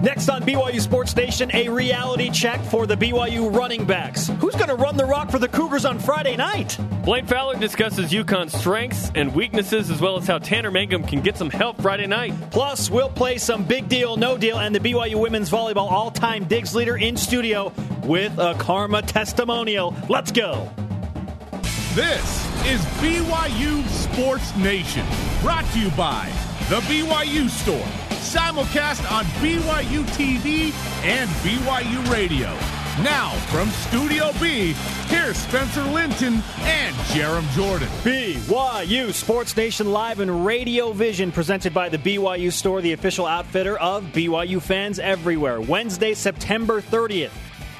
Next 0.00 0.28
on 0.28 0.42
BYU 0.42 0.80
Sports 0.80 1.16
Nation, 1.16 1.50
a 1.52 1.68
reality 1.68 2.30
check 2.30 2.60
for 2.60 2.86
the 2.86 2.96
BYU 2.96 3.52
running 3.52 3.84
backs. 3.84 4.28
Who's 4.38 4.54
going 4.54 4.68
to 4.68 4.76
run 4.76 4.96
the 4.96 5.04
rock 5.04 5.28
for 5.28 5.40
the 5.40 5.48
Cougars 5.48 5.84
on 5.84 5.98
Friday 5.98 6.36
night? 6.36 6.78
Blaine 7.04 7.26
Fowler 7.26 7.56
discusses 7.58 8.12
UConn's 8.12 8.56
strengths 8.56 9.10
and 9.16 9.34
weaknesses, 9.34 9.90
as 9.90 10.00
well 10.00 10.16
as 10.16 10.28
how 10.28 10.38
Tanner 10.38 10.70
Mangum 10.70 11.02
can 11.02 11.20
get 11.20 11.36
some 11.36 11.50
help 11.50 11.82
Friday 11.82 12.06
night. 12.06 12.32
Plus, 12.52 12.88
we'll 12.88 13.08
play 13.08 13.38
some 13.38 13.64
big 13.64 13.88
deal, 13.88 14.16
no 14.16 14.38
deal, 14.38 14.60
and 14.60 14.72
the 14.72 14.78
BYU 14.78 15.20
women's 15.20 15.50
volleyball 15.50 15.90
all 15.90 16.12
time 16.12 16.44
digs 16.44 16.76
leader 16.76 16.96
in 16.96 17.16
studio 17.16 17.72
with 18.04 18.38
a 18.38 18.54
karma 18.54 19.02
testimonial. 19.02 19.96
Let's 20.08 20.30
go. 20.30 20.70
This 21.94 22.46
is 22.64 22.80
BYU 23.00 23.84
Sports 23.88 24.54
Nation, 24.56 25.04
brought 25.42 25.64
to 25.72 25.80
you 25.80 25.90
by 25.90 26.30
The 26.68 26.80
BYU 26.82 27.50
Store 27.50 28.07
simulcast 28.18 29.10
on 29.10 29.24
BYU 29.40 30.04
TV 30.16 30.72
and 31.04 31.28
BYU 31.42 32.12
Radio. 32.12 32.48
Now, 33.02 33.30
from 33.52 33.70
Studio 33.70 34.32
B, 34.40 34.72
here's 35.06 35.36
Spencer 35.36 35.84
Linton 35.84 36.42
and 36.62 36.96
Jarom 37.12 37.48
Jordan. 37.52 37.86
BYU 38.02 39.12
Sports 39.12 39.56
Nation 39.56 39.92
Live 39.92 40.18
and 40.18 40.44
Radio 40.44 40.90
Vision, 40.92 41.30
presented 41.30 41.72
by 41.72 41.88
the 41.88 41.98
BYU 41.98 42.52
Store, 42.52 42.80
the 42.80 42.92
official 42.92 43.24
outfitter 43.24 43.78
of 43.78 44.02
BYU 44.06 44.60
fans 44.60 44.98
everywhere. 44.98 45.60
Wednesday, 45.60 46.12
September 46.12 46.80
30th. 46.80 47.30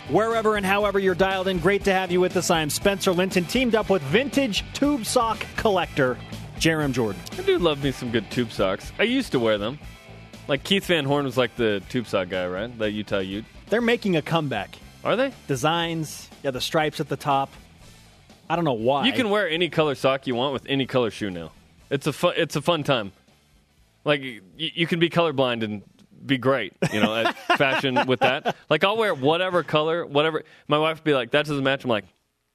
Wherever 0.09 0.57
and 0.57 0.65
however 0.65 1.01
you're 1.01 1.17
dialed 1.17 1.49
in, 1.49 1.59
great 1.59 1.85
to 1.85 1.93
have 1.93 2.13
you 2.13 2.21
with 2.21 2.37
us. 2.37 2.51
I 2.51 2.61
am 2.63 2.71
Spencer 2.71 3.13
Linton, 3.13 3.45
teamed 3.45 3.75
up 3.75 3.91
with 3.91 4.03
vintage 4.03 4.65
tube 4.73 5.05
sock 5.05 5.45
collector 5.57 6.17
Jarom 6.59 6.93
Jordan. 6.93 7.21
I 7.37 7.43
do 7.43 7.59
love 7.59 7.83
me 7.83 7.91
some 7.93 8.11
good 8.11 8.31
tube 8.31 8.53
socks. 8.53 8.93
I 8.99 9.03
used 9.03 9.33
to 9.33 9.39
wear 9.39 9.59
them. 9.59 9.79
Like 10.49 10.65
Keith 10.65 10.87
Van 10.87 11.05
Horn 11.05 11.27
was 11.27 11.37
like 11.37 11.57
the 11.57 11.83
tube 11.91 12.07
sock 12.07 12.31
guy, 12.31 12.47
right? 12.47 12.77
That 12.79 12.93
Utah 12.93 13.19
Ute. 13.19 13.45
They're 13.69 13.83
making 13.83 14.17
a 14.17 14.23
comeback. 14.23 14.79
Are 15.05 15.15
they? 15.15 15.33
Designs, 15.47 16.29
yeah, 16.43 16.51
the 16.51 16.61
stripes 16.61 17.01
at 17.01 17.09
the 17.09 17.17
top. 17.19 17.53
I 18.49 18.57
don't 18.57 18.65
know 18.65 18.73
why. 18.73 19.07
You 19.07 19.13
can 19.13 19.29
wear 19.29 19.49
any 19.49 19.69
color 19.69 19.95
sock 19.95 20.27
you 20.27 20.35
want 20.35 20.55
with 20.55 20.65
any 20.67 20.87
color 20.87 21.11
shoe 21.11 21.31
now. 21.31 21.53
It's 21.91 22.07
a 22.07 22.13
fun, 22.15 22.33
it's 22.37 22.57
a 22.57 22.63
fun 22.63 22.83
time. 22.83 23.13
Like 24.05 24.23
you, 24.23 24.41
you 24.57 24.87
can 24.87 24.99
be 25.01 25.11
colorblind 25.11 25.63
and 25.63 25.83
be 26.25 26.39
great, 26.39 26.73
you 26.93 27.01
know, 27.01 27.15
at 27.15 27.37
fashion 27.59 28.07
with 28.07 28.21
that. 28.21 28.57
Like 28.71 28.85
I'll 28.85 28.97
wear 28.97 29.15
whatever 29.15 29.63
color, 29.63 30.07
whatever. 30.07 30.45
My 30.67 30.79
wife 30.79 30.99
would 30.99 31.05
be 31.05 31.13
like, 31.15 31.33
"That 31.33 31.45
doesn't 31.45 31.63
match." 31.63 31.85
I'm 31.85 31.91
like, 31.91 32.07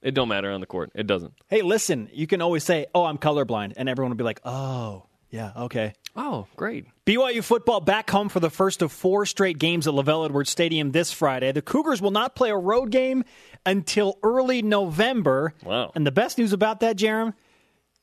"It 0.02 0.16
don't 0.16 0.30
matter 0.30 0.52
on 0.52 0.62
the 0.62 0.66
court. 0.68 0.92
It 0.96 1.06
doesn't." 1.06 1.34
Hey, 1.48 1.62
listen, 1.62 2.10
you 2.12 2.26
can 2.26 2.42
always 2.42 2.64
say, 2.64 2.88
"Oh, 2.96 3.06
I'm 3.06 3.20
colorblind," 3.20 3.74
and 3.78 3.88
everyone 3.88 4.10
will 4.10 4.18
be 4.18 4.24
like, 4.24 4.42
"Oh." 4.44 5.06
Yeah, 5.30 5.52
okay. 5.58 5.94
Oh, 6.16 6.48
great. 6.56 6.86
BYU 7.06 7.44
football 7.44 7.82
back 7.82 8.10
home 8.10 8.30
for 8.30 8.40
the 8.40 8.50
first 8.50 8.82
of 8.82 8.92
four 8.92 9.26
straight 9.26 9.58
games 9.58 9.88
at 9.88 9.94
LaVell 9.94 10.26
Edwards 10.26 10.50
Stadium 10.50 10.92
this 10.92 11.12
Friday. 11.12 11.52
The 11.52 11.62
Cougars 11.62 12.02
will 12.02 12.12
not 12.12 12.36
play 12.36 12.52
a 12.52 12.56
road 12.58 12.92
game 12.92 13.24
until 13.66 14.20
early 14.22 14.62
November. 14.62 15.54
Wow. 15.64 15.92
And 15.96 16.06
the 16.06 16.12
best 16.12 16.38
news 16.38 16.54
about 16.54 16.82
that, 16.82 16.98
Jarom, 16.98 17.34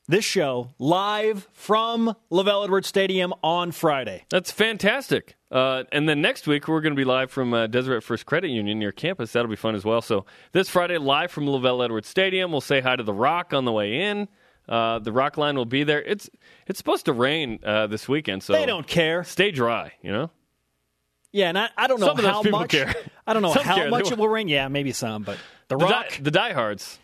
this 0.07 0.25
show 0.25 0.71
live 0.77 1.47
from 1.53 2.15
LaVell 2.31 2.65
Edwards 2.65 2.87
Stadium 2.87 3.33
on 3.43 3.71
Friday. 3.71 4.25
That's 4.29 4.51
fantastic. 4.51 5.35
Uh, 5.49 5.83
and 5.91 6.07
then 6.07 6.21
next 6.21 6.47
week, 6.47 6.67
we're 6.67 6.81
going 6.81 6.93
to 6.93 6.97
be 6.99 7.05
live 7.05 7.31
from 7.31 7.53
uh, 7.53 7.67
Deseret 7.67 8.03
First 8.03 8.25
Credit 8.25 8.49
Union 8.49 8.77
near 8.77 8.91
campus. 8.91 9.31
That'll 9.31 9.49
be 9.49 9.55
fun 9.55 9.75
as 9.75 9.85
well. 9.85 10.01
So 10.01 10.25
this 10.51 10.69
Friday, 10.69 10.97
live 10.97 11.31
from 11.31 11.45
LaVell 11.45 11.83
Edwards 11.83 12.09
Stadium. 12.09 12.51
We'll 12.51 12.61
say 12.61 12.81
hi 12.81 12.95
to 12.97 13.03
The 13.03 13.13
Rock 13.13 13.53
on 13.53 13.63
the 13.63 13.71
way 13.71 14.01
in. 14.01 14.27
Uh, 14.69 14.99
the 14.99 15.11
rock 15.11 15.37
line 15.37 15.55
will 15.55 15.65
be 15.65 15.83
there. 15.83 16.01
It's 16.01 16.29
it's 16.67 16.77
supposed 16.77 17.05
to 17.05 17.13
rain 17.13 17.59
uh, 17.65 17.87
this 17.87 18.07
weekend, 18.07 18.43
so 18.43 18.53
they 18.53 18.65
don't 18.65 18.87
care. 18.87 19.23
Stay 19.23 19.51
dry, 19.51 19.93
you 20.01 20.11
know. 20.11 20.29
Yeah, 21.33 21.49
and 21.49 21.57
I, 21.57 21.69
I 21.77 21.87
don't 21.87 21.99
know 21.99 22.07
some 22.15 22.17
how 22.25 22.41
much. 22.43 22.71
Care. 22.71 22.93
I 23.27 23.33
don't 23.33 23.41
know 23.41 23.53
some 23.53 23.63
how 23.63 23.75
care. 23.75 23.89
much 23.89 24.11
it 24.11 24.17
will 24.17 24.27
rain. 24.29 24.47
Yeah, 24.47 24.67
maybe 24.67 24.91
some, 24.91 25.23
but 25.23 25.37
the, 25.69 25.77
the 25.77 25.85
rock, 25.85 26.09
di- 26.09 26.23
the 26.23 26.31
diehards. 26.31 26.99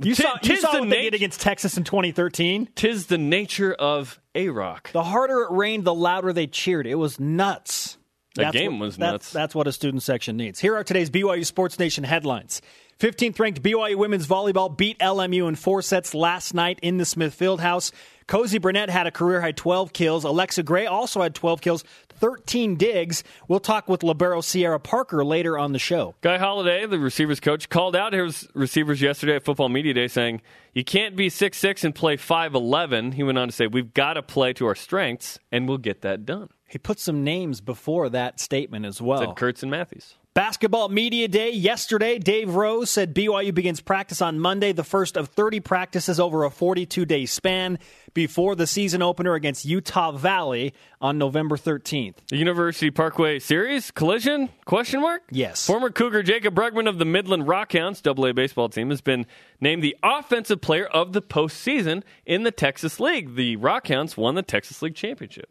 You 0.00 0.14
T- 0.14 0.22
saw, 0.22 0.36
you 0.42 0.56
saw 0.56 0.72
the 0.72 0.78
what 0.80 0.88
nat- 0.88 0.94
they 0.94 1.02
did 1.04 1.14
against 1.14 1.40
Texas 1.40 1.76
in 1.76 1.82
2013. 1.84 2.68
Tis 2.76 3.06
the 3.06 3.18
nature 3.18 3.74
of 3.74 4.20
a 4.34 4.48
rock. 4.48 4.92
The 4.92 5.02
harder 5.02 5.42
it 5.42 5.50
rained, 5.50 5.84
the 5.84 5.94
louder 5.94 6.32
they 6.32 6.46
cheered. 6.46 6.86
It 6.86 6.94
was 6.96 7.18
nuts. 7.18 7.98
The 8.36 8.42
That's 8.42 8.52
game 8.56 8.78
what- 8.78 8.86
was 8.86 8.96
that's- 8.96 9.12
nuts. 9.12 9.32
That's 9.32 9.54
what 9.56 9.66
a 9.66 9.72
student 9.72 10.02
section 10.04 10.36
needs. 10.36 10.60
Here 10.60 10.76
are 10.76 10.84
today's 10.84 11.10
BYU 11.10 11.44
Sports 11.44 11.78
Nation 11.80 12.04
headlines. 12.04 12.62
15th 13.00 13.38
ranked 13.38 13.62
BYU 13.62 13.94
women's 13.94 14.26
volleyball 14.26 14.76
beat 14.76 14.98
LMU 14.98 15.48
in 15.48 15.54
four 15.54 15.82
sets 15.82 16.14
last 16.14 16.52
night 16.52 16.80
in 16.82 16.96
the 16.96 17.04
Smith 17.04 17.38
Fieldhouse. 17.38 17.92
Cozy 18.26 18.58
Burnett 18.58 18.90
had 18.90 19.06
a 19.06 19.12
career 19.12 19.40
high 19.40 19.52
12 19.52 19.92
kills. 19.92 20.24
Alexa 20.24 20.64
Gray 20.64 20.84
also 20.86 21.22
had 21.22 21.32
12 21.32 21.60
kills, 21.60 21.84
13 22.14 22.74
digs. 22.74 23.22
We'll 23.46 23.60
talk 23.60 23.88
with 23.88 24.02
Libero 24.02 24.40
Sierra 24.40 24.80
Parker 24.80 25.24
later 25.24 25.56
on 25.56 25.72
the 25.72 25.78
show. 25.78 26.16
Guy 26.22 26.38
Holliday, 26.38 26.86
the 26.86 26.98
receivers 26.98 27.38
coach, 27.38 27.68
called 27.68 27.94
out 27.94 28.14
his 28.14 28.48
receivers 28.52 29.00
yesterday 29.00 29.36
at 29.36 29.44
Football 29.44 29.68
Media 29.68 29.94
Day 29.94 30.08
saying, 30.08 30.42
You 30.74 30.82
can't 30.82 31.14
be 31.14 31.28
six 31.28 31.56
six 31.56 31.84
and 31.84 31.94
play 31.94 32.16
5'11. 32.16 33.14
He 33.14 33.22
went 33.22 33.38
on 33.38 33.46
to 33.46 33.54
say, 33.54 33.68
We've 33.68 33.94
got 33.94 34.14
to 34.14 34.24
play 34.24 34.52
to 34.54 34.66
our 34.66 34.74
strengths, 34.74 35.38
and 35.52 35.68
we'll 35.68 35.78
get 35.78 36.00
that 36.00 36.26
done. 36.26 36.48
He 36.66 36.78
put 36.78 36.98
some 36.98 37.22
names 37.22 37.60
before 37.60 38.08
that 38.08 38.40
statement 38.40 38.86
as 38.86 39.00
well. 39.00 39.20
Said 39.20 39.36
Kurtz 39.36 39.62
and 39.62 39.70
Mathews. 39.70 40.16
Basketball 40.38 40.88
Media 40.88 41.26
Day 41.26 41.50
yesterday. 41.50 42.20
Dave 42.20 42.54
Rose 42.54 42.90
said 42.90 43.12
BYU 43.12 43.52
begins 43.52 43.80
practice 43.80 44.22
on 44.22 44.38
Monday, 44.38 44.70
the 44.70 44.84
first 44.84 45.16
of 45.16 45.30
30 45.30 45.58
practices 45.58 46.20
over 46.20 46.44
a 46.44 46.50
42 46.50 47.04
day 47.04 47.26
span 47.26 47.80
before 48.14 48.54
the 48.54 48.64
season 48.64 49.02
opener 49.02 49.34
against 49.34 49.64
Utah 49.64 50.12
Valley 50.12 50.74
on 51.00 51.18
November 51.18 51.56
13th. 51.56 52.18
The 52.28 52.36
University 52.36 52.92
Parkway 52.92 53.40
Series 53.40 53.90
collision? 53.90 54.48
Question 54.64 55.00
mark? 55.00 55.22
Yes. 55.32 55.66
Former 55.66 55.90
Cougar 55.90 56.22
Jacob 56.22 56.54
Brugman 56.54 56.88
of 56.88 56.98
the 56.98 57.04
Midland 57.04 57.48
Rockhounds 57.48 58.06
AA 58.06 58.32
baseball 58.32 58.68
team 58.68 58.90
has 58.90 59.00
been 59.00 59.26
named 59.60 59.82
the 59.82 59.96
offensive 60.04 60.60
player 60.60 60.86
of 60.86 61.14
the 61.14 61.20
postseason 61.20 62.04
in 62.24 62.44
the 62.44 62.52
Texas 62.52 63.00
League. 63.00 63.34
The 63.34 63.56
Rockhounds 63.56 64.16
won 64.16 64.36
the 64.36 64.42
Texas 64.42 64.82
League 64.82 64.94
championship. 64.94 65.50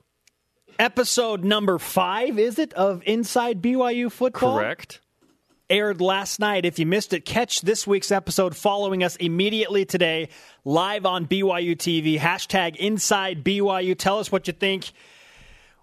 Episode 0.80 1.44
number 1.44 1.80
five, 1.80 2.38
is 2.38 2.60
it, 2.60 2.72
of 2.74 3.02
Inside 3.06 3.62
BYU 3.62 4.12
Football? 4.12 4.60
Correct. 4.60 5.02
Aired 5.70 6.02
last 6.02 6.40
night. 6.40 6.66
If 6.66 6.78
you 6.78 6.86
missed 6.86 7.14
it, 7.14 7.26
catch 7.26 7.62
this 7.62 7.88
week's 7.88 8.12
episode 8.12 8.56
following 8.56 9.04
us 9.04 9.16
immediately 9.16 9.86
today, 9.86 10.30
live 10.64 11.06
on 11.06 11.26
BYU 11.26 11.76
TV. 11.76 12.20
Hashtag 12.20 12.76
Inside 12.76 13.44
BYU. 13.44 13.98
Tell 13.98 14.20
us 14.20 14.32
what 14.32 14.48
you 14.48 14.54
think. 14.54 14.92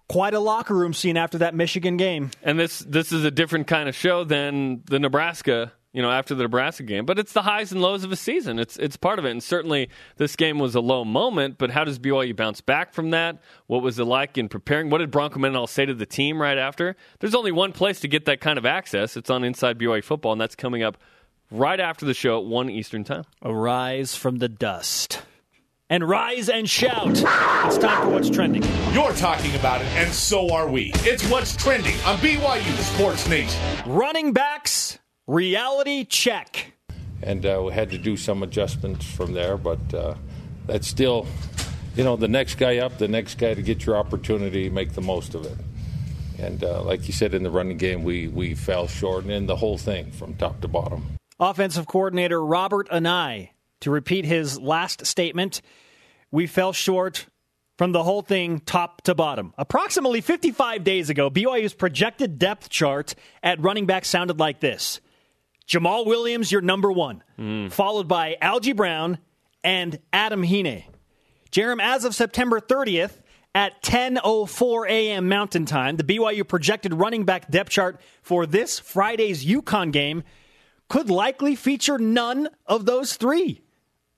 Quite 0.07 0.33
a 0.33 0.39
locker 0.39 0.73
room 0.73 0.93
scene 0.93 1.17
after 1.17 1.39
that 1.39 1.53
Michigan 1.55 1.97
game. 1.97 2.31
And 2.41 2.57
this 2.59 2.79
this 2.79 3.11
is 3.11 3.25
a 3.25 3.31
different 3.31 3.67
kind 3.67 3.89
of 3.89 3.95
show 3.95 4.23
than 4.23 4.83
the 4.85 4.99
Nebraska, 4.99 5.73
you 5.95 6.01
know, 6.01 6.11
after 6.11 6.35
the 6.35 6.43
Nebraska 6.43 6.83
game. 6.83 7.05
But 7.05 7.17
it's 7.17 7.31
the 7.31 7.43
highs 7.43 7.71
and 7.71 7.81
lows 7.81 8.03
of 8.03 8.11
a 8.11 8.17
season. 8.17 8.59
It's 8.59 8.75
it's 8.77 8.97
part 8.97 9.17
of 9.17 9.25
it. 9.25 9.31
And 9.31 9.41
certainly 9.41 9.89
this 10.17 10.35
game 10.35 10.59
was 10.59 10.75
a 10.75 10.81
low 10.81 11.05
moment, 11.05 11.57
but 11.57 11.71
how 11.71 11.85
does 11.85 11.97
BYU 11.97 12.35
bounce 12.35 12.59
back 12.59 12.93
from 12.93 13.11
that? 13.11 13.41
What 13.67 13.81
was 13.81 13.97
it 13.97 14.03
like 14.03 14.37
in 14.37 14.49
preparing? 14.49 14.89
What 14.89 14.97
did 14.97 15.09
Bronco 15.09 15.39
Mendenhall 15.39 15.67
say 15.67 15.85
to 15.85 15.93
the 15.93 16.05
team 16.05 16.41
right 16.41 16.57
after? 16.57 16.97
There's 17.19 17.33
only 17.33 17.53
one 17.53 17.71
place 17.71 18.01
to 18.01 18.09
get 18.09 18.25
that 18.25 18.41
kind 18.41 18.57
of 18.57 18.65
access. 18.65 19.15
It's 19.15 19.29
on 19.29 19.45
Inside 19.45 19.79
BYU 19.79 20.03
Football, 20.03 20.33
and 20.33 20.41
that's 20.41 20.55
coming 20.55 20.83
up 20.83 20.97
right 21.49 21.79
after 21.79 22.05
the 22.05 22.13
show 22.13 22.39
at 22.39 22.45
1 22.45 22.69
Eastern 22.69 23.05
Time. 23.05 23.23
Arise 23.41 24.15
from 24.15 24.37
the 24.37 24.49
dust. 24.49 25.21
And 25.89 26.09
rise 26.09 26.49
and 26.49 26.69
shout. 26.69 27.09
It's 27.09 27.77
time 27.77 28.01
for 28.01 28.09
what's 28.09 28.29
trending. 28.29 28.63
You're 28.91 29.13
talking 29.13 29.55
about 29.55 29.81
it, 29.81 29.87
and 29.89 30.11
so 30.11 30.51
are 30.51 30.67
we. 30.67 30.91
It's 30.95 31.25
what's 31.29 31.55
trending 31.55 31.95
on 32.01 32.17
BYU 32.17 32.75
Sports 32.79 33.29
Nation. 33.29 33.61
Running 33.85 34.33
backs, 34.33 34.97
reality 35.27 36.03
check. 36.05 36.73
and 37.23 37.45
uh, 37.45 37.61
we 37.65 37.73
had 37.73 37.89
to 37.91 37.97
do 37.97 38.15
some 38.17 38.43
adjustments 38.43 39.05
from 39.05 39.33
there. 39.33 39.57
But 39.57 39.93
uh, 39.93 40.15
that's 40.67 40.87
still, 40.87 41.25
you 41.95 42.03
know, 42.03 42.15
the 42.15 42.27
next 42.27 42.55
guy 42.55 42.77
up, 42.77 42.97
the 42.97 43.07
next 43.07 43.37
guy 43.37 43.53
to 43.53 43.61
get 43.61 43.85
your 43.85 43.97
opportunity, 43.97 44.69
make 44.69 44.93
the 44.93 45.01
most 45.01 45.35
of 45.35 45.45
it. 45.45 45.57
And 46.37 46.63
uh, 46.63 46.83
like 46.83 47.07
you 47.07 47.13
said 47.13 47.33
in 47.33 47.43
the 47.43 47.49
running 47.49 47.77
game, 47.77 48.03
we 48.03 48.27
we 48.27 48.55
fell 48.55 48.87
short 48.87 49.23
and 49.23 49.31
in 49.31 49.45
the 49.45 49.55
whole 49.55 49.77
thing 49.77 50.11
from 50.11 50.35
top 50.35 50.61
to 50.61 50.67
bottom. 50.67 51.17
Offensive 51.39 51.87
coordinator 51.87 52.43
Robert 52.43 52.89
Anae 52.89 53.49
to 53.81 53.91
repeat 53.91 54.25
his 54.25 54.59
last 54.59 55.05
statement. 55.05 55.61
We 56.31 56.47
fell 56.47 56.73
short 56.73 57.27
from 57.77 57.91
the 57.93 58.03
whole 58.03 58.21
thing 58.21 58.59
top 58.59 59.01
to 59.03 59.15
bottom. 59.15 59.53
Approximately 59.57 60.21
55 60.21 60.83
days 60.83 61.09
ago, 61.09 61.29
BYU's 61.29 61.73
projected 61.73 62.39
depth 62.39 62.69
chart 62.69 63.15
at 63.43 63.61
running 63.61 63.85
back 63.85 64.05
sounded 64.05 64.39
like 64.39 64.59
this 64.59 64.99
Jamaal 65.67 66.05
Williams, 66.05 66.51
your 66.51 66.61
number 66.61 66.91
one, 66.91 67.23
mm. 67.39 67.71
followed 67.71 68.07
by 68.07 68.37
Algie 68.41 68.73
Brown 68.73 69.17
and 69.63 69.99
Adam 70.13 70.43
Hine. 70.43 70.83
Jarom, 71.51 71.81
as 71.81 72.05
of 72.05 72.13
September 72.13 72.59
30th, 72.59 73.21
at 73.55 73.81
10:04 73.81 74.89
a.m. 74.89 75.29
Mountain 75.29 75.65
Time, 75.65 75.95
the 75.95 76.03
BYU 76.03 76.47
projected 76.47 76.93
running 76.93 77.23
back 77.23 77.49
depth 77.49 77.69
chart 77.69 77.99
for 78.21 78.45
this 78.45 78.79
Friday's 78.79 79.45
UConn 79.45 79.91
game 79.91 80.23
could 80.89 81.09
likely 81.09 81.55
feature 81.55 81.97
none 81.97 82.49
of 82.67 82.85
those 82.85 83.15
three. 83.15 83.61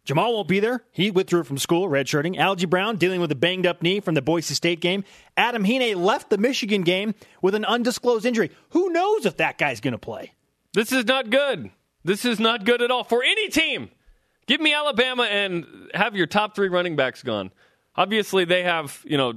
Jamaal 0.06 0.34
won't 0.34 0.48
be 0.48 0.60
there. 0.60 0.84
He 0.92 1.12
withdrew 1.12 1.44
from 1.44 1.58
school, 1.58 1.88
redshirting. 1.88 2.38
Algie 2.38 2.66
Brown 2.66 2.96
dealing 2.96 3.22
with 3.22 3.32
a 3.32 3.36
banged 3.36 3.68
up 3.68 3.82
knee 3.84 4.00
from 4.00 4.16
the 4.16 4.22
Boise 4.22 4.54
State 4.54 4.80
game. 4.80 5.04
Adam 5.36 5.66
Hine 5.66 6.02
left 6.02 6.30
the 6.30 6.38
Michigan 6.38 6.82
game 6.82 7.14
with 7.42 7.56
an 7.56 7.66
undisclosed 7.66 8.26
injury. 8.26 8.50
Who 8.70 8.90
knows 8.90 9.26
if 9.26 9.38
that 9.38 9.58
guy's 9.58 9.82
going 9.82 9.92
to 9.92 9.98
play? 9.98 10.32
This 10.78 10.92
is 10.92 11.06
not 11.06 11.32
good. 11.32 11.72
This 12.04 12.24
is 12.24 12.40
not 12.40 12.64
good 12.64 12.84
at 12.84 12.92
all 12.92 13.04
for 13.04 13.24
any 13.24 13.50
team. 13.50 13.90
Give 14.46 14.62
me 14.62 14.76
Alabama 14.76 15.24
and 15.24 15.66
have 15.96 16.16
your 16.16 16.28
top 16.28 16.54
three 16.54 16.70
running 16.70 16.96
backs 16.96 17.24
gone. 17.24 17.50
Obviously, 17.96 18.46
they 18.46 18.62
have 18.62 19.02
you 19.04 19.18
know 19.18 19.34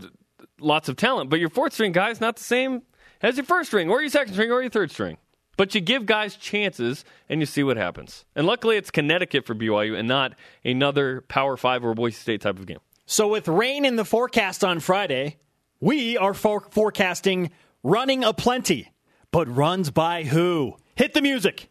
lots 0.61 0.91
of 0.91 0.97
talent, 0.97 1.31
but 1.31 1.41
your 1.41 1.49
fourth 1.49 1.73
string 1.73 1.93
guy 1.93 2.11
is 2.11 2.21
not 2.21 2.37
the 2.37 2.45
same 2.45 2.83
as 3.23 3.39
your 3.39 3.47
first 3.47 3.71
string, 3.71 3.89
or 3.89 4.03
your 4.03 4.11
second 4.11 4.35
string, 4.35 4.53
or 4.53 4.61
your 4.61 4.69
third 4.69 4.91
string. 4.91 5.17
But 5.57 5.75
you 5.75 5.81
give 5.81 6.05
guys 6.05 6.37
chances 6.37 7.07
and 7.31 7.41
you 7.41 7.47
see 7.47 7.63
what 7.63 7.79
happens. 7.79 8.27
And 8.37 8.47
luckily, 8.47 8.77
it's 8.77 8.91
Connecticut 8.91 9.47
for 9.47 9.55
BYU 9.55 9.99
and 9.99 10.07
not 10.07 10.35
another 10.63 11.23
Power 11.23 11.57
Five 11.57 11.87
or 11.87 11.95
Boise 11.95 12.17
State 12.17 12.43
type 12.43 12.59
of 12.59 12.67
game. 12.67 12.81
So, 13.07 13.29
with 13.29 13.49
rain 13.49 13.87
in 13.87 13.97
the 13.97 14.05
forecast 14.05 14.63
on 14.63 14.79
Friday, 14.79 15.39
we 15.81 16.19
are 16.19 16.35
for- 16.35 16.69
forecasting 16.71 17.51
running 17.83 18.25
aplenty. 18.25 18.93
But 19.33 19.49
runs 19.49 19.91
by 19.91 20.25
who? 20.25 20.77
Hit 21.01 21.15
the 21.15 21.23
music. 21.23 21.71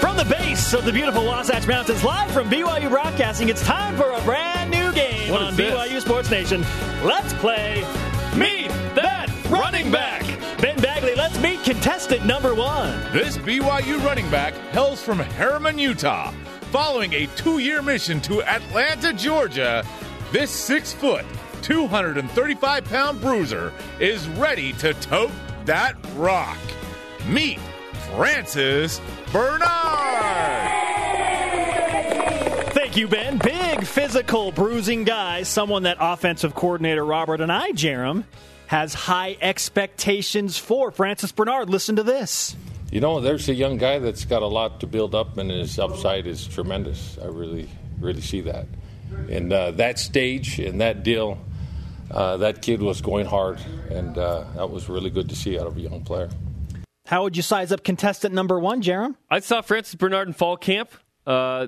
From 0.00 0.16
the 0.16 0.26
base 0.28 0.74
of 0.74 0.84
the 0.84 0.90
beautiful 0.92 1.24
Wasatch 1.24 1.64
Mountains, 1.64 2.02
live 2.02 2.28
from 2.32 2.50
BYU 2.50 2.90
Broadcasting, 2.90 3.48
it's 3.48 3.64
time 3.64 3.96
for 3.96 4.10
a 4.10 4.20
brand 4.22 4.72
new 4.72 4.92
game 4.92 5.30
What 5.30 5.42
on? 5.42 5.54
BYU 5.54 6.00
Sports 6.00 6.28
Nation. 6.28 6.62
Let's 7.04 7.32
play 7.34 7.86
Meet 8.36 8.70
that 8.96 9.28
running 9.48 9.92
back. 9.92 10.22
Ben 10.60 10.76
Bagley, 10.80 11.14
let's 11.14 11.40
meet 11.40 11.62
contestant 11.62 12.26
number 12.26 12.52
one. 12.52 13.00
This 13.12 13.38
BYU 13.38 14.04
running 14.04 14.28
back 14.28 14.52
hails 14.72 15.00
from 15.00 15.20
Herriman, 15.20 15.78
Utah. 15.78 16.32
Following 16.72 17.12
a 17.12 17.28
two 17.36 17.60
year 17.60 17.80
mission 17.80 18.20
to 18.22 18.42
Atlanta, 18.42 19.12
Georgia, 19.12 19.84
this 20.32 20.50
six 20.50 20.92
foot, 20.92 21.24
235 21.62 22.84
pound 22.86 23.20
bruiser 23.20 23.72
is 24.00 24.28
ready 24.30 24.72
to 24.72 24.94
tote 24.94 25.30
that 25.64 25.94
rock. 26.16 26.58
Meet 27.30 27.60
Francis 28.16 29.00
Bernard. 29.32 29.60
Thank 32.72 32.96
you, 32.96 33.06
Ben. 33.06 33.38
Big 33.38 33.86
physical 33.86 34.50
bruising 34.50 35.04
guy, 35.04 35.44
someone 35.44 35.84
that 35.84 35.96
offensive 36.00 36.56
coordinator 36.56 37.04
Robert 37.04 37.40
and 37.40 37.52
I, 37.52 37.70
Jarom, 37.70 38.24
has 38.66 38.94
high 38.94 39.36
expectations 39.40 40.58
for. 40.58 40.90
Francis 40.90 41.30
Bernard, 41.30 41.70
listen 41.70 41.94
to 41.96 42.02
this. 42.02 42.56
You 42.90 43.00
know, 43.00 43.20
there's 43.20 43.48
a 43.48 43.54
young 43.54 43.76
guy 43.76 44.00
that's 44.00 44.24
got 44.24 44.42
a 44.42 44.48
lot 44.48 44.80
to 44.80 44.88
build 44.88 45.14
up, 45.14 45.38
and 45.38 45.52
his 45.52 45.78
upside 45.78 46.26
is 46.26 46.48
tremendous. 46.48 47.16
I 47.22 47.26
really, 47.26 47.68
really 48.00 48.22
see 48.22 48.40
that. 48.40 48.66
And 49.28 49.52
uh, 49.52 49.70
that 49.72 50.00
stage 50.00 50.58
and 50.58 50.80
that 50.80 51.04
deal, 51.04 51.38
uh, 52.10 52.38
that 52.38 52.60
kid 52.60 52.82
was 52.82 53.00
going 53.00 53.26
hard, 53.26 53.60
and 53.88 54.18
uh, 54.18 54.46
that 54.56 54.68
was 54.68 54.88
really 54.88 55.10
good 55.10 55.28
to 55.28 55.36
see 55.36 55.60
out 55.60 55.68
of 55.68 55.76
a 55.76 55.80
young 55.80 56.02
player. 56.02 56.28
How 57.10 57.24
would 57.24 57.36
you 57.36 57.42
size 57.42 57.72
up 57.72 57.82
contestant 57.82 58.32
number 58.32 58.60
one, 58.60 58.82
Jarom? 58.82 59.16
I 59.28 59.40
saw 59.40 59.62
Francis 59.62 59.96
Bernard 59.96 60.28
in 60.28 60.32
fall 60.32 60.56
camp. 60.56 60.92
Uh, 61.26 61.66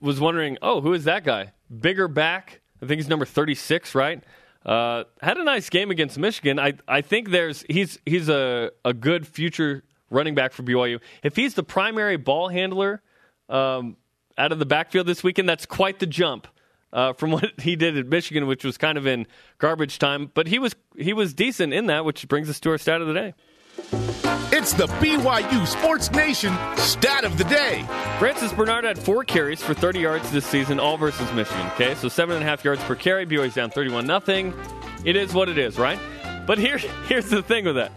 was 0.00 0.20
wondering, 0.20 0.58
oh, 0.62 0.80
who 0.80 0.92
is 0.92 1.02
that 1.04 1.24
guy? 1.24 1.54
Bigger 1.80 2.06
back. 2.06 2.60
I 2.80 2.86
think 2.86 3.00
he's 3.00 3.08
number 3.08 3.24
36, 3.24 3.96
right? 3.96 4.22
Uh, 4.64 5.02
had 5.20 5.38
a 5.38 5.42
nice 5.42 5.70
game 5.70 5.90
against 5.90 6.16
Michigan. 6.20 6.60
I, 6.60 6.74
I 6.86 7.00
think 7.00 7.30
there's 7.30 7.64
he's 7.68 7.98
he's 8.06 8.28
a, 8.28 8.70
a 8.84 8.94
good 8.94 9.26
future 9.26 9.82
running 10.08 10.36
back 10.36 10.52
for 10.52 10.62
BYU. 10.62 11.00
If 11.24 11.34
he's 11.34 11.54
the 11.54 11.64
primary 11.64 12.16
ball 12.16 12.46
handler 12.48 13.02
um, 13.48 13.96
out 14.38 14.52
of 14.52 14.60
the 14.60 14.66
backfield 14.66 15.08
this 15.08 15.24
weekend, 15.24 15.48
that's 15.48 15.66
quite 15.66 15.98
the 15.98 16.06
jump 16.06 16.46
uh, 16.92 17.12
from 17.12 17.30
what 17.32 17.60
he 17.60 17.74
did 17.74 17.98
at 17.98 18.06
Michigan, 18.06 18.46
which 18.46 18.64
was 18.64 18.78
kind 18.78 18.98
of 18.98 19.04
in 19.04 19.26
garbage 19.58 19.98
time. 19.98 20.30
But 20.32 20.46
he 20.46 20.60
was 20.60 20.76
he 20.96 21.12
was 21.12 21.34
decent 21.34 21.72
in 21.72 21.86
that, 21.86 22.04
which 22.04 22.28
brings 22.28 22.48
us 22.48 22.60
to 22.60 22.70
our 22.70 22.78
stat 22.78 23.00
of 23.00 23.08
the 23.08 23.14
day. 23.14 23.34
It's 24.52 24.72
the 24.72 24.86
BYU 24.86 25.66
Sports 25.66 26.10
Nation 26.12 26.56
stat 26.76 27.24
of 27.24 27.36
the 27.36 27.44
day. 27.44 27.84
Francis 28.18 28.52
Bernard 28.52 28.84
had 28.84 28.98
four 28.98 29.22
carries 29.22 29.62
for 29.62 29.74
30 29.74 30.00
yards 30.00 30.30
this 30.30 30.46
season, 30.46 30.80
all 30.80 30.96
versus 30.96 31.30
Michigan. 31.32 31.66
Okay, 31.74 31.94
so 31.94 32.08
seven 32.08 32.36
and 32.36 32.44
a 32.44 32.48
half 32.48 32.64
yards 32.64 32.82
per 32.84 32.94
carry. 32.94 33.26
BYU's 33.26 33.54
down 33.54 33.70
31 33.70 34.06
nothing. 34.06 34.54
It 35.04 35.14
is 35.16 35.34
what 35.34 35.48
it 35.48 35.58
is, 35.58 35.78
right? 35.78 35.98
But 36.46 36.58
here, 36.58 36.78
here's 37.08 37.28
the 37.28 37.42
thing 37.42 37.64
with 37.64 37.76
that. 37.76 37.92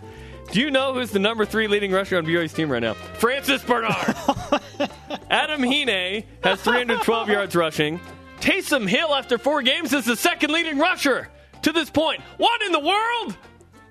Do 0.52 0.60
you 0.60 0.72
know 0.72 0.94
who's 0.94 1.12
the 1.12 1.20
number 1.20 1.46
three 1.46 1.68
leading 1.68 1.92
rusher 1.92 2.18
on 2.18 2.26
BYU's 2.26 2.54
team 2.54 2.72
right 2.72 2.82
now? 2.82 2.96
Francis 2.96 3.64
Bernard. 3.64 3.94
Adam 5.30 5.64
Hine 5.64 6.24
has 6.44 6.60
312 6.62 7.30
yards 7.30 7.56
rushing. 7.56 8.00
Taysom 8.42 8.88
Hill, 8.88 9.14
after 9.14 9.38
four 9.38 9.62
games, 9.62 9.94
is 9.94 10.06
the 10.06 10.16
second 10.16 10.52
leading 10.52 10.80
rusher 10.80 11.30
to 11.62 11.72
this 11.72 11.90
point. 11.90 12.22
What 12.38 12.62
in 12.64 12.72
the 12.72 12.80
world? 12.80 13.38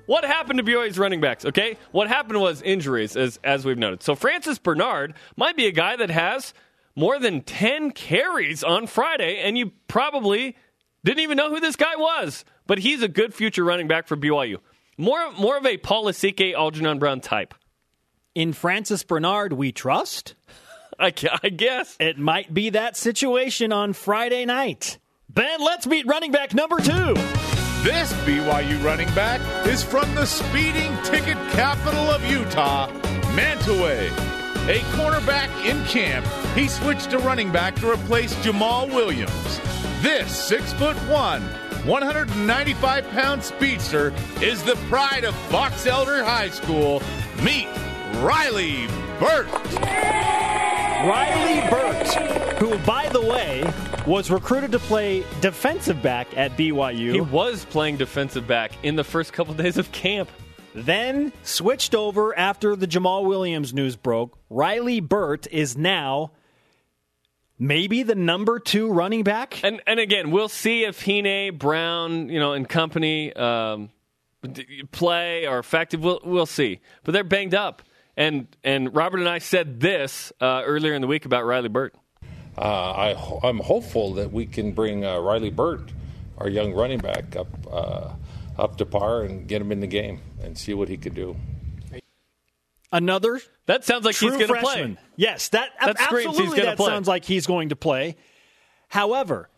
What 0.08 0.24
happened 0.24 0.56
to 0.58 0.64
BYU's 0.64 0.98
running 0.98 1.20
backs? 1.20 1.44
Okay, 1.44 1.76
what 1.92 2.08
happened 2.08 2.40
was 2.40 2.62
injuries, 2.62 3.14
as 3.14 3.38
as 3.44 3.66
we've 3.66 3.76
noted. 3.76 4.02
So 4.02 4.14
Francis 4.14 4.58
Bernard 4.58 5.12
might 5.36 5.54
be 5.54 5.66
a 5.66 5.70
guy 5.70 5.96
that 5.96 6.08
has 6.08 6.54
more 6.96 7.18
than 7.18 7.42
ten 7.42 7.90
carries 7.90 8.64
on 8.64 8.86
Friday, 8.86 9.36
and 9.40 9.58
you 9.58 9.72
probably 9.86 10.56
didn't 11.04 11.20
even 11.20 11.36
know 11.36 11.50
who 11.50 11.60
this 11.60 11.76
guy 11.76 11.94
was. 11.96 12.46
But 12.66 12.78
he's 12.78 13.02
a 13.02 13.08
good 13.08 13.34
future 13.34 13.62
running 13.62 13.86
back 13.86 14.06
for 14.06 14.16
BYU. 14.16 14.60
More 14.96 15.30
more 15.32 15.58
of 15.58 15.66
a 15.66 15.76
Paul 15.76 16.06
Lasike, 16.06 16.54
Algernon 16.54 16.98
Brown 16.98 17.20
type. 17.20 17.52
In 18.34 18.54
Francis 18.54 19.04
Bernard, 19.04 19.52
we 19.52 19.72
trust. 19.72 20.36
I, 20.98 21.12
I 21.42 21.50
guess. 21.50 21.98
It 22.00 22.16
might 22.16 22.54
be 22.54 22.70
that 22.70 22.96
situation 22.96 23.74
on 23.74 23.92
Friday 23.92 24.46
night. 24.46 24.96
Ben, 25.28 25.60
let's 25.60 25.86
meet 25.86 26.06
running 26.06 26.32
back 26.32 26.54
number 26.54 26.80
two. 26.80 27.14
This 27.84 28.12
BYU 28.24 28.82
running 28.82 29.06
back 29.14 29.40
is 29.64 29.84
from 29.84 30.12
the 30.16 30.26
speeding 30.26 30.96
ticket 31.04 31.36
capital 31.52 32.10
of 32.10 32.24
Utah, 32.28 32.90
Mantua. 33.36 34.06
A 34.66 34.80
cornerback 34.96 35.48
in 35.64 35.84
camp, 35.84 36.26
he 36.56 36.66
switched 36.66 37.10
to 37.10 37.18
running 37.18 37.52
back 37.52 37.76
to 37.76 37.88
replace 37.88 38.34
Jamaal 38.44 38.92
Williams. 38.92 39.60
This 40.02 40.36
six 40.36 40.72
foot 40.72 40.96
one, 41.08 41.42
195 41.86 43.08
pound 43.10 43.44
speedster 43.44 44.12
is 44.42 44.60
the 44.64 44.74
pride 44.88 45.22
of 45.22 45.34
Box 45.48 45.86
Elder 45.86 46.24
High 46.24 46.50
School. 46.50 47.00
Meet 47.44 47.68
Riley 48.16 48.88
Burt. 49.20 49.46
Riley 51.06 51.70
Burt, 51.70 52.06
who, 52.58 52.76
by 52.78 53.08
the 53.10 53.20
way, 53.20 53.64
was 54.04 54.32
recruited 54.32 54.72
to 54.72 54.80
play 54.80 55.24
defensive 55.40 56.02
back 56.02 56.26
at 56.36 56.56
BYU. 56.56 57.12
He 57.12 57.20
was 57.20 57.64
playing 57.66 57.98
defensive 57.98 58.48
back 58.48 58.72
in 58.82 58.96
the 58.96 59.04
first 59.04 59.32
couple 59.32 59.54
days 59.54 59.78
of 59.78 59.92
camp. 59.92 60.28
then 60.74 61.32
switched 61.44 61.94
over 61.94 62.36
after 62.36 62.74
the 62.74 62.88
Jamaal 62.88 63.24
Williams 63.26 63.72
news 63.72 63.94
broke. 63.94 64.36
Riley 64.50 64.98
Burt 64.98 65.46
is 65.52 65.76
now 65.76 66.32
maybe 67.60 68.02
the 68.02 68.16
number 68.16 68.58
two 68.58 68.90
running 68.90 69.22
back. 69.22 69.62
And 69.62 69.80
and 69.86 70.00
again, 70.00 70.32
we'll 70.32 70.48
see 70.48 70.82
if 70.84 71.04
Hine, 71.04 71.56
Brown, 71.56 72.28
you 72.28 72.40
know, 72.40 72.54
and 72.54 72.68
company 72.68 73.32
um, 73.34 73.90
play 74.90 75.46
are 75.46 75.60
effective. 75.60 76.02
We'll 76.02 76.20
we'll 76.24 76.46
see. 76.46 76.80
But 77.04 77.12
they're 77.12 77.22
banged 77.22 77.54
up. 77.54 77.82
And 78.18 78.48
and 78.64 78.94
Robert 78.94 79.18
Anae 79.20 79.40
said 79.40 79.78
this 79.80 80.32
uh, 80.40 80.62
earlier 80.66 80.92
in 80.92 81.00
the 81.02 81.06
week 81.06 81.24
about 81.24 81.44
Riley 81.46 81.68
Burt. 81.68 81.94
Uh, 82.58 82.92
I, 82.92 83.14
ho- 83.14 83.38
I'm 83.44 83.60
hopeful 83.60 84.14
that 84.14 84.32
we 84.32 84.44
can 84.44 84.72
bring 84.72 85.04
uh, 85.04 85.18
Riley 85.20 85.50
Burt, 85.50 85.92
our 86.38 86.48
young 86.48 86.72
running 86.74 86.98
back, 86.98 87.36
up 87.36 87.46
uh, 87.70 88.10
up 88.60 88.76
to 88.78 88.84
par 88.86 89.22
and 89.22 89.46
get 89.46 89.62
him 89.62 89.70
in 89.70 89.78
the 89.78 89.86
game 89.86 90.20
and 90.42 90.58
see 90.58 90.74
what 90.74 90.88
he 90.88 90.96
could 90.96 91.14
do. 91.14 91.36
Another 92.90 93.40
That 93.66 93.84
sounds 93.84 94.04
like 94.04 94.14
true 94.16 94.30
he's 94.30 94.38
going 94.38 94.48
to 94.48 94.66
freshman. 94.66 94.94
play. 94.96 95.04
Yes, 95.16 95.50
that, 95.50 95.70
That 95.84 96.00
absolutely 96.00 96.60
that 96.62 96.76
play. 96.78 96.86
sounds 96.86 97.06
like 97.06 97.24
he's 97.24 97.46
going 97.46 97.68
to 97.68 97.76
play. 97.76 98.16
However, 98.88 99.50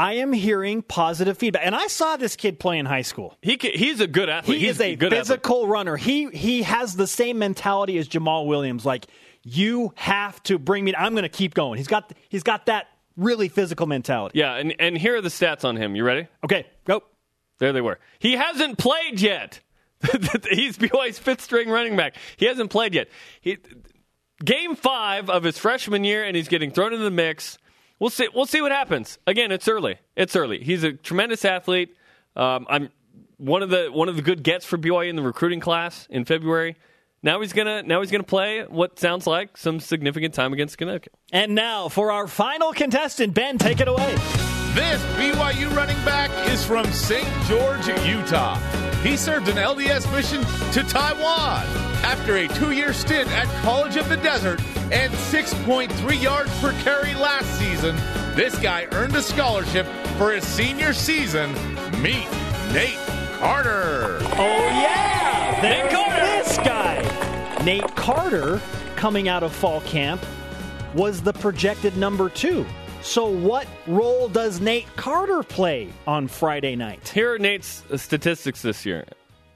I 0.00 0.14
am 0.14 0.32
hearing 0.32 0.80
positive 0.80 1.36
feedback, 1.36 1.60
and 1.62 1.74
I 1.74 1.86
saw 1.88 2.16
this 2.16 2.34
kid 2.34 2.58
play 2.58 2.78
in 2.78 2.86
high 2.86 3.02
school. 3.02 3.36
He 3.42 3.58
ca 3.58 3.70
he's 3.76 4.00
a 4.00 4.06
good 4.06 4.30
athlete. 4.30 4.58
He 4.58 4.66
he's 4.66 4.76
is 4.76 4.80
a 4.80 4.96
good 4.96 5.12
athlete. 5.12 5.26
physical 5.26 5.66
runner. 5.66 5.98
He 5.98 6.30
he 6.30 6.62
has 6.62 6.96
the 6.96 7.06
same 7.06 7.38
mentality 7.38 7.98
as 7.98 8.08
Jamaal 8.08 8.46
Williams. 8.46 8.86
Like 8.86 9.08
you 9.42 9.92
have 9.96 10.42
to 10.44 10.58
bring 10.58 10.84
me. 10.84 10.94
I'm 10.96 11.12
going 11.12 11.24
to 11.24 11.28
keep 11.28 11.52
going. 11.52 11.76
He's 11.76 11.86
got 11.86 12.14
he's 12.30 12.42
got 12.42 12.64
that 12.64 12.86
really 13.18 13.50
physical 13.50 13.86
mentality. 13.86 14.38
Yeah, 14.38 14.54
and 14.54 14.74
and 14.78 14.96
here 14.96 15.16
are 15.16 15.20
the 15.20 15.28
stats 15.28 15.66
on 15.66 15.76
him. 15.76 15.94
You 15.94 16.02
ready? 16.02 16.28
Okay, 16.42 16.66
go. 16.86 17.02
There 17.58 17.74
they 17.74 17.82
were. 17.82 17.98
He 18.20 18.36
hasn't 18.36 18.78
played 18.78 19.20
yet. 19.20 19.60
He's 20.50 20.78
BYU's 20.78 21.18
fifth 21.18 21.42
string 21.42 21.68
running 21.68 21.94
back. 21.94 22.16
He 22.38 22.46
hasn't 22.46 22.70
played 22.70 22.94
yet. 22.94 23.08
He, 23.42 23.58
game 24.42 24.76
five 24.76 25.28
of 25.28 25.42
his 25.42 25.58
freshman 25.58 26.04
year, 26.04 26.24
and 26.24 26.34
he's 26.34 26.48
getting 26.48 26.70
thrown 26.70 26.94
into 26.94 27.04
the 27.04 27.10
mix. 27.10 27.58
We'll 28.00 28.10
see. 28.10 28.28
We'll 28.34 28.46
see 28.46 28.62
what 28.62 28.72
happens. 28.72 29.18
Again, 29.26 29.52
it's 29.52 29.68
early. 29.68 29.98
It's 30.16 30.34
early. 30.34 30.64
He's 30.64 30.82
a 30.82 30.92
tremendous 30.92 31.44
athlete. 31.44 31.94
Um, 32.34 32.66
I'm 32.68 32.88
one 33.36 33.62
of 33.62 33.70
the 33.70 33.88
one 33.92 34.08
of 34.08 34.16
the 34.16 34.22
good 34.22 34.42
gets 34.42 34.64
for 34.64 34.78
BYU 34.78 35.08
in 35.08 35.16
the 35.16 35.22
recruiting 35.22 35.60
class 35.60 36.06
in 36.10 36.24
February. 36.24 36.76
now 37.22 37.40
he's 37.40 37.52
gonna 37.52 37.82
now 37.82 38.00
he's 38.00 38.10
gonna 38.10 38.22
play 38.22 38.62
what 38.62 38.98
sounds 38.98 39.26
like 39.26 39.56
some 39.56 39.80
significant 39.80 40.34
time 40.34 40.52
against 40.52 40.78
Connecticut. 40.78 41.12
And 41.32 41.54
now 41.54 41.88
for 41.88 42.10
our 42.10 42.26
final 42.26 42.72
contestant, 42.72 43.34
Ben, 43.34 43.58
take 43.58 43.80
it 43.80 43.88
away. 43.88 44.14
This 44.74 45.02
BYU 45.16 45.74
running 45.74 46.02
back 46.04 46.30
is 46.48 46.64
from 46.64 46.84
St. 46.92 47.26
George, 47.46 47.86
Utah. 48.06 48.56
He 49.02 49.16
served 49.16 49.48
an 49.48 49.56
LDS 49.56 50.10
mission 50.12 50.42
to 50.72 50.82
Taiwan. 50.88 51.89
After 52.02 52.36
a 52.36 52.48
two 52.48 52.72
year 52.72 52.92
stint 52.92 53.30
at 53.30 53.46
College 53.62 53.96
of 53.96 54.08
the 54.08 54.16
Desert 54.16 54.60
and 54.90 55.12
6.3 55.12 56.22
yards 56.22 56.60
per 56.60 56.72
carry 56.82 57.14
last 57.14 57.46
season, 57.58 57.94
this 58.34 58.58
guy 58.58 58.86
earned 58.92 59.14
a 59.14 59.22
scholarship 59.22 59.86
for 60.16 60.32
his 60.32 60.44
senior 60.44 60.92
season. 60.92 61.52
Meet 62.02 62.28
Nate 62.72 62.98
Carter. 63.38 64.18
Oh, 64.22 64.66
yeah! 64.82 65.60
There's 65.60 65.82
Nate 65.82 65.92
Carter. 65.92 66.26
this 66.26 66.56
guy. 66.58 67.64
Nate 67.64 67.96
Carter, 67.96 68.60
coming 68.96 69.28
out 69.28 69.42
of 69.42 69.52
fall 69.52 69.82
camp, 69.82 70.24
was 70.94 71.22
the 71.22 71.32
projected 71.34 71.96
number 71.96 72.28
two. 72.28 72.66
So, 73.02 73.26
what 73.26 73.66
role 73.86 74.28
does 74.28 74.60
Nate 74.60 74.86
Carter 74.96 75.42
play 75.42 75.88
on 76.06 76.28
Friday 76.28 76.76
night? 76.76 77.08
Here 77.08 77.34
are 77.34 77.38
Nate's 77.38 77.82
statistics 77.96 78.62
this 78.62 78.84
year 78.84 79.04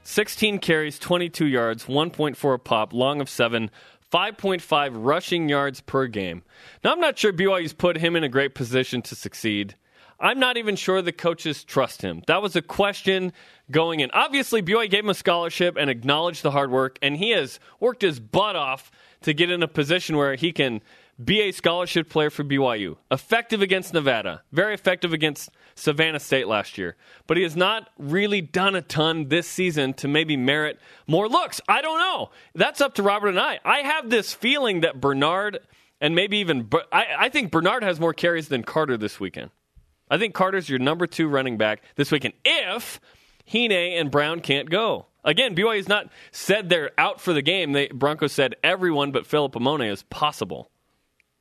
16 0.07 0.59
carries, 0.59 0.99
22 0.99 1.47
yards, 1.47 1.85
1.4 1.85 2.63
pop, 2.63 2.93
long 2.93 3.19
of 3.19 3.27
7, 3.27 3.71
5.5 4.13 4.91
rushing 4.93 5.49
yards 5.49 5.81
per 5.81 6.05
game. 6.05 6.43
Now, 6.83 6.91
I'm 6.91 6.99
not 6.99 7.17
sure 7.17 7.33
BYU's 7.33 7.73
put 7.73 7.97
him 7.97 8.15
in 8.15 8.23
a 8.23 8.29
great 8.29 8.53
position 8.53 9.01
to 9.01 9.15
succeed. 9.15 9.75
I'm 10.19 10.39
not 10.39 10.57
even 10.57 10.75
sure 10.75 11.01
the 11.01 11.11
coaches 11.11 11.63
trust 11.63 12.03
him. 12.03 12.21
That 12.27 12.43
was 12.43 12.55
a 12.55 12.61
question 12.61 13.33
going 13.71 13.99
in. 13.99 14.11
Obviously, 14.11 14.61
BYU 14.61 14.91
gave 14.91 15.03
him 15.03 15.09
a 15.09 15.15
scholarship 15.15 15.75
and 15.75 15.89
acknowledged 15.89 16.43
the 16.43 16.51
hard 16.51 16.69
work, 16.69 16.99
and 17.01 17.17
he 17.17 17.31
has 17.31 17.59
worked 17.79 18.03
his 18.03 18.19
butt 18.19 18.55
off 18.55 18.91
to 19.21 19.33
get 19.33 19.49
in 19.49 19.63
a 19.63 19.67
position 19.67 20.17
where 20.17 20.35
he 20.35 20.51
can 20.51 20.81
be 21.23 21.41
a 21.41 21.51
scholarship 21.51 22.09
player 22.09 22.29
for 22.29 22.43
BYU. 22.43 22.97
Effective 23.09 23.61
against 23.61 23.93
Nevada, 23.93 24.41
very 24.51 24.73
effective 24.73 25.13
against 25.13 25.49
Savannah 25.75 26.19
State 26.19 26.47
last 26.47 26.77
year. 26.77 26.95
But 27.27 27.37
he 27.37 27.43
has 27.43 27.55
not 27.55 27.89
really 27.97 28.41
done 28.41 28.75
a 28.75 28.81
ton 28.81 29.29
this 29.29 29.47
season 29.47 29.93
to 29.95 30.07
maybe 30.07 30.35
merit 30.35 30.79
more 31.07 31.29
looks. 31.29 31.61
I 31.67 31.81
don't 31.81 31.99
know. 31.99 32.31
That's 32.53 32.81
up 32.81 32.95
to 32.95 33.03
Robert 33.03 33.33
Anae. 33.33 33.59
I 33.63 33.79
have 33.79 34.09
this 34.09 34.33
feeling 34.33 34.81
that 34.81 34.99
Bernard 34.99 35.59
and 36.01 36.15
maybe 36.15 36.37
even 36.37 36.69
I, 36.91 37.05
I 37.17 37.29
think 37.29 37.51
Bernard 37.51 37.83
has 37.83 37.99
more 37.99 38.13
carries 38.13 38.47
than 38.47 38.63
Carter 38.63 38.97
this 38.97 39.19
weekend. 39.19 39.51
I 40.09 40.17
think 40.17 40.33
Carter's 40.33 40.69
your 40.69 40.79
number 40.79 41.07
two 41.07 41.27
running 41.27 41.57
back 41.57 41.81
this 41.95 42.11
weekend 42.11 42.33
if 42.43 42.99
Hine 43.51 43.71
and 43.71 44.11
Brown 44.11 44.41
can't 44.41 44.69
go. 44.69 45.07
Again, 45.23 45.55
BYU's 45.55 45.87
not 45.87 46.11
said 46.31 46.69
they're 46.69 46.91
out 46.97 47.19
for 47.19 47.33
the 47.33 47.41
game. 47.41 47.71
They, 47.71 47.87
Broncos 47.87 48.31
said 48.31 48.55
everyone 48.63 49.11
but 49.11 49.25
Philip 49.25 49.53
Amone 49.53 49.91
is 49.91 50.03
possible. 50.03 50.69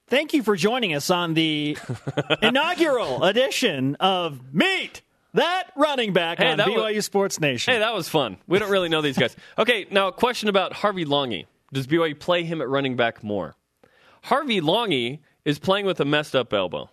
Thank 0.08 0.34
you 0.34 0.42
for 0.42 0.54
joining 0.56 0.94
us 0.94 1.10
on 1.10 1.34
the 1.34 1.78
inaugural 2.42 3.24
edition 3.24 3.96
of 3.96 4.38
Meet 4.52 5.02
That 5.32 5.64
Running 5.76 6.12
Back 6.12 6.38
Hey, 6.38 6.50
on 6.50 6.58
that 6.58 6.68
was- 6.68 6.76
BYU 6.76 7.02
Sports 7.02 7.40
Nation. 7.40 7.72
Hey, 7.74 7.80
that 7.80 7.94
was 7.94 8.08
fun. 8.08 8.36
We 8.46 8.58
don't 8.58 8.70
really 8.70 8.88
know 8.90 9.00
these 9.00 9.16
guys. 9.18 9.34
Okay, 9.58 9.86
now 9.90 10.08
a 10.08 10.12
question 10.12 10.48
about 10.48 10.72
Harvey 10.74 11.04
Langi. 11.04 11.46
Does 11.72 11.86
BYU 11.86 12.18
play 12.18 12.44
him 12.44 12.60
at 12.60 12.68
running 12.68 12.96
back 12.96 13.24
more? 13.24 13.56
Harvey 14.24 14.60
Langi 14.60 15.20
is 15.44 15.58
playing 15.58 15.86
with 15.86 15.98
a 16.00 16.04
messed 16.04 16.36
up 16.36 16.52
elbow. 16.52 16.90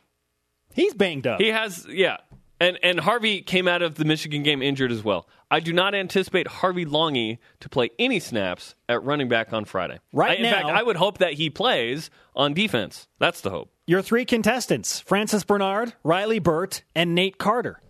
He's 0.74 0.94
banged 0.94 1.28
up. 1.28 1.40
He 1.42 1.50
has, 1.50 1.86
yeah. 1.90 2.18
And, 2.62 2.78
and 2.84 3.00
Harvey 3.00 3.42
came 3.42 3.68
out 3.68 3.82
of 3.82 3.96
the 3.96 4.06
Michigan 4.06 4.44
game 4.44 4.62
injured 4.62 4.92
as 4.92 5.04
well. 5.04 5.28
I 5.50 5.60
do 5.60 5.74
not 5.74 5.96
anticipate 5.96 6.48
Harvey 6.48 6.86
Langi 6.86 7.40
to 7.60 7.68
play 7.70 7.90
any 7.98 8.20
snaps 8.20 8.76
at 8.88 9.04
running 9.04 9.28
back 9.28 9.52
on 9.52 9.66
Friday. 9.66 9.98
Right 10.14 10.32
I- 10.32 10.36
in 10.36 10.44
now- 10.44 10.52
fact, 10.52 10.66
I 10.68 10.84
would 10.84 10.96
hope 10.96 11.18
that 11.18 11.34
he 11.34 11.50
plays 11.50 12.12
on 12.36 12.54
defense. 12.54 13.08
That's 13.18 13.42
the 13.42 13.50
hope. 13.50 13.72
Your 13.88 14.04
three 14.04 14.26
contestants 14.26 15.00
Francis 15.00 15.44
Bernard, 15.44 15.94
Riley 16.04 16.38
Burt, 16.38 16.84
and 16.96 17.16
Nate 17.16 17.40
Carter. 17.40 17.82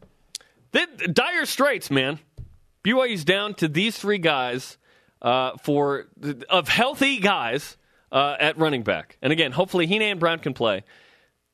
The, 0.72 0.88
dire 1.12 1.46
straits, 1.46 1.92
man. 1.92 2.20
BYU's 2.86 3.26
down 3.26 3.54
to 3.56 3.68
these 3.68 3.98
three 3.98 4.18
guys 4.20 4.78
uh, 5.22 5.58
for 5.62 6.06
of 6.50 6.70
healthy 6.70 7.20
guys 7.20 7.76
uh, 8.12 8.38
at 8.40 8.58
running 8.58 8.84
back. 8.84 9.18
And 9.22 9.34
again, 9.34 9.52
hopefully 9.52 9.86
Hine 9.86 10.02
and 10.02 10.20
Brown 10.20 10.40
can 10.40 10.54
play. 10.54 10.84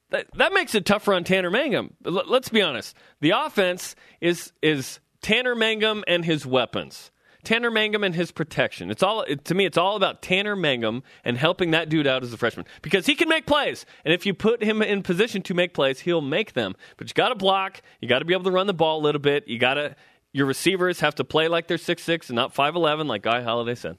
That, 0.09 0.27
that 0.35 0.53
makes 0.53 0.73
it 0.73 0.85
tougher 0.85 1.13
on 1.13 1.23
Tanner 1.23 1.49
Mangum. 1.49 1.93
Let's 2.03 2.49
be 2.49 2.61
honest. 2.61 2.95
The 3.19 3.31
offense 3.31 3.95
is 4.21 4.53
is 4.61 4.99
Tanner 5.21 5.55
Mangum 5.55 6.03
and 6.07 6.23
his 6.23 6.45
weapons. 6.45 7.11
Tanner 7.43 7.71
Mangum 7.71 8.03
and 8.03 8.15
his 8.15 8.31
protection. 8.31 8.91
It's 8.91 9.03
all 9.03 9.21
it, 9.21 9.45
to 9.45 9.55
me. 9.55 9.65
It's 9.65 9.77
all 9.77 9.95
about 9.95 10.21
Tanner 10.21 10.55
Mangum 10.55 11.03
and 11.23 11.37
helping 11.37 11.71
that 11.71 11.89
dude 11.89 12.07
out 12.07 12.23
as 12.23 12.33
a 12.33 12.37
freshman 12.37 12.65
because 12.81 13.05
he 13.05 13.15
can 13.15 13.29
make 13.29 13.45
plays. 13.45 13.85
And 14.05 14.13
if 14.13 14.25
you 14.25 14.33
put 14.33 14.63
him 14.63 14.81
in 14.81 15.03
position 15.03 15.41
to 15.43 15.53
make 15.53 15.73
plays, 15.73 16.01
he'll 16.01 16.21
make 16.21 16.53
them. 16.53 16.75
But 16.97 17.09
you 17.09 17.13
got 17.13 17.29
to 17.29 17.35
block. 17.35 17.81
You 18.01 18.07
got 18.07 18.19
to 18.19 18.25
be 18.25 18.33
able 18.33 18.45
to 18.45 18.51
run 18.51 18.67
the 18.67 18.73
ball 18.73 18.99
a 18.99 19.03
little 19.03 19.21
bit. 19.21 19.47
You 19.47 19.59
got 19.59 19.75
to. 19.75 19.95
Your 20.33 20.45
receivers 20.45 20.99
have 20.99 21.15
to 21.15 21.23
play 21.23 21.47
like 21.47 21.67
they're 21.67 21.77
six 21.77 22.03
six 22.03 22.29
and 22.29 22.35
not 22.35 22.53
five 22.53 22.75
eleven, 22.75 23.07
like 23.07 23.23
Guy 23.23 23.41
Holliday 23.41 23.75
said. 23.75 23.97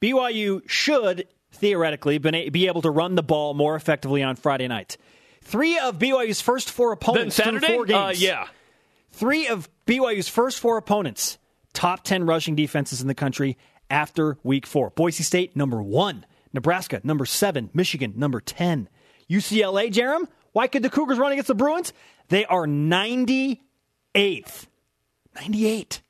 BYU 0.00 0.68
should 0.68 1.26
theoretically 1.52 2.18
be 2.18 2.66
able 2.66 2.82
to 2.82 2.90
run 2.90 3.14
the 3.14 3.22
ball 3.22 3.54
more 3.54 3.76
effectively 3.76 4.22
on 4.22 4.36
Friday 4.36 4.68
night. 4.68 4.96
Three 5.42 5.78
of 5.78 5.98
BYU's 5.98 6.40
first 6.40 6.70
four 6.70 6.88
Then 6.90 6.98
opponents 6.98 7.36
through 7.36 7.44
Saturday, 7.60 7.74
four 7.74 7.82
uh, 7.82 8.08
games. 8.08 8.22
yeah. 8.22 8.46
Three 9.12 9.48
of 9.48 9.68
BYU's 9.86 10.28
first 10.28 10.60
four 10.60 10.76
opponents, 10.76 11.38
top 11.72 12.04
10 12.04 12.24
rushing 12.26 12.54
defenses 12.54 13.00
in 13.00 13.08
the 13.08 13.14
country 13.14 13.56
after 13.90 14.38
week 14.42 14.66
four. 14.66 14.90
Boise 14.90 15.22
State, 15.22 15.56
number 15.56 15.82
one. 15.82 16.24
Nebraska, 16.52 17.00
number 17.04 17.24
seven. 17.26 17.70
Michigan, 17.74 18.14
number 18.16 18.40
10. 18.40 18.88
UCLA, 19.28 19.90
Jarom, 19.92 20.26
why 20.52 20.66
could 20.66 20.82
the 20.82 20.90
Cougars 20.90 21.18
run 21.18 21.32
against 21.32 21.48
the 21.48 21.54
Bruins? 21.54 21.92
They 22.28 22.44
are 22.44 22.66
98th. 22.66 23.58
98. 24.14 26.02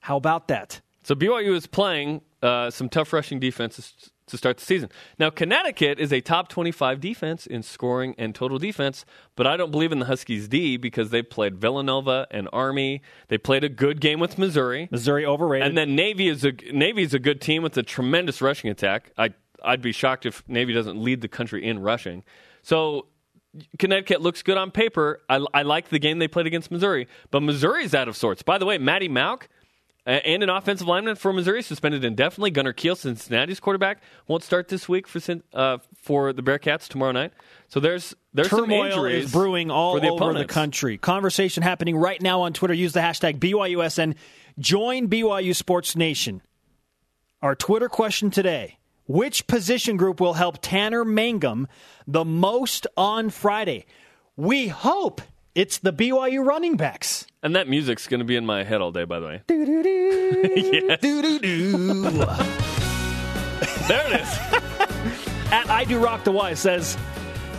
How 0.00 0.16
about 0.16 0.48
that? 0.48 0.80
So 1.02 1.14
BYU 1.14 1.54
is 1.54 1.66
playing 1.66 2.22
uh, 2.42 2.70
some 2.70 2.88
tough 2.88 3.12
rushing 3.12 3.40
defenses 3.40 4.10
to 4.30 4.36
start 4.36 4.58
the 4.58 4.64
season. 4.64 4.90
Now, 5.18 5.30
Connecticut 5.30 5.98
is 5.98 6.12
a 6.12 6.20
top 6.20 6.48
25 6.48 7.00
defense 7.00 7.46
in 7.46 7.62
scoring 7.62 8.14
and 8.18 8.34
total 8.34 8.58
defense, 8.58 9.04
but 9.36 9.46
I 9.46 9.56
don't 9.56 9.70
believe 9.70 9.92
in 9.92 9.98
the 9.98 10.06
Huskies 10.06 10.48
D 10.48 10.76
because 10.76 11.10
they 11.10 11.22
played 11.22 11.58
Villanova 11.58 12.26
and 12.30 12.48
Army. 12.52 13.02
They 13.28 13.38
played 13.38 13.64
a 13.64 13.68
good 13.68 14.00
game 14.00 14.20
with 14.20 14.38
Missouri. 14.38 14.88
Missouri 14.90 15.24
overrated. 15.24 15.68
And 15.68 15.76
then 15.76 15.94
Navy 15.94 16.28
is 16.28 16.44
a 16.44 16.52
Navy 16.72 17.02
is 17.02 17.14
a 17.14 17.18
good 17.18 17.40
team 17.40 17.62
with 17.62 17.76
a 17.76 17.82
tremendous 17.82 18.40
rushing 18.40 18.70
attack. 18.70 19.12
I 19.18 19.30
I'd 19.62 19.82
be 19.82 19.92
shocked 19.92 20.26
if 20.26 20.42
Navy 20.48 20.72
doesn't 20.72 21.02
lead 21.02 21.20
the 21.20 21.28
country 21.28 21.64
in 21.64 21.80
rushing. 21.80 22.22
So 22.62 23.06
Connecticut 23.78 24.20
looks 24.20 24.42
good 24.42 24.58
on 24.58 24.70
paper. 24.70 25.22
I, 25.28 25.44
I 25.54 25.62
like 25.62 25.88
the 25.88 25.98
game 25.98 26.18
they 26.18 26.28
played 26.28 26.46
against 26.46 26.70
Missouri, 26.70 27.08
but 27.30 27.40
Missouri's 27.40 27.94
out 27.94 28.08
of 28.08 28.16
sorts. 28.16 28.42
By 28.42 28.58
the 28.58 28.66
way, 28.66 28.78
Matty 28.78 29.08
Mauk 29.08 29.44
uh, 29.44 29.46
and 30.08 30.42
an 30.42 30.48
offensive 30.48 30.86
lineman 30.86 31.16
for 31.16 31.32
Missouri 31.32 31.62
suspended 31.62 32.02
indefinitely. 32.02 32.50
Gunner 32.50 32.72
Kiel, 32.72 32.96
Cincinnati's 32.96 33.60
quarterback, 33.60 34.02
won't 34.26 34.42
start 34.42 34.68
this 34.68 34.88
week 34.88 35.06
for 35.06 35.20
uh, 35.52 35.78
for 35.94 36.32
the 36.32 36.42
Bearcats 36.42 36.88
tomorrow 36.88 37.12
night. 37.12 37.32
So 37.68 37.78
there's 37.78 38.16
there's 38.32 38.48
some 38.48 38.60
Turmoil 38.60 38.86
injuries 38.86 39.24
is 39.26 39.32
brewing 39.32 39.70
all 39.70 40.00
the 40.00 40.08
over 40.08 40.32
the 40.32 40.46
country. 40.46 40.96
Conversation 40.96 41.62
happening 41.62 41.96
right 41.96 42.20
now 42.22 42.40
on 42.40 42.54
Twitter. 42.54 42.72
Use 42.72 42.94
the 42.94 43.00
hashtag 43.00 43.38
BYUSN. 43.38 44.14
Join 44.58 45.08
BYU 45.08 45.54
Sports 45.54 45.94
Nation. 45.94 46.40
Our 47.42 47.54
Twitter 47.54 47.90
question 47.90 48.30
today 48.30 48.78
Which 49.06 49.46
position 49.46 49.98
group 49.98 50.20
will 50.20 50.34
help 50.34 50.58
Tanner 50.62 51.04
Mangum 51.04 51.68
the 52.06 52.24
most 52.24 52.86
on 52.96 53.28
Friday? 53.28 53.84
We 54.36 54.68
hope 54.68 55.20
it's 55.54 55.78
the 55.78 55.92
BYU 55.92 56.44
running 56.44 56.76
backs. 56.76 57.26
And 57.42 57.54
that 57.56 57.68
music's 57.68 58.06
going 58.08 58.18
to 58.18 58.24
be 58.24 58.36
in 58.36 58.44
my 58.44 58.64
head 58.64 58.80
all 58.80 58.90
day. 58.90 59.04
By 59.04 59.20
the 59.20 59.26
way, 59.26 59.42
Yes. 59.48 61.00
there 63.88 64.12
it 64.12 64.20
is. 64.20 64.28
At 65.52 65.70
I 65.70 65.84
Do 65.84 65.98
Rock 65.98 66.24
the 66.24 66.32
Y 66.32 66.54
says, 66.54 66.96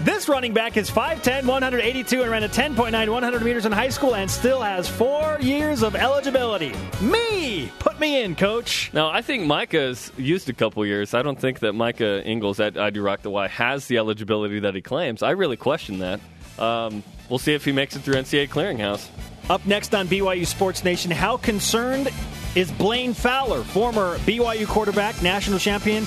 this 0.04 0.30
running 0.30 0.54
back 0.54 0.78
is 0.78 0.90
5'10, 0.90 1.46
182, 1.46 2.22
and 2.22 2.32
ran 2.32 2.44
a 2.44 2.50
10.9 2.50 3.10
100 3.10 3.42
meters 3.42 3.66
in 3.66 3.72
high 3.72 3.90
school 3.90 4.16
and 4.16 4.30
still 4.30 4.62
has 4.62 4.88
four 4.88 5.38
years 5.42 5.82
of 5.82 5.96
eligibility. 5.96 6.74
Me! 7.02 7.72
Put 7.80 8.00
me 8.00 8.22
in, 8.22 8.36
coach. 8.36 8.92
Now, 8.94 9.10
I 9.10 9.22
think 9.22 9.46
Micah's 9.46 10.12
used 10.18 10.50
a 10.50 10.54
couple 10.54 10.86
years. 10.86 11.14
I 11.14 11.22
don't 11.22 11.40
think 11.40 11.60
that 11.60 11.74
Micah 11.74 12.24
Ingles 12.26 12.60
at 12.60 12.78
I 12.78 12.90
Do 12.92 13.02
Rock 13.02 13.22
the 13.24 13.30
Y 13.30 13.48
has 13.48 13.88
the 13.88 13.98
eligibility 13.98 14.60
that 14.60 14.76
he 14.76 14.82
claims. 14.82 15.24
I 15.24 15.32
really 15.32 15.58
question 15.58 16.00
that. 16.00 16.20
Um, 16.58 17.04
we'll 17.30 17.40
see 17.40 17.54
if 17.54 17.66
he 17.66 17.72
makes 17.72 17.96
it 17.96 18.00
through 18.02 18.16
NCAA 18.16 18.50
clearinghouse. 18.50 19.08
Up 19.50 19.66
next 19.66 19.96
on 19.96 20.08
BYU 20.08 20.46
Sports 20.46 20.84
Nation, 20.84 21.10
how 21.10 21.36
concerned 21.36 22.12
is 22.54 22.72
Blaine 22.74 23.16
Fowler, 23.16 23.64
former 23.64 24.20
BYU 24.20 24.68
quarterback, 24.68 25.20
national 25.24 25.58
champion? 25.58 26.04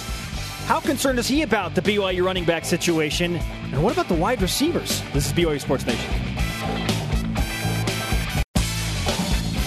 How 0.67 0.79
concerned 0.79 1.19
is 1.19 1.27
he 1.27 1.43
about 1.43 1.75
the 1.75 1.83
BYU 1.83 2.25
running 2.25 2.45
back 2.45 2.65
situation? 2.65 3.35
And 3.73 3.83
what 3.83 3.93
about 3.93 4.07
the 4.07 4.15
wide 4.15 4.41
receivers? 4.41 5.03
This 5.13 5.27
is 5.27 5.33
BYU 5.33 5.61
Sports 5.61 5.85
Nation. 5.85 6.09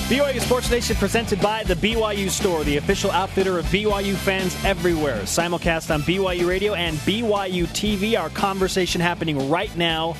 BYU 0.08 0.40
Sports 0.40 0.72
Nation 0.72 0.96
presented 0.96 1.42
by 1.42 1.64
the 1.64 1.74
BYU 1.74 2.30
Store, 2.30 2.64
the 2.64 2.78
official 2.78 3.12
outfitter 3.12 3.60
of 3.60 3.66
BYU 3.66 4.16
fans 4.16 4.56
everywhere. 4.64 5.24
Simulcast 5.24 5.94
on 5.94 6.02
BYU 6.04 6.48
Radio 6.48 6.76
and 6.76 6.96
BYU 7.00 7.66
TV. 7.68 8.18
Our 8.18 8.30
conversation 8.30 9.02
happening 9.02 9.50
right 9.50 9.76
now 9.76 10.16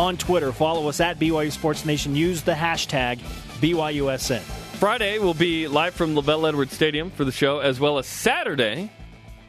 on 0.00 0.16
Twitter. 0.16 0.50
Follow 0.50 0.88
us 0.88 0.98
at 1.00 1.18
BYU 1.18 1.52
Sports 1.52 1.84
Nation. 1.84 2.16
Use 2.16 2.42
the 2.42 2.52
hashtag 2.52 3.18
BYUSN. 3.60 4.40
Friday 4.80 5.18
will 5.18 5.34
be 5.34 5.68
live 5.68 5.92
from 5.92 6.14
LaVell 6.14 6.48
Edwards 6.48 6.72
Stadium 6.72 7.10
for 7.10 7.26
the 7.26 7.32
show, 7.32 7.58
as 7.58 7.78
well 7.78 7.98
as 7.98 8.06
Saturday, 8.06 8.90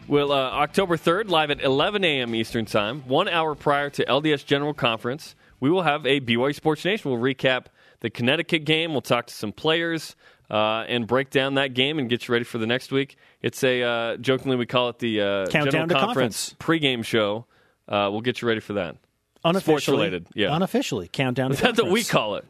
will 0.09 0.33
uh, 0.33 0.35
October 0.35 0.97
3rd, 0.97 1.29
live 1.29 1.51
at 1.51 1.61
11 1.61 2.03
a.m. 2.03 2.35
Eastern 2.35 2.65
Time, 2.65 3.01
one 3.07 3.29
hour 3.29 3.55
prior 3.55 3.89
to 3.91 4.03
LDS 4.03 4.45
General 4.45 4.73
Conference. 4.73 5.35
We 5.61 5.69
will 5.69 5.83
have 5.83 6.05
a 6.05 6.19
BYU 6.19 6.53
Sports 6.53 6.83
Nation. 6.83 7.11
We'll 7.11 7.21
recap 7.21 7.67
the 8.01 8.09
Connecticut 8.09 8.65
game. 8.65 8.91
We'll 8.91 8.99
talk 8.99 9.27
to 9.27 9.33
some 9.33 9.53
players 9.53 10.17
uh, 10.49 10.83
and 10.89 11.07
break 11.07 11.29
down 11.29 11.53
that 11.53 11.73
game 11.73 11.97
and 11.97 12.09
get 12.09 12.27
you 12.27 12.33
ready 12.33 12.43
for 12.43 12.57
the 12.57 12.67
next 12.67 12.91
week. 12.91 13.15
It's 13.41 13.63
a 13.63 13.83
uh, 13.83 14.17
jokingly 14.17 14.57
we 14.57 14.65
call 14.65 14.89
it 14.89 14.99
the 14.99 15.21
uh, 15.21 15.45
General 15.45 15.87
to 15.87 15.93
Conference, 15.93 16.55
pregame 16.59 17.05
show. 17.05 17.45
Uh, 17.87 18.09
we'll 18.11 18.19
get 18.19 18.41
you 18.41 18.49
ready 18.49 18.59
for 18.59 18.73
that. 18.73 18.97
Unofficially, 19.43 19.81
Sports 19.81 19.87
related, 19.87 20.27
yeah. 20.35 20.55
Unofficially, 20.55 21.07
countdown. 21.07 21.51
That's 21.51 21.81
what 21.81 21.91
we 21.91 22.03
call 22.03 22.35
it. 22.35 22.45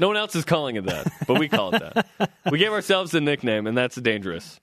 No 0.00 0.08
one 0.08 0.16
else 0.16 0.34
is 0.34 0.44
calling 0.44 0.76
it 0.76 0.86
that, 0.86 1.12
but 1.26 1.38
we 1.38 1.48
call 1.48 1.74
it 1.74 1.80
that. 1.80 2.30
we 2.50 2.58
gave 2.58 2.72
ourselves 2.72 3.14
a 3.14 3.20
nickname, 3.20 3.66
and 3.66 3.76
that's 3.76 3.96
dangerous. 3.96 4.60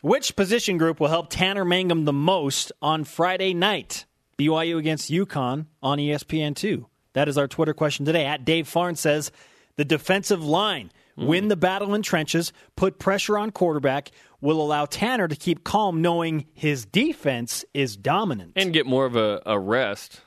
Which 0.00 0.36
position 0.36 0.78
group 0.78 1.00
will 1.00 1.08
help 1.08 1.28
Tanner 1.30 1.64
Mangum 1.64 2.04
the 2.04 2.12
most 2.12 2.72
on 2.82 3.04
Friday 3.04 3.54
night? 3.54 4.04
BYU 4.38 4.78
against 4.78 5.10
UConn 5.10 5.66
on 5.82 6.00
E 6.00 6.10
ESPN2. 6.10 6.84
That 7.14 7.28
is 7.28 7.38
our 7.38 7.48
Twitter 7.48 7.74
question 7.74 8.04
today. 8.04 8.26
At 8.26 8.44
Dave 8.44 8.68
Farn 8.68 8.96
says 8.96 9.32
the 9.76 9.84
defensive 9.84 10.44
line 10.44 10.90
hmm. 11.16 11.26
win 11.26 11.48
the 11.48 11.56
battle 11.56 11.94
in 11.94 12.02
trenches, 12.02 12.52
put 12.76 12.98
pressure 12.98 13.38
on 13.38 13.50
quarterback, 13.50 14.10
will 14.40 14.60
allow 14.60 14.84
Tanner 14.84 15.28
to 15.28 15.36
keep 15.36 15.64
calm, 15.64 16.02
knowing 16.02 16.46
his 16.52 16.84
defense 16.84 17.64
is 17.72 17.96
dominant. 17.96 18.52
and 18.56 18.72
get 18.72 18.86
more 18.86 19.06
of 19.06 19.16
a, 19.16 19.40
a 19.46 19.58
rest. 19.58 20.20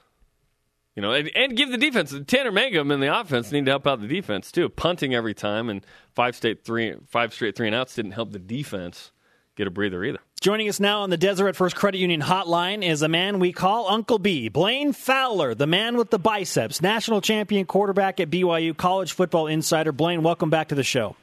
You 0.97 1.03
know, 1.03 1.13
and, 1.13 1.29
and 1.35 1.55
give 1.55 1.69
the 1.69 1.77
defense 1.77 2.11
Tanner 2.25 2.51
Mangum 2.51 2.89
and 2.89 3.03
the 3.03 3.19
offense 3.19 3.51
need 3.51 3.65
to 3.65 3.71
help 3.71 3.85
out 3.85 4.01
the 4.01 4.07
defense 4.07 4.51
too. 4.51 4.67
Punting 4.67 5.13
every 5.13 5.35
time 5.35 5.69
and 5.69 5.85
five 6.15 6.35
straight 6.35 6.65
three 6.65 6.95
five 7.05 7.35
straight 7.35 7.55
three 7.55 7.67
and 7.67 7.75
outs 7.75 7.93
didn't 7.93 8.13
help 8.13 8.31
the 8.31 8.39
defense 8.39 9.11
get 9.55 9.67
a 9.67 9.69
breather 9.69 10.03
either. 10.03 10.17
Joining 10.41 10.67
us 10.69 10.79
now 10.79 11.01
on 11.01 11.11
the 11.11 11.17
Deseret 11.17 11.55
First 11.55 11.75
Credit 11.75 11.99
Union 11.99 12.19
hotline 12.19 12.83
is 12.83 13.03
a 13.03 13.07
man 13.07 13.37
we 13.37 13.51
call 13.51 13.87
Uncle 13.87 14.17
B, 14.17 14.49
Blaine 14.49 14.91
Fowler, 14.91 15.53
the 15.53 15.67
man 15.67 15.97
with 15.97 16.09
the 16.09 16.17
biceps, 16.17 16.81
national 16.81 17.21
champion 17.21 17.67
quarterback 17.67 18.19
at 18.19 18.31
BYU, 18.31 18.75
college 18.75 19.13
football 19.13 19.45
insider. 19.45 19.91
Blaine, 19.91 20.23
welcome 20.23 20.49
back 20.49 20.69
to 20.69 20.75
the 20.75 20.83
show. 20.83 21.15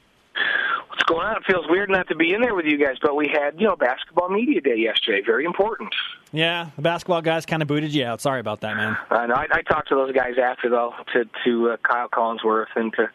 What's 0.95 1.09
going 1.09 1.27
on? 1.27 1.35
It 1.35 1.43
feels 1.45 1.65
weird 1.67 1.89
not 1.89 2.07
to 2.07 2.15
be 2.15 2.33
in 2.33 2.41
there 2.41 2.55
with 2.55 2.65
you 2.65 2.77
guys, 2.77 2.95
but 3.01 3.17
we 3.17 3.27
had, 3.27 3.59
you 3.59 3.67
know, 3.67 3.75
basketball 3.75 4.29
media 4.29 4.61
day 4.61 4.77
yesterday. 4.77 5.21
Very 5.25 5.43
important. 5.43 5.93
Yeah, 6.31 6.69
the 6.77 6.81
basketball 6.81 7.21
guys 7.21 7.45
kind 7.45 7.61
of 7.61 7.67
booted 7.67 7.93
you 7.93 8.05
out. 8.05 8.21
Sorry 8.21 8.39
about 8.39 8.61
that, 8.61 8.77
man. 8.77 8.97
I 9.09 9.27
know. 9.27 9.35
I, 9.35 9.47
I 9.51 9.61
talked 9.61 9.89
to 9.89 9.95
those 9.95 10.13
guys 10.13 10.35
after 10.41 10.69
though, 10.69 10.93
to 11.13 11.25
to 11.43 11.71
uh, 11.71 11.77
Kyle 11.83 12.07
Collinsworth 12.07 12.67
and 12.75 12.93
to 12.93 13.09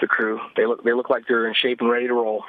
the 0.00 0.06
crew. 0.06 0.38
They 0.56 0.64
look 0.64 0.84
they 0.84 0.92
look 0.92 1.10
like 1.10 1.24
they're 1.26 1.48
in 1.48 1.54
shape 1.54 1.80
and 1.80 1.90
ready 1.90 2.06
to 2.06 2.14
roll. 2.14 2.44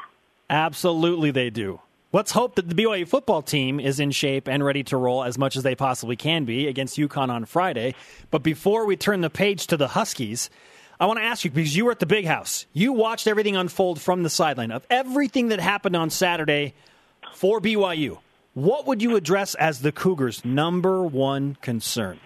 Absolutely, 0.52 1.32
they 1.32 1.50
do. 1.50 1.80
Let's 2.12 2.32
hope 2.32 2.56
that 2.56 2.68
the 2.68 2.76
BYU 2.76 3.08
football 3.08 3.42
team 3.42 3.80
is 3.80 4.00
in 4.00 4.12
shape 4.12 4.48
and 4.48 4.64
ready 4.64 4.84
to 4.86 4.98
roll 4.98 5.24
as 5.24 5.38
much 5.38 5.56
as 5.56 5.62
they 5.64 5.76
possibly 5.76 6.16
can 6.16 6.46
be 6.46 6.68
against 6.68 6.98
UConn 6.98 7.30
on 7.30 7.46
Friday. 7.46 7.94
But 8.32 8.42
before 8.42 8.86
we 8.86 8.98
turn 8.98 9.22
the 9.22 9.30
page 9.30 9.68
to 9.68 9.78
the 9.78 9.90
Huskies, 9.90 10.50
I 11.00 11.06
want 11.06 11.20
to 11.20 11.24
ask 11.24 11.46
you 11.46 11.52
because 11.52 11.76
you 11.76 11.86
were 11.86 11.92
at 11.92 12.00
the 12.00 12.06
big 12.06 12.26
house. 12.26 12.66
You 12.74 12.92
watched 12.92 13.26
everything 13.26 13.56
unfold 13.56 14.02
from 14.02 14.24
the 14.24 14.30
sideline 14.30 14.72
of 14.72 14.86
everything 14.90 15.48
that 15.50 15.62
happened 15.62 15.96
on 15.96 16.10
Saturday 16.10 16.74
for 17.34 17.62
BYU. 17.62 18.18
What 18.54 18.86
would 18.86 19.02
you 19.02 19.16
address 19.16 19.56
as 19.56 19.80
the 19.82 19.94
Cougars' 19.94 20.44
number 20.44 21.04
one 21.04 21.56
concern? 21.62 22.20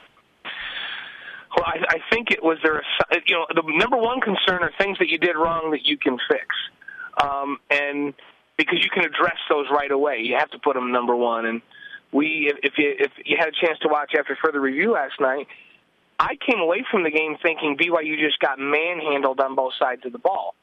Well, 1.56 1.65
I, 1.68 1.77
I 1.88 1.98
think 2.12 2.32
it 2.32 2.42
was 2.42 2.58
there. 2.63 2.82
You 3.27 3.36
know, 3.36 3.46
the 3.53 3.62
number 3.77 3.98
one 3.98 4.20
concern 4.22 4.63
are 4.63 4.72
things 4.80 4.98
that 4.98 5.08
you 5.08 5.20
did 5.20 5.36
wrong 5.36 5.70
that 5.72 5.86
you 5.86 5.98
can 5.98 6.18
fix, 6.27 6.48
um, 7.22 7.60
and 7.70 8.15
because 8.58 8.80
you 8.84 8.89
can 8.89 9.06
address 9.06 9.38
those 9.50 9.68
right 9.72 9.92
away, 9.92 10.22
you 10.22 10.36
have 10.39 10.50
to 10.50 10.58
put 10.58 10.74
them 10.74 10.92
number 10.92 11.15
one. 11.15 11.46
And 11.46 11.62
we, 12.12 12.51
if 12.63 12.74
you 12.80 12.96
if 12.98 13.12
you 13.24 13.38
had 13.38 13.50
a 13.50 13.65
chance 13.65 13.77
to 13.84 13.88
watch 13.88 14.13
after 14.17 14.36
further 14.43 14.60
review 14.60 14.93
last 14.93 15.19
night, 15.19 15.48
I 16.19 16.36
came 16.36 16.60
away 16.60 16.86
from 16.89 17.04
the 17.04 17.12
game 17.12 17.38
thinking 17.41 17.78
BYU 17.78 18.19
just 18.19 18.39
got 18.39 18.60
manhandled 18.60 19.39
on 19.39 19.56
both 19.56 19.73
sides 19.80 20.06
of 20.06 20.12
the 20.12 20.19
ball. 20.19 20.56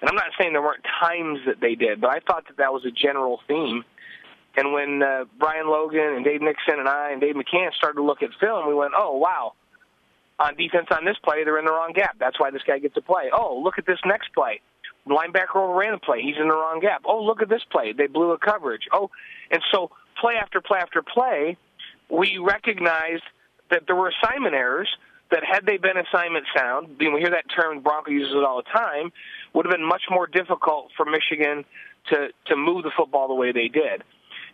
And 0.00 0.10
I'm 0.10 0.16
not 0.16 0.32
saying 0.38 0.52
there 0.52 0.62
weren't 0.62 0.84
times 1.00 1.40
that 1.46 1.60
they 1.60 1.74
did, 1.74 2.00
but 2.00 2.10
I 2.10 2.20
thought 2.20 2.46
that 2.48 2.58
that 2.58 2.72
was 2.72 2.84
a 2.84 2.90
general 2.90 3.40
theme. 3.48 3.84
And 4.56 4.72
when 4.72 5.02
uh, 5.02 5.24
Brian 5.38 5.68
Logan 5.68 6.14
and 6.16 6.24
Dave 6.24 6.40
Nixon 6.42 6.78
and 6.78 6.88
I 6.88 7.12
and 7.12 7.20
Dave 7.20 7.34
McCann 7.34 7.72
started 7.74 7.96
to 7.96 8.02
look 8.02 8.22
at 8.22 8.30
film, 8.40 8.68
we 8.68 8.74
went, 8.74 8.92
"Oh 8.96 9.16
wow." 9.16 9.52
On 10.38 10.54
defense 10.54 10.88
on 10.90 11.06
this 11.06 11.16
play, 11.24 11.44
they're 11.44 11.58
in 11.58 11.64
the 11.64 11.72
wrong 11.72 11.92
gap. 11.94 12.16
That's 12.18 12.38
why 12.38 12.50
this 12.50 12.62
guy 12.66 12.78
gets 12.78 12.96
a 12.96 13.00
play. 13.00 13.30
Oh, 13.32 13.58
look 13.62 13.78
at 13.78 13.86
this 13.86 13.98
next 14.04 14.34
play. 14.34 14.60
Linebacker 15.06 15.56
overran 15.56 15.92
the 15.92 15.98
play. 15.98 16.20
He's 16.20 16.36
in 16.38 16.48
the 16.48 16.54
wrong 16.54 16.80
gap. 16.80 17.02
Oh, 17.06 17.22
look 17.22 17.40
at 17.40 17.48
this 17.48 17.62
play. 17.70 17.92
They 17.92 18.06
blew 18.06 18.32
a 18.32 18.38
coverage. 18.38 18.82
Oh, 18.92 19.10
and 19.50 19.62
so 19.72 19.90
play 20.20 20.34
after 20.34 20.60
play 20.60 20.78
after 20.78 21.02
play, 21.02 21.56
we 22.10 22.38
recognized 22.38 23.22
that 23.70 23.82
there 23.86 23.96
were 23.96 24.12
assignment 24.22 24.54
errors 24.54 24.88
that 25.30 25.42
had 25.44 25.66
they 25.66 25.76
been 25.76 25.96
assignment 25.96 26.46
sound, 26.56 26.96
we 26.98 27.06
hear 27.18 27.30
that 27.30 27.44
term, 27.54 27.80
Bronco 27.80 28.10
uses 28.10 28.32
it 28.32 28.44
all 28.44 28.62
the 28.62 28.70
time, 28.70 29.12
would 29.54 29.66
have 29.66 29.72
been 29.72 29.86
much 29.86 30.02
more 30.10 30.26
difficult 30.26 30.90
for 30.96 31.04
Michigan 31.04 31.64
to, 32.10 32.28
to 32.46 32.56
move 32.56 32.84
the 32.84 32.92
football 32.96 33.26
the 33.26 33.34
way 33.34 33.50
they 33.50 33.68
did. 33.68 34.04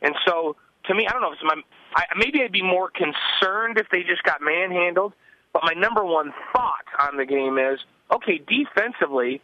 And 0.00 0.14
so, 0.26 0.56
to 0.86 0.94
me, 0.94 1.06
I 1.06 1.12
don't 1.12 1.20
know 1.20 1.32
if 1.32 1.34
it's 1.34 1.44
my, 1.44 1.60
I, 1.94 2.04
maybe 2.16 2.42
I'd 2.42 2.52
be 2.52 2.62
more 2.62 2.90
concerned 2.90 3.78
if 3.78 3.86
they 3.92 4.02
just 4.02 4.22
got 4.22 4.40
manhandled, 4.40 5.12
but 5.52 5.62
my 5.64 5.74
number 5.74 6.04
one 6.04 6.32
thought 6.52 6.86
on 6.98 7.18
the 7.18 7.26
game 7.26 7.58
is, 7.58 7.78
okay, 8.10 8.40
defensively, 8.40 9.42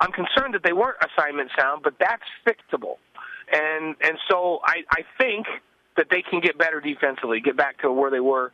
I'm 0.00 0.12
concerned 0.12 0.54
that 0.54 0.62
they 0.62 0.72
weren't 0.72 0.96
assignment 1.00 1.50
sound, 1.58 1.82
but 1.82 1.94
that's 1.98 2.24
fixable. 2.46 2.96
And 3.52 3.94
and 4.02 4.18
so 4.28 4.60
I, 4.64 4.82
I 4.90 5.02
think 5.18 5.46
that 5.96 6.06
they 6.10 6.22
can 6.22 6.40
get 6.40 6.58
better 6.58 6.80
defensively, 6.80 7.40
get 7.40 7.56
back 7.56 7.80
to 7.80 7.92
where 7.92 8.10
they 8.10 8.20
were. 8.20 8.52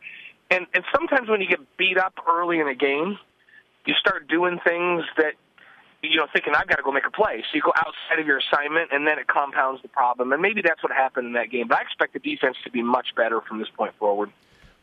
And 0.53 0.67
and 0.75 0.85
sometimes 0.95 1.29
when 1.29 1.41
you 1.41 1.49
get 1.49 1.61
beat 1.79 1.97
up 1.97 2.15
early 2.29 2.61
in 2.61 2.69
a 2.69 2.75
game, 2.75 3.19
you 3.87 3.95
start 3.95 4.29
doing 4.29 4.61
things 4.65 5.05
that 5.17 5.35
you 6.03 6.17
know, 6.17 6.27
thinking 6.33 6.53
I've 6.55 6.67
got 6.67 6.77
to 6.77 6.83
go 6.83 6.91
make 6.91 7.07
a 7.07 7.11
play. 7.11 7.43
So 7.43 7.55
you 7.55 7.63
go 7.63 7.73
outside 7.77 8.19
of 8.19 8.27
your 8.27 8.39
assignment, 8.39 8.91
and 8.93 9.07
then 9.07 9.19
it 9.19 9.29
compounds 9.29 9.83
the 9.83 9.89
problem. 9.89 10.33
And 10.33 10.43
maybe 10.43 10.61
that's 10.61 10.83
what 10.83 10.93
happened 10.93 11.29
in 11.29 11.33
that 11.35 11.51
game. 11.51 11.69
But 11.69 11.79
I 11.79 11.83
expect 11.83 12.13
the 12.13 12.19
defense 12.19 12.57
to 12.65 12.71
be 12.71 12.83
much 12.83 13.15
better 13.17 13.41
from 13.41 13.61
this 13.61 13.69
point 13.69 13.95
forward. 13.99 14.31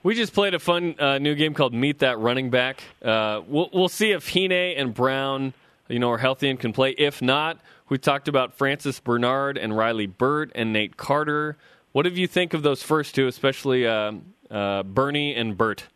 We 0.01 0.15
just 0.15 0.33
played 0.33 0.53
a 0.53 0.59
fun 0.59 0.95
uh, 0.97 1.17
new 1.17 1.35
game 1.35 1.53
called 1.53 1.73
Meet 1.73 1.99
That 1.99 2.19
Running 2.19 2.49
Back. 2.49 2.81
Uh, 3.03 3.41
we'll, 3.45 3.69
we'll 3.73 3.89
see 3.89 4.11
if 4.11 4.33
Hine 4.33 4.53
and 4.53 4.93
Brown, 4.93 5.53
you 5.89 5.99
know, 5.99 6.09
are 6.09 6.17
healthy 6.17 6.49
and 6.49 6.57
can 6.57 6.71
play. 6.71 6.91
If 6.91 7.21
not, 7.21 7.59
we 7.89 7.97
talked 7.97 8.29
about 8.29 8.53
Francis 8.53 9.01
Bernard 9.01 9.57
and 9.57 9.75
Riley 9.75 10.07
Burt 10.07 10.53
and 10.55 10.71
Nate 10.71 10.95
Carter. 10.95 11.57
What 11.91 12.03
do 12.03 12.11
you 12.11 12.27
think 12.27 12.53
of 12.53 12.61
those 12.61 12.81
first 12.81 13.13
two, 13.13 13.27
especially 13.27 13.85
uh, 13.85 14.13
uh, 14.49 14.83
Bernie 14.83 15.35
and 15.35 15.57
Burt? 15.57 15.87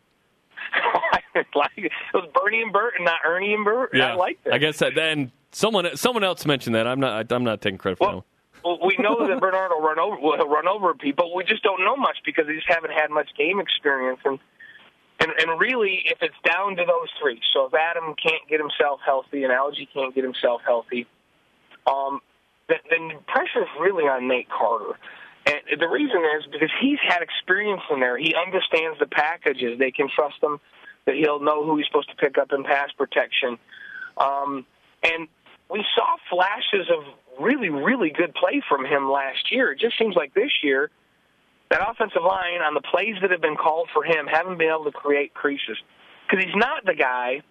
like 1.54 1.72
it 1.76 1.90
was 2.12 2.28
Bernie 2.34 2.62
and 2.62 2.72
Burt 2.72 2.94
and 2.96 3.04
not 3.04 3.20
Ernie 3.24 3.54
and 3.54 3.64
Burt. 3.64 3.90
I 3.94 4.14
like 4.14 4.42
that. 4.44 4.54
I 4.54 4.58
guess 4.58 4.78
that. 4.78 4.96
And 4.98 5.30
someone 5.52 5.96
someone 5.96 6.24
else 6.24 6.46
mentioned 6.46 6.74
that. 6.74 6.86
I'm 6.86 7.00
not. 7.00 7.30
I'm 7.32 7.44
not 7.44 7.60
taking 7.60 7.78
credit 7.78 7.98
for 7.98 8.08
Well, 8.08 8.24
well, 8.64 8.78
we 8.82 8.96
know 8.98 9.26
that 9.26 9.40
Bernard 9.40 9.70
will 9.70 9.82
run 9.82 9.98
over 9.98 10.16
will 10.20 10.48
run 10.48 10.68
over 10.68 10.94
people. 10.94 11.34
We 11.34 11.44
just 11.44 11.62
don't 11.62 11.84
know 11.84 11.96
much 11.96 12.18
because 12.24 12.46
they 12.46 12.54
just 12.54 12.68
haven't 12.68 12.92
had 12.92 13.10
much 13.10 13.28
game 13.36 13.60
experience. 13.60 14.20
And 14.24 14.38
and 15.20 15.30
and 15.38 15.60
really, 15.60 16.02
if 16.06 16.18
it's 16.22 16.34
down 16.44 16.76
to 16.76 16.84
those 16.84 17.08
three, 17.20 17.40
so 17.52 17.66
if 17.66 17.74
Adam 17.74 18.14
can't 18.14 18.46
get 18.48 18.60
himself 18.60 19.00
healthy 19.04 19.44
and 19.44 19.52
Algie 19.52 19.88
can't 19.92 20.14
get 20.14 20.24
himself 20.24 20.62
healthy, 20.64 21.06
um, 21.86 22.20
then, 22.68 22.78
then 22.90 23.08
the 23.08 23.22
pressure 23.26 23.62
is 23.62 23.68
really 23.80 24.04
on 24.04 24.28
Nate 24.28 24.48
Carter. 24.48 24.98
And 25.46 25.80
the 25.80 25.88
reason 25.88 26.22
is 26.38 26.46
because 26.50 26.70
he's 26.80 26.98
had 27.06 27.22
experience 27.22 27.82
in 27.90 28.00
there. 28.00 28.16
He 28.16 28.34
understands 28.34 28.98
the 28.98 29.06
packages. 29.06 29.78
They 29.78 29.90
can 29.90 30.08
trust 30.08 30.42
him 30.42 30.58
that 31.06 31.16
he'll 31.16 31.40
know 31.40 31.64
who 31.64 31.76
he's 31.76 31.86
supposed 31.86 32.08
to 32.10 32.16
pick 32.16 32.38
up 32.38 32.52
in 32.52 32.64
pass 32.64 32.90
protection. 32.96 33.58
Um, 34.16 34.64
and 35.02 35.28
we 35.70 35.84
saw 35.94 36.16
flashes 36.30 36.88
of 36.90 37.04
really, 37.38 37.68
really 37.68 38.10
good 38.10 38.34
play 38.34 38.62
from 38.68 38.86
him 38.86 39.10
last 39.10 39.52
year. 39.52 39.72
It 39.72 39.80
just 39.80 39.98
seems 39.98 40.16
like 40.16 40.32
this 40.32 40.50
year, 40.62 40.90
that 41.70 41.80
offensive 41.86 42.22
line 42.22 42.62
on 42.62 42.74
the 42.74 42.80
plays 42.80 43.16
that 43.20 43.30
have 43.30 43.42
been 43.42 43.56
called 43.56 43.88
for 43.92 44.04
him 44.04 44.26
haven't 44.26 44.58
been 44.58 44.68
able 44.68 44.84
to 44.84 44.92
create 44.92 45.34
creases. 45.34 45.76
Because 46.26 46.44
he's 46.44 46.56
not 46.56 46.84
the 46.86 46.94
guy 46.94 47.42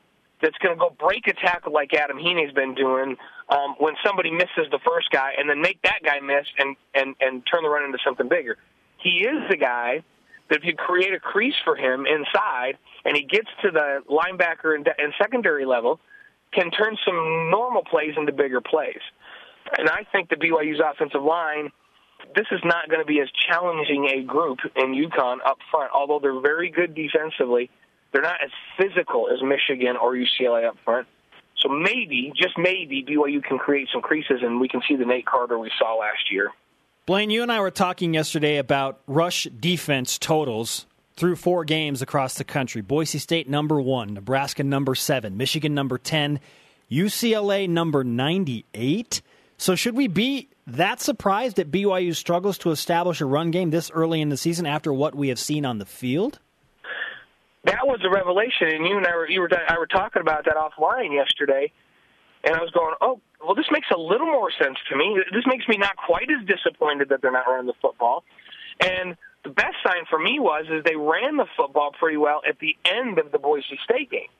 that's 0.43 0.57
going 0.57 0.75
to 0.75 0.79
go 0.79 0.93
break 0.99 1.25
a 1.27 1.33
tackle 1.33 1.71
like 1.71 1.93
Adam 1.93 2.19
Hine's 2.19 2.51
been 2.51 2.75
doing 2.75 3.15
um, 3.47 3.75
when 3.79 3.95
somebody 4.05 4.29
misses 4.29 4.67
the 4.69 4.79
first 4.85 5.09
guy 5.09 5.31
and 5.37 5.49
then 5.49 5.61
make 5.61 5.81
that 5.83 5.99
guy 6.03 6.19
miss 6.19 6.45
and, 6.59 6.75
and, 6.93 7.15
and 7.21 7.41
turn 7.47 7.63
the 7.63 7.69
run 7.69 7.85
into 7.85 7.97
something 8.05 8.27
bigger. 8.27 8.57
He 8.97 9.23
is 9.23 9.49
the 9.49 9.55
guy 9.55 10.03
that 10.49 10.59
if 10.59 10.65
you 10.65 10.75
create 10.75 11.13
a 11.13 11.19
crease 11.19 11.55
for 11.63 11.75
him 11.75 12.05
inside 12.05 12.77
and 13.05 13.15
he 13.15 13.23
gets 13.23 13.47
to 13.63 13.71
the 13.71 14.03
linebacker 14.09 14.75
and, 14.75 14.87
and 14.97 15.13
secondary 15.19 15.65
level, 15.65 15.99
can 16.51 16.69
turn 16.71 16.97
some 17.05 17.49
normal 17.49 17.83
plays 17.83 18.13
into 18.17 18.33
bigger 18.33 18.61
plays. 18.61 19.01
And 19.77 19.89
I 19.89 20.05
think 20.11 20.29
the 20.29 20.35
BYU's 20.35 20.81
offensive 20.83 21.23
line, 21.23 21.71
this 22.35 22.45
is 22.51 22.59
not 22.65 22.89
going 22.89 23.01
to 23.01 23.07
be 23.07 23.21
as 23.21 23.29
challenging 23.47 24.09
a 24.13 24.23
group 24.23 24.59
in 24.75 24.93
UConn 24.93 25.37
up 25.45 25.57
front. 25.71 25.91
Although 25.95 26.19
they're 26.21 26.41
very 26.41 26.69
good 26.69 26.93
defensively, 26.93 27.69
they're 28.13 28.21
not 28.21 28.37
as 28.43 28.51
physical 28.77 29.27
as 29.33 29.41
Michigan 29.41 29.97
or 29.97 30.13
UCLA 30.13 30.67
up 30.67 30.77
front. 30.85 31.07
So 31.57 31.69
maybe, 31.69 32.31
just 32.35 32.57
maybe, 32.57 33.03
BYU 33.03 33.43
can 33.43 33.57
create 33.57 33.89
some 33.91 34.01
creases 34.01 34.39
and 34.41 34.59
we 34.61 34.67
can 34.67 34.81
see 34.87 34.95
the 34.95 35.05
Nate 35.05 35.25
Carter 35.25 35.57
we 35.57 35.71
saw 35.79 35.95
last 35.95 36.31
year. 36.31 36.51
Blaine, 37.05 37.29
you 37.29 37.41
and 37.41 37.51
I 37.51 37.59
were 37.59 37.71
talking 37.71 38.13
yesterday 38.13 38.57
about 38.57 39.01
rush 39.07 39.43
defense 39.59 40.17
totals 40.17 40.85
through 41.15 41.35
four 41.35 41.65
games 41.65 42.01
across 42.01 42.35
the 42.35 42.43
country. 42.43 42.81
Boise 42.81 43.17
State 43.17 43.49
number 43.49 43.81
one, 43.81 44.13
Nebraska 44.13 44.63
number 44.63 44.95
seven, 44.95 45.37
Michigan 45.37 45.73
number 45.73 45.97
10, 45.97 46.39
UCLA 46.91 47.67
number 47.67 48.03
98. 48.03 49.21
So 49.57 49.75
should 49.75 49.95
we 49.95 50.07
be 50.07 50.49
that 50.67 51.01
surprised 51.01 51.57
that 51.57 51.71
BYU 51.71 52.15
struggles 52.15 52.57
to 52.59 52.71
establish 52.71 53.21
a 53.21 53.25
run 53.25 53.51
game 53.51 53.69
this 53.69 53.91
early 53.91 54.21
in 54.21 54.29
the 54.29 54.37
season 54.37 54.65
after 54.65 54.93
what 54.93 55.15
we 55.15 55.29
have 55.29 55.39
seen 55.39 55.65
on 55.65 55.79
the 55.79 55.85
field? 55.85 56.39
That 57.65 57.87
was 57.87 57.99
a 58.03 58.09
revelation, 58.09 58.67
and 58.67 58.85
you 58.85 58.97
and 58.97 59.07
I 59.07 59.15
were 59.15 59.29
you 59.29 59.41
were 59.41 59.49
I 59.69 59.77
were 59.77 59.87
talking 59.87 60.21
about 60.21 60.45
that 60.45 60.55
offline 60.55 61.13
yesterday, 61.13 61.71
and 62.43 62.55
I 62.55 62.59
was 62.59 62.71
going, 62.71 62.95
oh, 62.99 63.21
well, 63.43 63.55
this 63.55 63.67
makes 63.71 63.87
a 63.93 63.97
little 63.97 64.27
more 64.27 64.51
sense 64.51 64.77
to 64.89 64.97
me. 64.97 65.17
This 65.31 65.45
makes 65.47 65.67
me 65.67 65.77
not 65.77 65.95
quite 65.95 66.29
as 66.29 66.45
disappointed 66.45 67.09
that 67.09 67.21
they're 67.21 67.31
not 67.31 67.47
running 67.47 67.67
the 67.67 67.79
football, 67.81 68.23
and 68.81 69.15
the 69.43 69.49
best 69.49 69.75
sign 69.85 70.05
for 70.09 70.17
me 70.17 70.39
was 70.39 70.65
is 70.71 70.83
they 70.83 70.95
ran 70.95 71.37
the 71.37 71.47
football 71.55 71.91
pretty 71.97 72.17
well 72.17 72.41
at 72.47 72.59
the 72.59 72.75
end 72.85 73.19
of 73.19 73.31
the 73.31 73.39
Boise 73.39 73.79
State 73.83 74.09
game. 74.09 74.31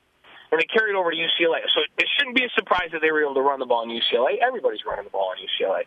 And 0.52 0.62
it 0.62 0.70
carried 0.72 0.96
over 0.96 1.12
to 1.12 1.18
UCLA. 1.18 1.66
So 1.74 1.82
it 1.98 2.08
shouldn't 2.18 2.36
be 2.36 2.46
a 2.46 2.50
surprise 2.56 2.90
that 2.94 3.02
they 3.02 3.12
were 3.12 3.22
able 3.22 3.34
to 3.34 3.42
run 3.42 3.60
the 3.60 3.66
ball 3.66 3.84
in 3.84 3.90
UCLA. 3.90 4.38
Everybody's 4.40 4.86
running 4.86 5.06
the 5.06 5.10
ball 5.10 5.34
in 5.34 5.44
UCLA. 5.44 5.84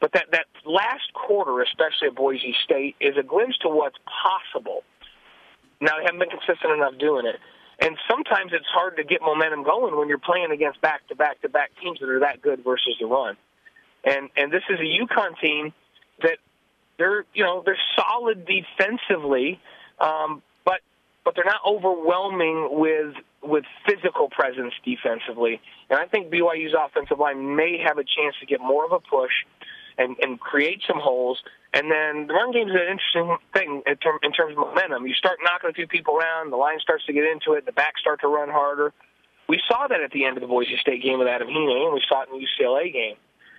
But 0.00 0.12
that, 0.12 0.26
that 0.32 0.46
last 0.66 1.12
quarter, 1.14 1.62
especially 1.62 2.08
at 2.08 2.16
Boise 2.16 2.54
State, 2.64 2.96
is 3.00 3.16
a 3.16 3.22
glimpse 3.22 3.56
to 3.58 3.68
what's 3.68 3.96
possible. 4.04 4.82
Now, 5.82 5.98
they 5.98 6.04
haven't 6.04 6.20
been 6.20 6.30
consistent 6.30 6.72
enough 6.72 6.96
doing 6.98 7.26
it. 7.26 7.36
And 7.80 7.98
sometimes 8.08 8.52
it's 8.54 8.70
hard 8.72 8.96
to 8.98 9.04
get 9.04 9.20
momentum 9.20 9.64
going 9.64 9.96
when 9.96 10.08
you're 10.08 10.22
playing 10.22 10.52
against 10.52 10.80
back 10.80 11.06
to 11.08 11.16
back 11.16 11.42
to 11.42 11.48
back 11.48 11.72
teams 11.82 11.98
that 11.98 12.08
are 12.08 12.20
that 12.20 12.40
good 12.40 12.62
versus 12.62 12.94
the 13.00 13.06
run. 13.06 13.36
And 14.04 14.30
and 14.36 14.52
this 14.52 14.62
is 14.70 14.78
a 14.78 14.82
UConn 14.82 15.38
team 15.40 15.72
that 16.22 16.38
they're 16.98 17.24
you 17.34 17.42
know 17.42 17.62
they're 17.64 17.78
solid 17.96 18.46
defensively, 18.46 19.60
um, 19.98 20.42
but 20.64 20.80
but 21.24 21.34
they're 21.34 21.44
not 21.44 21.62
overwhelming 21.66 22.68
with 22.70 23.14
with 23.42 23.64
physical 23.84 24.28
presence 24.28 24.74
defensively. 24.84 25.60
And 25.90 25.98
I 25.98 26.06
think 26.06 26.32
BYU's 26.32 26.74
offensive 26.78 27.18
line 27.18 27.56
may 27.56 27.78
have 27.84 27.98
a 27.98 28.04
chance 28.04 28.36
to 28.40 28.46
get 28.46 28.60
more 28.60 28.84
of 28.84 28.92
a 28.92 29.00
push 29.00 29.32
and, 29.98 30.16
and 30.20 30.40
create 30.40 30.82
some 30.86 31.00
holes. 31.00 31.42
And 31.74 31.90
then 31.90 32.26
the 32.26 32.34
run 32.34 32.52
game 32.52 32.68
is 32.68 32.74
an 32.74 32.88
interesting 32.88 33.36
thing 33.52 33.82
in, 33.86 33.96
term, 33.96 34.18
in 34.22 34.32
terms 34.32 34.52
of 34.52 34.58
momentum. 34.58 35.06
You 35.06 35.14
start 35.14 35.38
knocking 35.42 35.70
a 35.70 35.72
few 35.72 35.86
people 35.86 36.16
around, 36.16 36.50
the 36.50 36.56
line 36.56 36.80
starts 36.80 37.06
to 37.06 37.12
get 37.12 37.24
into 37.24 37.52
it, 37.52 37.64
the 37.64 37.72
backs 37.72 38.00
start 38.00 38.20
to 38.20 38.28
run 38.28 38.50
harder. 38.50 38.92
We 39.48 39.60
saw 39.68 39.86
that 39.88 40.00
at 40.00 40.12
the 40.12 40.24
end 40.24 40.36
of 40.36 40.42
the 40.42 40.46
Boise 40.46 40.76
State 40.80 41.02
game 41.02 41.18
with 41.18 41.28
Adam 41.28 41.48
Hine, 41.48 41.86
and 41.86 41.94
we 41.94 42.02
saw 42.08 42.22
it 42.22 42.28
in 42.32 42.38
the 42.38 42.46
UCLA 42.46 42.92
game. 42.92 43.16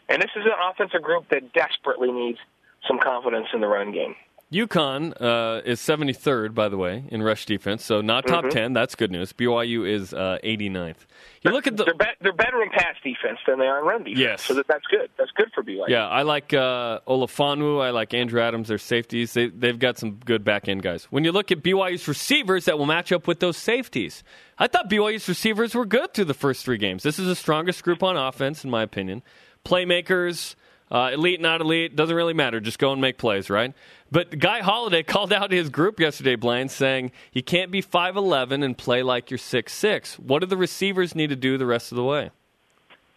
And 0.10 0.22
this 0.22 0.32
is 0.36 0.46
an 0.46 0.54
offensive 0.70 1.02
group 1.02 1.30
that 1.30 1.54
desperately 1.54 2.12
needs 2.12 2.40
some 2.88 3.00
confidence 3.00 3.48
in 3.54 3.62
the 3.62 3.68
run 3.68 3.92
game. 3.92 4.16
UConn 4.54 5.20
uh, 5.20 5.62
is 5.66 5.80
73rd, 5.80 6.54
by 6.54 6.70
the 6.70 6.78
way, 6.78 7.04
in 7.10 7.24
rush 7.24 7.46
defense, 7.48 7.84
so 7.84 8.02
not 8.02 8.28
top 8.28 8.46
mm-hmm. 8.46 8.54
10. 8.54 8.74
That's 8.74 8.94
good 8.94 9.12
news. 9.12 9.34
BYU 9.34 9.90
is 9.90 10.14
uh, 10.14 10.38
89th. 10.44 10.96
You 11.42 11.52
look 11.52 11.66
at 11.66 11.76
the 11.76 11.86
they're, 11.86 11.94
be- 11.96 12.06
they're, 12.22 12.32
better 12.32 12.62
in 12.62 12.70
pass 12.70 12.96
defense 13.04 13.40
than 13.48 13.60
they 13.60 13.66
are 13.66 13.80
in 13.80 13.86
run 13.86 14.04
defense. 14.04 14.20
Yes, 14.20 14.44
so 14.44 14.54
that, 14.54 14.68
that's 14.68 14.86
good. 14.86 15.10
That's 15.18 15.32
good 15.32 15.52
for 15.54 15.64
BYU. 15.64 15.90
Yeah, 15.90 16.08
I 16.08 16.22
like 16.22 16.54
uh, 16.54 17.00
Olefanu. 17.08 17.84
I 17.84 17.90
like 17.90 18.14
Andrew 18.14 18.40
Adams. 18.40 18.70
Their 18.70 18.78
safeties. 18.78 19.34
They 19.34 19.48
they've 19.48 19.78
got 19.78 19.98
some 19.98 20.12
good 20.24 20.46
back 20.46 20.70
end 20.70 20.84
guys. 20.84 21.06
When 21.06 21.26
you 21.26 21.32
look 21.34 21.52
at 21.52 21.62
BYU's 21.62 22.08
receivers, 22.08 22.66
that 22.66 22.78
will 22.78 22.86
match 22.86 23.12
up 23.12 23.28
with 23.28 23.42
those 23.42 23.58
safeties. 23.58 24.24
I 24.58 24.68
thought 24.68 24.90
BYU's 24.90 25.28
receivers 25.28 25.76
were 25.76 25.86
good 25.86 26.14
through 26.14 26.26
the 26.26 26.34
first 26.34 26.64
three 26.64 26.78
games. 26.78 27.04
This 27.04 27.20
is 27.20 27.28
the 27.28 27.36
strongest 27.36 27.84
group 27.84 28.04
on 28.04 28.16
offense, 28.16 28.64
in 28.64 28.70
my 28.70 28.84
opinion. 28.84 29.22
Playmakers. 29.66 30.56
Uh, 30.92 31.12
elite, 31.14 31.42
not 31.42 31.62
elite, 31.62 31.96
doesn't 31.96 32.16
really 32.16 32.34
matter. 32.34 32.60
Just 32.60 32.78
go 32.78 32.92
and 32.92 33.02
make 33.02 33.18
plays, 33.18 33.50
right? 33.50 33.74
But 34.12 34.38
Guy 34.38 34.62
Holliday 34.62 35.04
called 35.04 35.34
out 35.34 35.52
his 35.52 35.70
group 35.70 36.00
yesterday, 36.00 36.36
Blaine, 36.36 36.70
saying 36.70 37.12
you 37.32 37.42
can't 37.42 37.72
be 37.72 37.82
5'11 37.82 38.64
and 38.64 38.78
play 38.78 39.02
like 39.02 39.32
you're 39.32 39.40
6'6. 39.40 40.20
What 40.20 40.40
do 40.40 40.46
the 40.46 40.58
receivers 40.58 41.16
need 41.16 41.32
to 41.32 41.36
do 41.36 41.58
the 41.58 41.66
rest 41.66 41.92
of 41.92 41.96
the 41.96 42.04
way? 42.04 42.30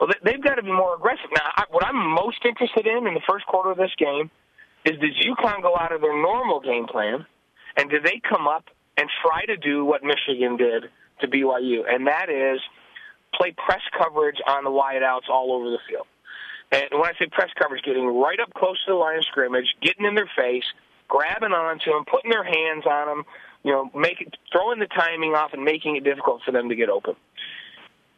Well, 0.00 0.10
they've 0.24 0.42
got 0.42 0.56
to 0.56 0.62
be 0.62 0.72
more 0.72 0.94
aggressive. 0.94 1.30
Now, 1.34 1.64
what 1.70 1.84
I'm 1.84 1.96
most 1.96 2.44
interested 2.44 2.86
in 2.86 3.06
in 3.06 3.14
the 3.14 3.22
first 3.28 3.46
quarter 3.46 3.70
of 3.70 3.78
this 3.78 3.92
game 3.98 4.30
is 4.84 4.92
does 5.00 5.10
UConn 5.24 5.62
go 5.62 5.74
out 5.76 5.92
of 5.92 6.00
their 6.00 6.20
normal 6.20 6.60
game 6.60 6.86
plan, 6.86 7.26
and 7.76 7.90
do 7.90 8.00
they 8.00 8.20
come 8.28 8.46
up 8.46 8.64
and 8.96 9.08
try 9.22 9.44
to 9.46 9.56
do 9.56 9.84
what 9.84 10.02
Michigan 10.02 10.56
did 10.56 10.84
to 11.20 11.28
BYU, 11.28 11.82
and 11.88 12.06
that 12.06 12.28
is 12.28 12.60
play 13.34 13.54
press 13.66 13.80
coverage 13.98 14.36
on 14.46 14.64
the 14.64 14.70
wideouts 14.70 15.28
all 15.30 15.52
over 15.52 15.70
the 15.70 15.78
field. 15.88 16.06
And 16.72 16.84
when 16.92 17.04
I 17.04 17.12
say 17.18 17.26
press 17.30 17.50
coverage, 17.58 17.84
getting 17.84 18.06
right 18.06 18.40
up 18.40 18.52
close 18.54 18.82
to 18.84 18.92
the 18.92 18.98
line 18.98 19.18
of 19.18 19.24
scrimmage, 19.24 19.76
getting 19.80 20.04
in 20.04 20.14
their 20.14 20.30
face, 20.36 20.64
grabbing 21.08 21.52
onto 21.52 21.92
them, 21.92 22.04
putting 22.10 22.30
their 22.30 22.44
hands 22.44 22.84
on 22.86 23.06
them, 23.06 23.24
you 23.62 23.72
know, 23.72 23.90
making 23.94 24.32
throwing 24.50 24.80
the 24.80 24.86
timing 24.86 25.34
off 25.34 25.52
and 25.52 25.64
making 25.64 25.96
it 25.96 26.04
difficult 26.04 26.42
for 26.44 26.50
them 26.50 26.68
to 26.68 26.74
get 26.74 26.88
open. 26.88 27.14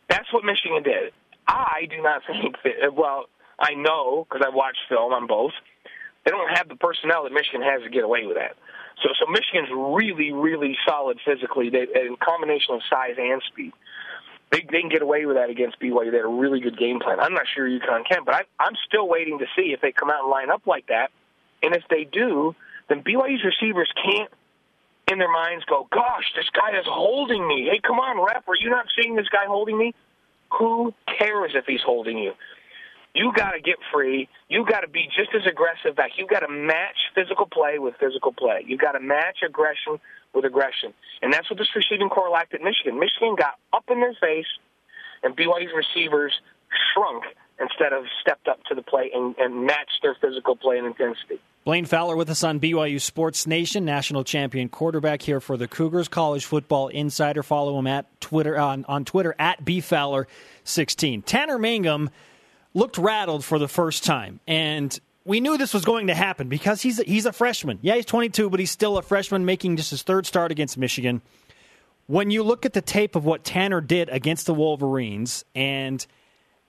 That's 0.09 0.33
what 0.33 0.45
Michigan 0.45 0.83
did. 0.83 1.13
I 1.47 1.87
do 1.91 2.03
not 2.03 2.23
think 2.27 2.57
that. 2.65 2.95
Well, 2.95 3.27
I 3.59 3.75
know 3.75 4.27
because 4.29 4.45
I've 4.47 4.55
watched 4.55 4.81
film 4.89 5.13
on 5.13 5.27
both. 5.27 5.53
They 6.25 6.31
don't 6.31 6.57
have 6.57 6.69
the 6.69 6.77
personnel 6.77 7.25
that 7.25 7.33
Michigan 7.33 7.63
has 7.63 7.83
to 7.83 7.91
get 7.91 8.05
away 8.05 8.27
with 8.27 8.37
that. 8.37 8.57
So, 9.03 9.11
so 9.19 9.31
Michigan's 9.31 9.71
really, 9.73 10.33
really 10.33 10.77
solid 10.87 11.19
physically, 11.25 11.71
they, 11.71 11.87
in 11.95 12.17
combination 12.21 12.75
of 12.75 12.81
size 12.91 13.15
and 13.17 13.41
speed 13.47 13.73
they, 14.51 14.61
they 14.61 14.81
can 14.81 14.89
get 14.89 15.03
away 15.03 15.27
with 15.27 15.37
that 15.37 15.51
against 15.51 15.81
BYU. 15.81 16.11
They 16.11 16.17
had 16.17 16.25
a 16.25 16.29
really 16.29 16.61
good 16.61 16.79
game 16.79 17.01
plan. 17.01 17.21
I'm 17.21 17.35
not 17.35 17.45
sure 17.55 17.69
UConn 17.69 18.07
can, 18.09 18.25
but 18.25 18.35
I, 18.35 18.43
I'm 18.59 18.75
still 18.87 19.09
waiting 19.09 19.39
to 19.41 19.47
see 19.57 19.73
if 19.73 19.81
they 19.81 19.93
come 19.93 20.11
out 20.11 20.23
and 20.23 20.31
line 20.31 20.51
up 20.51 20.67
like 20.67 20.87
that. 20.89 21.11
And 21.63 21.75
if 21.75 21.83
they 21.91 22.05
do, 22.05 22.55
then 22.89 23.03
BYU's 23.03 23.45
receivers 23.45 23.93
can't, 24.03 24.31
in 25.11 25.19
their 25.19 25.33
minds, 25.33 25.65
go, 25.65 25.89
"Gosh, 25.91 26.33
this 26.37 26.49
guy 26.53 26.79
is 26.79 26.85
holding 26.87 27.47
me. 27.47 27.69
Hey, 27.71 27.81
come 27.83 27.99
on, 27.99 28.19
ref, 28.25 28.47
are 28.47 28.55
you 28.61 28.71
not 28.71 28.87
seeing 29.01 29.17
this 29.17 29.29
guy 29.29 29.47
holding 29.47 29.77
me?" 29.79 29.95
Who 30.59 30.95
cares 31.19 31.53
if 31.55 31.65
he's 31.67 31.83
holding 31.85 32.19
you? 32.19 32.33
You 33.15 33.33
got 33.35 33.53
to 33.53 33.61
get 33.61 33.77
free. 33.93 34.29
You 34.49 34.65
got 34.65 34.81
to 34.81 34.89
be 34.89 35.09
just 35.17 35.31
as 35.35 35.47
aggressive 35.47 35.97
back. 35.97 36.13
You 36.17 36.27
got 36.27 36.41
to 36.41 36.49
match 36.49 36.97
physical 37.15 37.47
play 37.47 37.79
with 37.79 37.95
physical 37.99 38.33
play. 38.33 38.65
You 38.67 38.77
got 38.77 38.93
to 38.93 39.01
match 39.01 39.39
aggression 39.45 39.99
with 40.35 40.45
aggression. 40.45 40.95
And 41.23 41.33
that's 41.33 41.49
what 41.51 41.59
this 41.59 41.69
receiving 41.75 42.09
corps 42.09 42.31
lacked 42.31 42.55
at 42.55 42.63
Michigan. 42.63 42.99
Michigan 42.99 43.35
got 43.37 43.55
up 43.73 43.85
in 43.91 44.01
their 44.01 44.17
face, 44.21 44.47
and 45.23 45.37
BYU's 45.37 45.73
receivers 45.75 46.33
shrunk 46.93 47.25
instead 47.61 47.93
of 47.93 48.05
stepped 48.21 48.47
up 48.47 48.63
to 48.69 48.75
the 48.75 48.83
plate 48.83 49.11
and, 49.15 49.35
and 49.39 49.65
matched 49.67 49.99
their 50.03 50.17
physical 50.21 50.55
play 50.57 50.79
and 50.79 50.87
intensity. 50.87 51.41
Blaine 51.65 51.85
Fowler 51.85 52.17
with 52.17 52.31
us 52.31 52.45
on 52.45 52.61
BYU 52.61 53.01
Sports 53.01 53.47
Nation, 53.47 53.85
national 53.85 54.25
champion 54.25 54.69
quarterback 54.69 55.23
here 55.23 55.41
for 55.41 55.57
the 55.57 55.69
Cougars, 55.69 56.09
college 56.09 56.45
football 56.45 56.89
insider. 56.89 57.43
Follow 57.43 57.79
him 57.79 57.87
at 57.87 58.21
Twitter 58.21 58.59
uh, 58.59 58.65
on, 58.65 58.85
on 58.87 59.05
Twitter 59.05 59.35
at 59.39 59.65
bfowler16. 59.65 61.25
Tanner 61.27 61.59
Mangum 61.59 62.11
looked 62.75 62.97
rattled 62.97 63.45
for 63.45 63.59
the 63.59 63.69
first 63.69 64.05
time, 64.05 64.41
and 64.47 64.99
we 65.29 65.41
knew 65.41 65.57
this 65.59 65.75
was 65.75 65.85
going 65.85 66.09
to 66.09 66.15
happen 66.15 66.49
because 66.49 66.83
he's 66.83 66.99
a, 66.99 67.05
he's 67.05 67.27
a 67.27 67.33
freshman. 67.33 67.79
Yeah, 67.83 67.95
he's 67.95 68.07
22, 68.07 68.51
but 68.51 68.59
he's 68.59 68.71
still 68.71 68.99
a 68.99 69.03
freshman 69.03 69.45
making 69.45 69.77
just 69.77 69.91
his 69.91 70.03
third 70.03 70.27
start 70.27 70.51
against 70.51 70.77
Michigan. 70.77 71.23
When 72.07 72.31
you 72.31 72.43
look 72.43 72.65
at 72.65 72.73
the 72.73 72.81
tape 72.81 73.15
of 73.15 73.25
what 73.25 73.45
Tanner 73.45 73.81
did 73.81 74.09
against 74.09 74.47
the 74.47 74.55
Wolverines, 74.55 75.45
and 75.55 76.05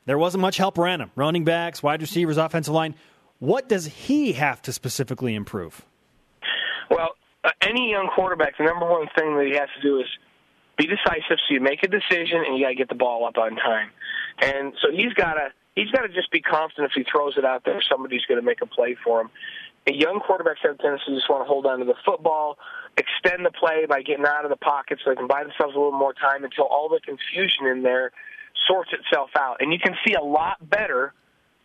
there 0.05 0.17
wasn't 0.17 0.41
much 0.41 0.57
help 0.57 0.77
around 0.77 1.01
him 1.01 1.11
running 1.15 1.45
backs, 1.45 1.81
wide 1.81 2.01
receivers, 2.01 2.37
offensive 2.37 2.73
line 2.73 2.95
what 3.39 3.69
does 3.69 3.85
he 3.85 4.33
have 4.33 4.61
to 4.63 4.73
specifically 4.73 5.33
improve? 5.33 5.85
Well, 6.89 7.15
uh, 7.43 7.51
any 7.61 7.89
young 7.91 8.09
quarterback, 8.13 8.57
the 8.57 8.65
number 8.65 8.85
one 8.85 9.07
thing 9.17 9.35
that 9.37 9.45
he 9.45 9.57
has 9.57 9.69
to 9.75 9.81
do 9.81 9.99
is 9.99 10.07
be 10.77 10.85
decisive. 10.85 11.37
So 11.47 11.53
you 11.53 11.61
make 11.61 11.81
a 11.83 11.87
decision, 11.87 12.43
and 12.45 12.57
you 12.57 12.65
got 12.65 12.69
to 12.69 12.75
get 12.75 12.89
the 12.89 12.95
ball 12.95 13.25
up 13.25 13.37
on 13.37 13.55
time. 13.55 13.89
And 14.41 14.73
so 14.81 14.91
he's 14.91 15.13
got 15.13 15.33
to 15.33 15.49
he's 15.75 15.91
got 15.91 16.01
to 16.01 16.09
just 16.09 16.31
be 16.31 16.41
confident 16.41 16.91
if 16.91 16.93
he 16.95 17.09
throws 17.09 17.37
it 17.37 17.45
out 17.45 17.63
there, 17.65 17.81
somebody's 17.81 18.25
going 18.25 18.39
to 18.39 18.45
make 18.45 18.61
a 18.61 18.65
play 18.65 18.95
for 19.03 19.21
him. 19.21 19.29
A 19.87 19.93
young 19.93 20.19
quarterbacks 20.19 20.61
have 20.63 20.75
a 20.75 20.77
tendency 20.77 21.05
to 21.07 21.15
just 21.15 21.29
want 21.29 21.41
to 21.41 21.47
hold 21.47 21.65
on 21.65 21.79
to 21.79 21.85
the 21.85 21.95
football, 22.05 22.57
extend 22.97 23.45
the 23.45 23.51
play 23.51 23.85
by 23.87 24.01
getting 24.01 24.25
out 24.25 24.43
of 24.43 24.49
the 24.49 24.57
pocket 24.57 24.99
so 25.03 25.09
they 25.09 25.15
can 25.15 25.27
buy 25.27 25.43
themselves 25.43 25.73
a 25.75 25.79
little 25.79 25.97
more 25.97 26.13
time 26.13 26.43
until 26.43 26.65
all 26.65 26.89
the 26.89 26.99
confusion 26.99 27.65
in 27.65 27.81
there 27.81 28.11
sorts 28.67 28.91
itself 28.93 29.29
out. 29.37 29.57
And 29.61 29.71
you 29.71 29.79
can 29.79 29.95
see 30.05 30.13
a 30.13 30.23
lot 30.23 30.57
better 30.69 31.13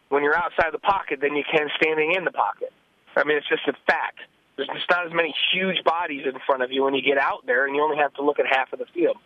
when 0.09 0.23
you're 0.23 0.37
outside 0.37 0.73
the 0.73 0.79
pocket 0.79 1.21
than 1.21 1.35
you 1.35 1.45
can 1.45 1.69
standing 1.77 2.15
in 2.15 2.25
the 2.25 2.31
pocket. 2.31 2.73
I 3.17 3.25
mean, 3.25 3.37
it's 3.37 3.49
just 3.49 3.67
a 3.69 3.75
fact. 3.87 4.21
There's 4.57 4.69
just 4.69 4.89
not 4.89 5.07
as 5.07 5.13
many 5.13 5.35
huge 5.53 5.83
bodies 5.85 6.23
in 6.27 6.39
front 6.47 6.63
of 6.63 6.71
you 6.71 6.85
when 6.85 6.95
you 6.95 7.03
get 7.03 7.19
out 7.19 7.45
there, 7.47 7.67
and 7.67 7.75
you 7.75 7.83
only 7.83 7.97
have 7.97 8.15
to 8.15 8.23
look 8.23 8.39
at 8.39 8.47
half 8.47 8.73
of 8.73 8.79
the 8.79 8.87
field. 8.95 9.17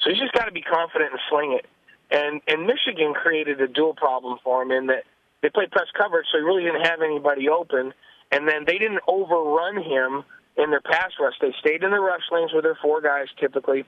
So 0.00 0.10
you 0.10 0.16
just 0.16 0.32
got 0.32 0.44
to 0.44 0.52
be 0.52 0.62
confident 0.62 1.10
and 1.10 1.20
sling 1.28 1.58
it. 1.58 1.66
And 2.10 2.40
and 2.46 2.66
Michigan 2.66 3.14
created 3.14 3.60
a 3.60 3.68
dual 3.68 3.94
problem 3.94 4.38
for 4.44 4.62
him 4.62 4.70
in 4.70 4.86
that 4.86 5.04
they 5.42 5.50
played 5.50 5.70
press 5.70 5.88
coverage, 5.96 6.26
so 6.32 6.38
he 6.38 6.44
really 6.44 6.62
didn't 6.62 6.84
have 6.84 7.02
anybody 7.02 7.48
open. 7.48 7.92
And 8.30 8.48
then 8.48 8.64
they 8.66 8.78
didn't 8.78 9.00
overrun 9.06 9.76
him 9.82 10.24
in 10.56 10.70
their 10.70 10.80
pass 10.80 11.12
rush. 11.20 11.34
They 11.40 11.54
stayed 11.60 11.82
in 11.82 11.90
the 11.90 12.00
rush 12.00 12.22
lanes 12.30 12.52
with 12.52 12.64
their 12.64 12.78
four 12.80 13.00
guys 13.00 13.26
typically, 13.38 13.84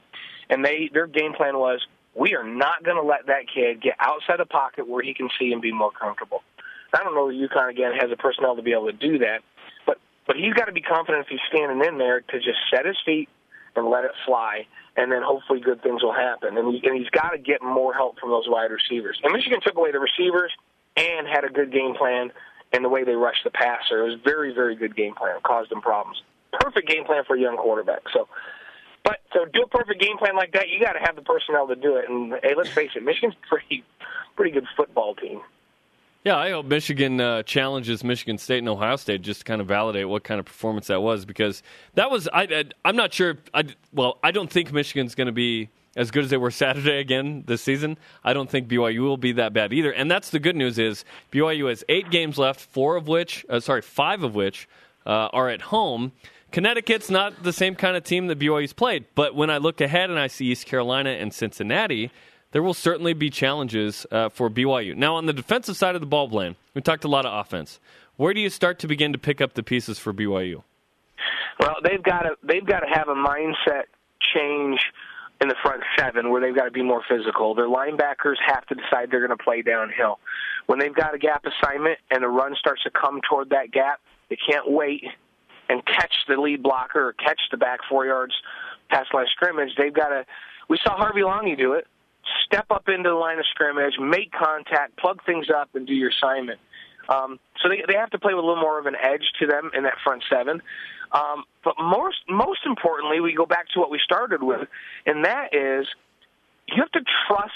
and 0.50 0.64
they 0.64 0.90
their 0.92 1.07
game 1.07 1.33
plan 1.33 1.59
was 1.59 1.85
we 2.14 2.35
are 2.35 2.44
not 2.44 2.83
going 2.83 2.96
to 2.96 3.02
let 3.02 3.26
that 3.26 3.44
kid 3.52 3.83
get 3.83 3.94
outside 4.00 4.38
the 4.38 4.46
pocket 4.46 4.88
where 4.88 5.02
he 5.02 5.14
can 5.14 5.29
see 5.38 5.52
and 5.52 5.61
be 5.61 5.72
more 5.72 5.90
comfortable. 5.90 6.42
I 6.94 7.05
don't 7.05 7.14
know 7.14 7.29
that 7.29 7.35
UConn 7.35 7.70
again 7.70 7.92
has 8.00 8.11
the 8.11 8.16
personnel 8.16 8.57
to 8.57 8.62
be 8.62 8.72
able 8.72 8.87
to 8.87 8.92
do 8.92 9.18
that, 9.18 9.40
but 9.87 9.98
but 10.26 10.37
he's 10.37 10.55
got 10.55 10.66
to 10.66 10.72
be 10.72 10.83
confident 10.83 11.26
if 11.26 11.29
he's 11.29 11.44
standing 11.48 11.87
in 11.87 11.98
there 11.98 12.20
to 12.20 12.38
just 12.38 12.59
set 12.70 12.87
his 12.87 12.96
feet 13.05 13.29
and 13.76 13.88
let 13.88 14.04
it 14.04 14.12
fly, 14.24 14.66
and 14.96 15.10
then 15.10 15.22
hopefully 15.22 15.60
good 15.60 15.82
things 15.82 16.02
will 16.02 16.14
happen. 16.14 16.56
And, 16.56 16.74
he, 16.74 16.86
and 16.86 16.96
he's 16.98 17.10
got 17.10 17.30
to 17.30 17.38
get 17.38 17.62
more 17.62 17.92
help 17.92 18.18
from 18.18 18.30
those 18.30 18.44
wide 18.46 18.70
receivers. 18.70 19.20
And 19.22 19.32
Michigan 19.32 19.60
took 19.62 19.76
away 19.76 19.92
the 19.92 20.00
receivers 20.00 20.52
and 20.96 21.26
had 21.26 21.44
a 21.44 21.50
good 21.50 21.72
game 21.72 21.94
plan 21.94 22.32
in 22.72 22.82
the 22.82 22.88
way 22.88 23.04
they 23.04 23.14
rushed 23.14 23.44
the 23.44 23.50
passer. 23.50 24.00
It 24.00 24.10
was 24.10 24.20
very 24.24 24.54
very 24.54 24.76
good 24.76 24.96
game 24.96 25.14
plan. 25.14 25.36
It 25.36 25.42
caused 25.42 25.70
them 25.70 25.80
problems. 25.80 26.22
Perfect 26.52 26.88
game 26.88 27.04
plan 27.04 27.24
for 27.26 27.36
a 27.36 27.40
young 27.40 27.56
quarterback. 27.56 28.02
So. 28.12 28.28
But 29.04 29.20
to 29.34 29.46
do 29.52 29.62
a 29.62 29.68
perfect 29.68 30.00
game 30.00 30.18
plan 30.18 30.34
like 30.34 30.52
that, 30.54 30.68
you 30.68 30.80
got 30.80 30.94
to 30.94 30.98
have 30.98 31.14
the 31.14 31.22
personnel 31.22 31.68
to 31.68 31.76
do 31.76 31.94
it. 31.94 32.08
And 32.08 32.34
hey, 32.42 32.54
let's 32.56 32.70
face 32.70 32.90
it, 32.96 33.04
Michigan's 33.04 33.36
pretty, 33.48 33.84
pretty 34.34 34.50
good 34.50 34.66
football 34.76 35.14
team. 35.14 35.42
Yeah, 36.26 36.38
I 36.38 36.50
hope 36.50 36.66
Michigan 36.66 37.20
uh, 37.20 37.44
challenges 37.44 38.02
Michigan 38.02 38.36
State 38.36 38.58
and 38.58 38.68
Ohio 38.68 38.96
State 38.96 39.22
just 39.22 39.42
to 39.42 39.44
kind 39.44 39.60
of 39.60 39.68
validate 39.68 40.08
what 40.08 40.24
kind 40.24 40.40
of 40.40 40.46
performance 40.46 40.88
that 40.88 41.00
was 41.00 41.24
because 41.24 41.62
that 41.94 42.10
was 42.10 42.26
I, 42.26 42.64
I 42.84 42.88
am 42.88 42.96
not 42.96 43.14
sure 43.14 43.38
I 43.54 43.66
well 43.92 44.18
I 44.24 44.32
don't 44.32 44.50
think 44.50 44.72
Michigan's 44.72 45.14
going 45.14 45.28
to 45.28 45.32
be 45.32 45.68
as 45.94 46.10
good 46.10 46.24
as 46.24 46.30
they 46.30 46.36
were 46.36 46.50
Saturday 46.64 46.98
again 46.98 47.44
this 47.46 47.62
season. 47.62 47.96
I 48.24 48.32
don't 48.32 48.50
think 48.50 48.66
BYU 48.66 49.02
will 49.02 49.16
be 49.16 49.30
that 49.34 49.52
bad 49.52 49.72
either. 49.72 49.92
And 49.92 50.10
that's 50.10 50.30
the 50.30 50.40
good 50.40 50.56
news 50.56 50.80
is 50.80 51.04
BYU 51.30 51.68
has 51.68 51.84
8 51.88 52.10
games 52.10 52.38
left, 52.38 52.58
4 52.58 52.96
of 52.96 53.06
which 53.06 53.46
uh, 53.48 53.60
sorry, 53.60 53.82
5 53.82 54.24
of 54.24 54.34
which 54.34 54.68
uh, 55.06 55.28
are 55.32 55.48
at 55.48 55.62
home. 55.62 56.10
Connecticut's 56.50 57.08
not 57.08 57.44
the 57.44 57.52
same 57.52 57.76
kind 57.76 57.96
of 57.96 58.02
team 58.02 58.26
that 58.26 58.40
BYU's 58.40 58.72
played, 58.72 59.04
but 59.14 59.36
when 59.36 59.48
I 59.48 59.58
look 59.58 59.80
ahead 59.80 60.10
and 60.10 60.18
I 60.18 60.26
see 60.26 60.46
East 60.46 60.66
Carolina 60.66 61.10
and 61.10 61.32
Cincinnati, 61.32 62.10
there 62.52 62.62
will 62.62 62.74
certainly 62.74 63.12
be 63.12 63.30
challenges 63.30 64.06
uh, 64.11 64.28
for 64.28 64.48
BYU. 64.48 64.96
Now, 64.96 65.16
on 65.16 65.26
the 65.26 65.32
defensive 65.32 65.76
side 65.76 65.94
of 65.94 66.00
the 66.00 66.06
ball, 66.06 66.28
Blaine, 66.28 66.56
we 66.74 66.80
talked 66.80 67.04
a 67.04 67.09
lot 67.09 67.26
of 67.26 67.35
offense. 67.35 67.80
Where 68.16 68.32
do 68.32 68.40
you 68.40 68.50
start 68.50 68.78
to 68.80 68.88
begin 68.88 69.12
to 69.12 69.18
pick 69.18 69.40
up 69.40 69.54
the 69.54 69.62
pieces 69.62 69.98
for 69.98 70.12
BYU? 70.12 70.62
Well, 71.61 71.76
they've 71.82 72.02
got 72.02 72.22
to 72.22 72.37
they've 72.42 72.64
got 72.64 72.80
to 72.80 72.87
have 72.87 73.09
a 73.09 73.14
mindset 73.14 73.85
change 74.35 74.80
in 75.40 75.48
the 75.48 75.54
front 75.62 75.82
seven 75.98 76.30
where 76.30 76.40
they've 76.40 76.54
got 76.54 76.64
to 76.64 76.70
be 76.70 76.82
more 76.82 77.02
physical. 77.09 77.54
Their 77.54 77.68
linebackers 77.68 78.37
have 78.46 78.66
to 78.66 78.74
decide 78.74 79.11
they're 79.11 79.26
going 79.26 79.37
to 79.37 79.42
play 79.42 79.62
downhill. 79.62 80.18
When 80.66 80.78
they've 80.78 80.94
got 80.94 81.14
a 81.14 81.18
gap 81.18 81.44
assignment 81.44 81.98
and 82.11 82.22
the 82.22 82.28
run 82.28 82.54
starts 82.59 82.82
to 82.85 82.90
come 82.90 83.20
toward 83.28 83.50
that 83.50 83.70
gap, 83.70 84.00
they 84.28 84.37
can't 84.37 84.70
wait 84.70 85.04
and 85.68 85.85
catch 85.85 86.12
the 86.28 86.37
lead 86.37 86.62
blocker 86.62 87.09
or 87.09 87.12
catch 87.12 87.40
the 87.50 87.56
back 87.56 87.80
four 87.88 88.06
yards 88.06 88.35
past 88.90 89.12
line 89.12 89.26
scrimmage. 89.32 89.70
They've 89.76 89.92
got 89.92 90.09
to. 90.09 90.24
We 90.68 90.78
saw 90.82 90.96
Harvey 90.96 91.20
Langi 91.20 91.56
do 91.56 91.74
it 91.74 91.87
step 92.44 92.66
up 92.70 92.88
into 92.88 93.08
the 93.08 93.14
line 93.14 93.38
of 93.38 93.46
scrimmage, 93.50 93.94
make 93.98 94.32
contact, 94.32 94.96
plug 94.96 95.24
things 95.24 95.46
up, 95.50 95.70
and 95.74 95.86
do 95.86 95.94
your 95.94 96.10
assignment. 96.10 96.60
Um, 97.08 97.38
so 97.62 97.68
they 97.68 97.82
they 97.86 97.98
have 97.98 98.10
to 98.10 98.18
play 98.18 98.34
with 98.34 98.42
a 98.42 98.46
little 98.46 98.60
more 98.60 98.78
of 98.78 98.86
an 98.86 98.96
edge 99.00 99.24
to 99.40 99.46
them 99.46 99.70
in 99.74 99.84
that 99.84 99.94
front 100.02 100.22
seven. 100.30 100.62
Um, 101.12 101.44
but 101.64 101.74
most 101.78 102.18
most 102.28 102.60
importantly, 102.66 103.20
we 103.20 103.34
go 103.34 103.46
back 103.46 103.68
to 103.74 103.80
what 103.80 103.90
we 103.90 104.00
started 104.04 104.42
with, 104.42 104.68
and 105.06 105.24
that 105.24 105.54
is 105.54 105.86
you 106.68 106.82
have 106.82 106.90
to 106.92 107.00
trust 107.26 107.52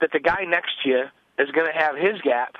that 0.00 0.10
the 0.12 0.20
guy 0.20 0.44
next 0.46 0.70
to 0.82 0.88
you 0.88 1.04
is 1.38 1.50
going 1.50 1.66
to 1.66 1.76
have 1.76 1.96
his 1.96 2.20
gap, 2.22 2.54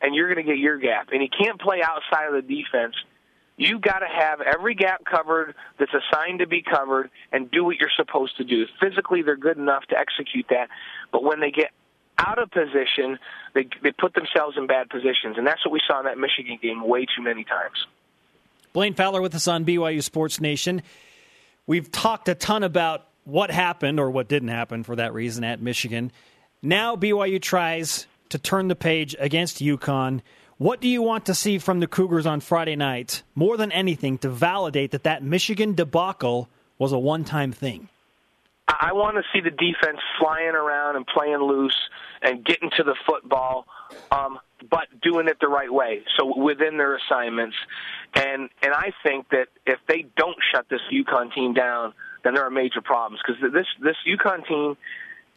and 0.00 0.14
you're 0.14 0.32
going 0.32 0.44
to 0.44 0.50
get 0.50 0.58
your 0.58 0.78
gap, 0.78 1.08
and 1.12 1.20
he 1.20 1.28
can't 1.28 1.60
play 1.60 1.80
outside 1.82 2.26
of 2.26 2.34
the 2.34 2.42
defense 2.42 2.94
You've 3.56 3.82
got 3.82 3.98
to 3.98 4.06
have 4.06 4.40
every 4.40 4.74
gap 4.74 5.04
covered 5.04 5.54
that's 5.78 5.92
assigned 5.92 6.38
to 6.38 6.46
be 6.46 6.62
covered 6.62 7.10
and 7.32 7.50
do 7.50 7.64
what 7.64 7.76
you're 7.76 7.90
supposed 7.96 8.36
to 8.38 8.44
do. 8.44 8.66
Physically, 8.80 9.22
they're 9.22 9.36
good 9.36 9.58
enough 9.58 9.84
to 9.90 9.98
execute 9.98 10.46
that, 10.50 10.68
but 11.12 11.22
when 11.22 11.40
they 11.40 11.50
get 11.50 11.70
out 12.18 12.38
of 12.38 12.50
position, 12.50 13.18
they 13.54 13.68
they 13.82 13.92
put 13.92 14.14
themselves 14.14 14.56
in 14.56 14.66
bad 14.66 14.88
positions, 14.88 15.36
and 15.36 15.46
that's 15.46 15.64
what 15.64 15.72
we 15.72 15.80
saw 15.86 16.00
in 16.00 16.06
that 16.06 16.18
Michigan 16.18 16.58
game 16.60 16.86
way 16.86 17.04
too 17.04 17.22
many 17.22 17.44
times. 17.44 17.86
Blaine 18.72 18.94
Fowler 18.94 19.20
with 19.20 19.34
us 19.34 19.48
on 19.48 19.64
BYU 19.64 20.02
Sports 20.02 20.40
Nation. 20.40 20.82
We've 21.66 21.90
talked 21.92 22.28
a 22.28 22.34
ton 22.34 22.62
about 22.62 23.06
what 23.24 23.50
happened 23.50 24.00
or 24.00 24.10
what 24.10 24.28
didn't 24.28 24.48
happen 24.48 24.82
for 24.82 24.96
that 24.96 25.12
reason 25.12 25.44
at 25.44 25.60
Michigan. 25.60 26.10
Now 26.62 26.96
BYU 26.96 27.40
tries 27.40 28.06
to 28.30 28.38
turn 28.38 28.68
the 28.68 28.74
page 28.74 29.14
against 29.18 29.60
UConn. 29.60 30.22
What 30.62 30.80
do 30.80 30.86
you 30.86 31.02
want 31.02 31.26
to 31.26 31.34
see 31.34 31.58
from 31.58 31.80
the 31.80 31.88
Cougars 31.88 32.24
on 32.24 32.38
Friday 32.38 32.76
night, 32.76 33.24
more 33.34 33.56
than 33.56 33.72
anything, 33.72 34.16
to 34.18 34.28
validate 34.28 34.92
that 34.92 35.02
that 35.02 35.20
Michigan 35.20 35.74
debacle 35.74 36.48
was 36.78 36.92
a 36.92 36.98
one 37.00 37.24
time 37.24 37.50
thing? 37.50 37.88
I 38.68 38.92
want 38.92 39.16
to 39.16 39.24
see 39.32 39.40
the 39.40 39.50
defense 39.50 39.98
flying 40.20 40.54
around 40.54 40.94
and 40.94 41.04
playing 41.04 41.38
loose 41.38 41.76
and 42.22 42.44
getting 42.44 42.70
to 42.76 42.84
the 42.84 42.94
football, 43.04 43.66
um, 44.12 44.38
but 44.70 44.86
doing 45.02 45.26
it 45.26 45.38
the 45.40 45.48
right 45.48 45.72
way. 45.72 46.04
So 46.16 46.32
within 46.40 46.78
their 46.78 46.94
assignments, 46.94 47.56
and 48.14 48.48
and 48.62 48.72
I 48.72 48.92
think 49.02 49.30
that 49.30 49.48
if 49.66 49.80
they 49.88 50.06
don't 50.16 50.38
shut 50.54 50.66
this 50.70 50.82
UConn 50.92 51.34
team 51.34 51.54
down, 51.54 51.92
then 52.22 52.34
there 52.34 52.46
are 52.46 52.50
major 52.50 52.82
problems 52.82 53.20
because 53.26 53.42
this 53.52 53.66
this 53.80 53.96
UConn 54.06 54.46
team 54.46 54.76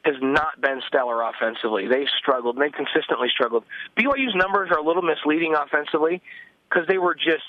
has 0.05 0.15
not 0.21 0.61
been 0.61 0.81
stellar 0.87 1.21
offensively. 1.23 1.87
They've 1.87 2.07
struggled. 2.19 2.57
They've 2.57 2.71
consistently 2.71 3.27
struggled. 3.29 3.63
BYU's 3.97 4.35
numbers 4.35 4.69
are 4.71 4.77
a 4.77 4.83
little 4.83 5.01
misleading 5.01 5.55
offensively 5.55 6.21
because 6.69 6.87
they 6.87 6.99
were 6.99 7.15
just 7.15 7.43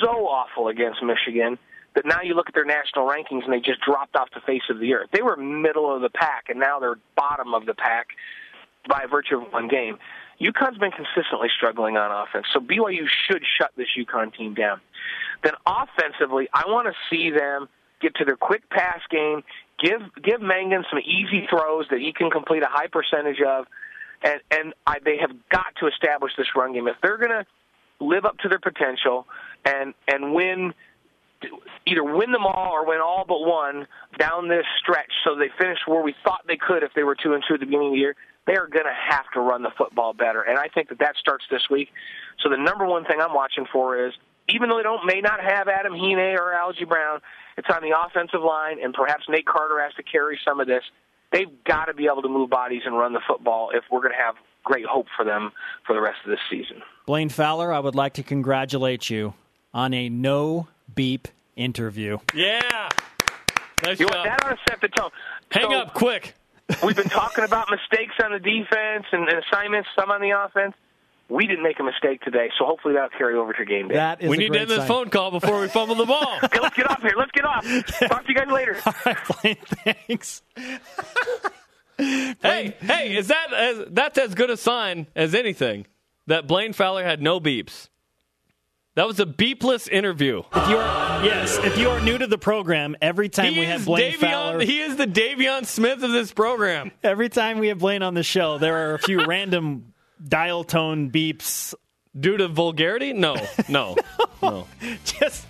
so 0.00 0.28
awful 0.28 0.68
against 0.68 1.02
Michigan 1.02 1.58
that 1.96 2.06
now 2.06 2.20
you 2.22 2.34
look 2.34 2.48
at 2.48 2.54
their 2.54 2.64
national 2.64 3.08
rankings 3.08 3.44
and 3.44 3.52
they 3.52 3.58
just 3.58 3.80
dropped 3.80 4.14
off 4.14 4.28
the 4.32 4.40
face 4.40 4.62
of 4.70 4.78
the 4.78 4.94
earth. 4.94 5.08
They 5.12 5.22
were 5.22 5.36
middle 5.36 5.92
of 5.92 6.00
the 6.00 6.10
pack 6.10 6.44
and 6.48 6.60
now 6.60 6.78
they're 6.78 6.98
bottom 7.16 7.54
of 7.54 7.66
the 7.66 7.74
pack 7.74 8.08
by 8.88 9.06
virtue 9.10 9.38
of 9.38 9.52
one 9.52 9.66
game. 9.66 9.98
UConn's 10.40 10.78
been 10.78 10.92
consistently 10.92 11.48
struggling 11.54 11.96
on 11.96 12.12
offense, 12.12 12.46
so 12.52 12.60
BYU 12.60 13.06
should 13.08 13.42
shut 13.58 13.72
this 13.76 13.88
UConn 13.98 14.36
team 14.36 14.54
down. 14.54 14.80
Then 15.42 15.54
offensively, 15.66 16.48
I 16.52 16.64
want 16.66 16.86
to 16.86 16.94
see 17.10 17.30
them 17.30 17.68
get 18.00 18.14
to 18.16 18.24
their 18.24 18.36
quick 18.36 18.68
pass 18.68 19.00
game, 19.10 19.42
give 19.78 20.00
give 20.22 20.40
Mangum 20.40 20.84
some 20.90 20.98
easy 21.00 21.46
throws 21.48 21.86
that 21.90 22.00
he 22.00 22.12
can 22.12 22.30
complete 22.30 22.62
a 22.62 22.68
high 22.68 22.88
percentage 22.88 23.40
of, 23.46 23.66
and 24.22 24.40
and 24.50 24.74
I, 24.86 24.98
they 25.04 25.18
have 25.18 25.30
got 25.50 25.74
to 25.80 25.86
establish 25.86 26.32
this 26.36 26.48
run 26.56 26.72
game. 26.72 26.88
If 26.88 26.96
they're 27.02 27.18
going 27.18 27.30
to 27.30 27.46
live 28.00 28.24
up 28.24 28.38
to 28.38 28.48
their 28.48 28.58
potential 28.58 29.26
and 29.64 29.94
and 30.08 30.34
win 30.34 30.74
either 31.86 32.02
win 32.02 32.32
them 32.32 32.44
all 32.46 32.72
or 32.72 32.86
win 32.86 33.00
all 33.00 33.24
but 33.26 33.40
one 33.40 33.86
down 34.18 34.48
this 34.48 34.64
stretch 34.80 35.12
so 35.24 35.36
they 35.36 35.50
finish 35.58 35.78
where 35.86 36.02
we 36.02 36.14
thought 36.24 36.40
they 36.46 36.56
could 36.56 36.82
if 36.82 36.92
they 36.94 37.04
were 37.04 37.14
two 37.14 37.34
and 37.34 37.44
two 37.46 37.54
at 37.54 37.60
the 37.60 37.66
beginning 37.66 37.88
of 37.88 37.92
the 37.92 37.98
year 37.98 38.16
they 38.46 38.54
are 38.54 38.68
going 38.68 38.84
to 38.84 38.94
have 38.94 39.24
to 39.34 39.40
run 39.40 39.62
the 39.62 39.72
football 39.76 40.12
better. 40.12 40.42
And 40.42 40.58
i 40.58 40.68
think 40.68 40.88
that 40.88 40.98
that 41.00 41.16
starts 41.16 41.44
this 41.50 41.62
week. 41.70 41.88
So 42.42 42.48
the 42.48 42.56
number 42.56 42.86
one 42.86 43.04
thing 43.04 43.20
i'm 43.20 43.34
watching 43.34 43.66
for 43.72 44.06
is 44.06 44.14
even 44.48 44.68
though 44.68 44.76
they 44.76 44.82
don't 44.82 45.06
may 45.06 45.20
not 45.20 45.40
have 45.40 45.68
adam 45.68 45.92
hine 45.92 46.18
or 46.18 46.52
algie 46.52 46.84
brown 46.84 47.20
it's 47.56 47.68
on 47.70 47.82
the 47.82 47.94
offensive 47.98 48.42
line, 48.42 48.78
and 48.82 48.92
perhaps 48.92 49.24
Nate 49.28 49.46
Carter 49.46 49.80
has 49.80 49.94
to 49.94 50.02
carry 50.02 50.38
some 50.44 50.60
of 50.60 50.66
this. 50.66 50.82
They've 51.32 51.50
got 51.64 51.86
to 51.86 51.94
be 51.94 52.06
able 52.06 52.22
to 52.22 52.28
move 52.28 52.50
bodies 52.50 52.82
and 52.84 52.96
run 52.96 53.12
the 53.12 53.20
football 53.26 53.70
if 53.74 53.84
we're 53.90 54.00
going 54.00 54.12
to 54.12 54.22
have 54.22 54.36
great 54.64 54.84
hope 54.84 55.06
for 55.16 55.24
them 55.24 55.52
for 55.86 55.94
the 55.94 56.00
rest 56.00 56.18
of 56.24 56.30
this 56.30 56.40
season. 56.50 56.82
Blaine 57.06 57.28
Fowler, 57.28 57.72
I 57.72 57.78
would 57.78 57.94
like 57.94 58.14
to 58.14 58.22
congratulate 58.22 59.08
you 59.10 59.34
on 59.72 59.94
a 59.94 60.08
no 60.08 60.68
beep 60.94 61.28
interview. 61.56 62.18
Yeah. 62.34 62.88
Nice 63.84 64.00
you 64.00 64.06
know, 64.06 64.24
that 64.24 64.44
ought 64.44 64.50
to 64.50 64.58
set 64.68 64.80
the 64.80 64.88
tone. 64.88 65.10
Hang 65.50 65.70
so, 65.70 65.78
up 65.78 65.94
quick. 65.94 66.34
we've 66.82 66.96
been 66.96 67.08
talking 67.08 67.44
about 67.44 67.68
mistakes 67.70 68.14
on 68.22 68.32
the 68.32 68.38
defense 68.38 69.04
and, 69.12 69.28
and 69.28 69.42
assignments, 69.44 69.88
some 69.96 70.10
on 70.10 70.20
the 70.20 70.30
offense 70.30 70.74
we 71.28 71.46
didn't 71.46 71.64
make 71.64 71.80
a 71.80 71.82
mistake 71.82 72.22
today, 72.22 72.50
so 72.58 72.64
hopefully 72.64 72.94
that'll 72.94 73.16
carry 73.16 73.34
over 73.34 73.52
to 73.52 73.64
game 73.64 73.88
day. 73.88 73.94
That 73.94 74.22
is 74.22 74.28
we 74.28 74.36
need 74.36 74.52
to 74.52 74.60
end 74.60 74.70
this 74.70 74.86
phone 74.86 75.10
call 75.10 75.30
before 75.30 75.60
we 75.60 75.68
fumble 75.68 75.96
the 75.96 76.06
ball. 76.06 76.38
okay, 76.44 76.60
let's 76.60 76.76
get 76.76 76.88
off 76.88 77.02
here. 77.02 77.14
Let's 77.16 77.32
get 77.32 77.44
off. 77.44 77.64
Talk 78.08 78.24
to 78.26 78.32
you 78.32 78.34
guys 78.34 78.48
later. 78.48 78.78
All 78.86 78.94
right, 79.04 79.16
Blaine, 79.42 79.56
thanks. 79.84 80.42
hey, 81.98 82.76
hey, 82.80 83.16
is 83.16 83.28
that 83.28 83.52
as, 83.52 83.84
that's 83.90 84.18
as 84.18 84.34
good 84.34 84.50
a 84.50 84.56
sign 84.56 85.08
as 85.16 85.34
anything 85.34 85.86
that 86.26 86.46
Blaine 86.46 86.72
Fowler 86.72 87.04
had 87.04 87.20
no 87.20 87.40
beeps. 87.40 87.88
That 88.94 89.06
was 89.06 89.20
a 89.20 89.26
beepless 89.26 89.90
interview. 89.90 90.42
If 90.54 90.70
you're 90.70 90.78
yes, 90.78 91.58
if 91.58 91.76
you 91.76 91.90
are 91.90 92.00
new 92.00 92.16
to 92.16 92.26
the 92.26 92.38
program, 92.38 92.96
every 93.02 93.28
time 93.28 93.52
he 93.52 93.60
we 93.60 93.66
have 93.66 93.84
Blaine 93.84 94.14
Davion, 94.14 94.20
Fowler, 94.20 94.60
he 94.60 94.80
is 94.80 94.96
the 94.96 95.06
Davion 95.06 95.66
Smith 95.66 96.02
of 96.02 96.12
this 96.12 96.32
program. 96.32 96.90
Every 97.02 97.28
time 97.28 97.58
we 97.58 97.68
have 97.68 97.78
Blaine 97.78 98.02
on 98.02 98.14
the 98.14 98.22
show, 98.22 98.56
there 98.56 98.88
are 98.88 98.94
a 98.94 98.98
few 98.98 99.26
random 99.26 99.92
dial 100.22 100.64
tone 100.64 101.10
beeps 101.10 101.74
due 102.18 102.36
to 102.36 102.48
vulgarity? 102.48 103.12
No, 103.12 103.36
no, 103.68 103.96
no. 104.42 104.66
Just 105.04 105.46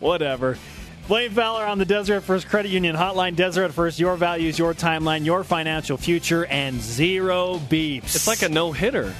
whatever. 0.00 0.58
Blaine 1.06 1.30
Fowler 1.30 1.64
on 1.64 1.78
the 1.78 1.86
Deseret 1.86 2.22
First 2.22 2.48
Credit 2.48 2.68
Union 2.68 2.94
Hotline. 2.94 3.34
Deseret 3.34 3.72
First, 3.72 3.98
your 3.98 4.16
values, 4.16 4.58
your 4.58 4.74
timeline, 4.74 5.24
your 5.24 5.42
financial 5.42 5.96
future, 5.96 6.44
and 6.46 6.78
zero 6.80 7.58
beeps. 7.70 8.14
It's 8.14 8.26
like 8.26 8.42
a 8.42 8.48
no 8.48 8.72
hitter. 8.72 9.14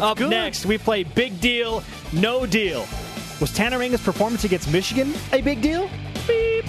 Up 0.00 0.16
good. 0.16 0.30
next, 0.30 0.64
we 0.64 0.78
play 0.78 1.04
Big 1.04 1.38
Deal, 1.40 1.84
No 2.14 2.46
Deal. 2.46 2.86
Was 3.40 3.52
Tanner 3.52 3.78
Mangum's 3.78 4.02
performance 4.02 4.44
against 4.44 4.72
Michigan 4.72 5.12
a 5.32 5.42
big 5.42 5.60
deal? 5.60 5.90
Beep. 6.26 6.64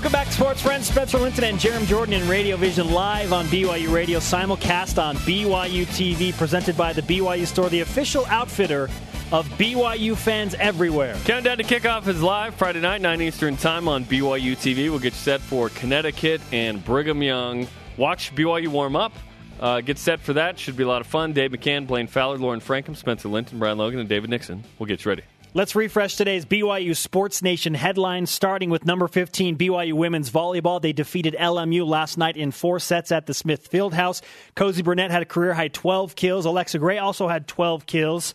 Welcome 0.00 0.12
back, 0.12 0.32
sports 0.32 0.62
friends. 0.62 0.86
Spencer 0.86 1.18
Linton 1.18 1.44
and 1.44 1.58
Jarom 1.58 1.84
Jordan 1.84 2.14
in 2.14 2.26
Radio 2.26 2.56
Vision 2.56 2.90
live 2.90 3.34
on 3.34 3.44
BYU 3.48 3.92
Radio, 3.92 4.18
simulcast 4.18 4.96
on 4.96 5.14
BYU 5.16 5.84
TV, 5.84 6.34
presented 6.34 6.74
by 6.74 6.94
the 6.94 7.02
BYU 7.02 7.46
Store, 7.46 7.68
the 7.68 7.80
official 7.80 8.24
outfitter 8.28 8.84
of 9.30 9.46
BYU 9.58 10.16
fans 10.16 10.54
everywhere. 10.54 11.18
Countdown 11.26 11.58
to 11.58 11.64
kickoff 11.64 12.06
is 12.06 12.22
live 12.22 12.54
Friday 12.54 12.80
night, 12.80 13.02
9 13.02 13.20
Eastern 13.20 13.58
Time 13.58 13.88
on 13.88 14.06
BYU 14.06 14.56
TV. 14.56 14.88
We'll 14.88 15.00
get 15.00 15.12
you 15.12 15.18
set 15.18 15.42
for 15.42 15.68
Connecticut 15.68 16.40
and 16.50 16.82
Brigham 16.82 17.22
Young. 17.22 17.68
Watch 17.98 18.34
BYU 18.34 18.68
warm 18.68 18.96
up. 18.96 19.12
Uh, 19.60 19.82
get 19.82 19.98
set 19.98 20.20
for 20.20 20.32
that. 20.32 20.58
Should 20.58 20.78
be 20.78 20.84
a 20.84 20.88
lot 20.88 21.02
of 21.02 21.08
fun. 21.08 21.34
Dave 21.34 21.50
McCann, 21.50 21.86
Blaine 21.86 22.06
Fowler, 22.06 22.38
Lauren 22.38 22.62
Frankham, 22.62 22.96
Spencer 22.96 23.28
Linton, 23.28 23.58
Brian 23.58 23.76
Logan, 23.76 24.00
and 24.00 24.08
David 24.08 24.30
Nixon. 24.30 24.64
We'll 24.78 24.86
get 24.86 25.04
you 25.04 25.10
ready. 25.10 25.24
Let's 25.52 25.74
refresh 25.74 26.14
today's 26.14 26.44
BYU 26.44 26.96
Sports 26.96 27.42
Nation 27.42 27.74
headlines, 27.74 28.30
starting 28.30 28.70
with 28.70 28.86
number 28.86 29.08
15, 29.08 29.58
BYU 29.58 29.94
women's 29.94 30.30
volleyball. 30.30 30.80
They 30.80 30.92
defeated 30.92 31.34
LMU 31.36 31.84
last 31.84 32.16
night 32.16 32.36
in 32.36 32.52
four 32.52 32.78
sets 32.78 33.10
at 33.10 33.26
the 33.26 33.34
Smith 33.34 33.68
Fieldhouse. 33.68 34.22
Cozy 34.54 34.82
Burnett 34.82 35.10
had 35.10 35.22
a 35.22 35.26
career 35.26 35.52
high 35.52 35.66
12 35.66 36.14
kills. 36.14 36.44
Alexa 36.44 36.78
Gray 36.78 36.98
also 36.98 37.26
had 37.26 37.48
12 37.48 37.84
kills. 37.84 38.32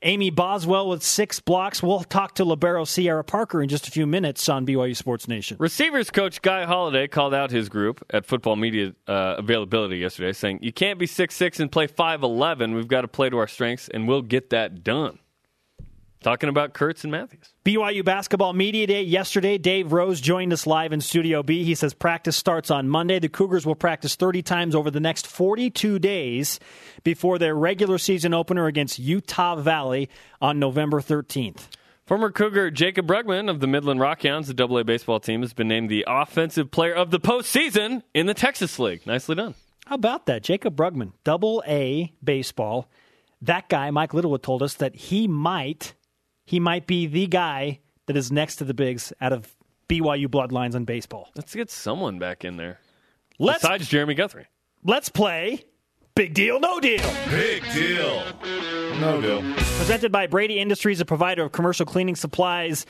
Amy 0.00 0.30
Boswell 0.30 0.88
with 0.88 1.02
six 1.02 1.38
blocks. 1.38 1.82
We'll 1.82 2.00
talk 2.00 2.36
to 2.36 2.46
Libero 2.46 2.84
Sierra 2.84 3.24
Parker 3.24 3.60
in 3.60 3.68
just 3.68 3.86
a 3.86 3.90
few 3.90 4.06
minutes 4.06 4.48
on 4.48 4.64
BYU 4.64 4.96
Sports 4.96 5.28
Nation. 5.28 5.58
Receivers 5.60 6.10
coach 6.10 6.40
Guy 6.40 6.64
Holliday 6.64 7.08
called 7.08 7.34
out 7.34 7.50
his 7.50 7.68
group 7.68 8.02
at 8.08 8.24
football 8.24 8.56
media 8.56 8.94
uh, 9.06 9.34
availability 9.36 9.98
yesterday, 9.98 10.32
saying, 10.32 10.60
You 10.62 10.72
can't 10.72 10.98
be 10.98 11.06
six 11.06 11.34
six 11.34 11.60
and 11.60 11.70
play 11.70 11.88
5'11. 11.88 12.74
We've 12.74 12.88
got 12.88 13.02
to 13.02 13.08
play 13.08 13.28
to 13.28 13.36
our 13.36 13.48
strengths, 13.48 13.88
and 13.88 14.08
we'll 14.08 14.22
get 14.22 14.48
that 14.48 14.82
done. 14.82 15.18
Talking 16.24 16.48
about 16.48 16.72
Kurtz 16.72 17.04
and 17.04 17.10
Mathews. 17.10 17.52
BYU 17.66 18.02
basketball 18.02 18.54
media 18.54 18.86
day 18.86 19.02
yesterday. 19.02 19.58
Dave 19.58 19.92
Rose 19.92 20.22
joined 20.22 20.54
us 20.54 20.66
live 20.66 20.94
in 20.94 21.02
Studio 21.02 21.42
B. 21.42 21.64
He 21.64 21.74
says 21.74 21.92
practice 21.92 22.34
starts 22.34 22.70
on 22.70 22.88
Monday. 22.88 23.18
The 23.18 23.28
Cougars 23.28 23.66
will 23.66 23.74
practice 23.74 24.16
30 24.16 24.40
times 24.40 24.74
over 24.74 24.90
the 24.90 25.00
next 25.00 25.26
42 25.26 25.98
days 25.98 26.60
before 27.02 27.38
their 27.38 27.54
regular 27.54 27.98
season 27.98 28.32
opener 28.32 28.66
against 28.66 28.98
Utah 28.98 29.56
Valley 29.56 30.08
on 30.40 30.58
November 30.58 31.02
13th. 31.02 31.68
Former 32.06 32.30
Cougar 32.30 32.70
Jacob 32.70 33.06
Brugman 33.06 33.50
of 33.50 33.60
the 33.60 33.66
Midland 33.66 34.00
Rockhounds, 34.00 34.46
the 34.46 34.64
AA 34.64 34.82
baseball 34.82 35.20
team, 35.20 35.42
has 35.42 35.52
been 35.52 35.68
named 35.68 35.90
the 35.90 36.06
offensive 36.08 36.70
player 36.70 36.94
of 36.94 37.10
the 37.10 37.20
postseason 37.20 38.02
in 38.14 38.24
the 38.24 38.32
Texas 38.32 38.78
League. 38.78 39.06
Nicely 39.06 39.34
done. 39.34 39.54
How 39.84 39.96
about 39.96 40.24
that? 40.24 40.42
Jacob 40.42 40.74
Brugman, 40.74 41.12
double 41.22 41.62
A 41.66 42.14
baseball. 42.24 42.88
That 43.42 43.68
guy, 43.68 43.90
Mike 43.90 44.14
Littlewood, 44.14 44.42
told 44.42 44.62
us 44.62 44.72
that 44.76 44.94
he 44.96 45.28
might 45.28 45.92
he 46.44 46.60
might 46.60 46.86
be 46.86 47.06
the 47.06 47.26
guy 47.26 47.80
that 48.06 48.16
is 48.16 48.30
next 48.30 48.56
to 48.56 48.64
the 48.64 48.74
bigs 48.74 49.12
out 49.20 49.32
of 49.32 49.54
BYU 49.88 50.26
bloodlines 50.28 50.74
in 50.74 50.84
baseball. 50.84 51.30
Let's 51.36 51.54
get 51.54 51.70
someone 51.70 52.18
back 52.18 52.44
in 52.44 52.56
there. 52.56 52.80
Let's 53.38 53.62
Besides 53.62 53.88
Jeremy 53.88 54.14
Guthrie. 54.14 54.46
let's 54.84 55.08
play 55.08 55.64
Big 56.14 56.34
Deal 56.34 56.60
No 56.60 56.78
Deal. 56.80 57.02
Big 57.28 57.62
deal. 57.72 58.22
No 59.00 59.20
deal. 59.20 59.42
Presented 59.76 60.12
by 60.12 60.26
Brady 60.28 60.58
Industries, 60.60 61.00
a 61.00 61.04
provider 61.04 61.42
of 61.44 61.52
commercial 61.52 61.84
cleaning 61.84 62.14
supplies 62.14 62.86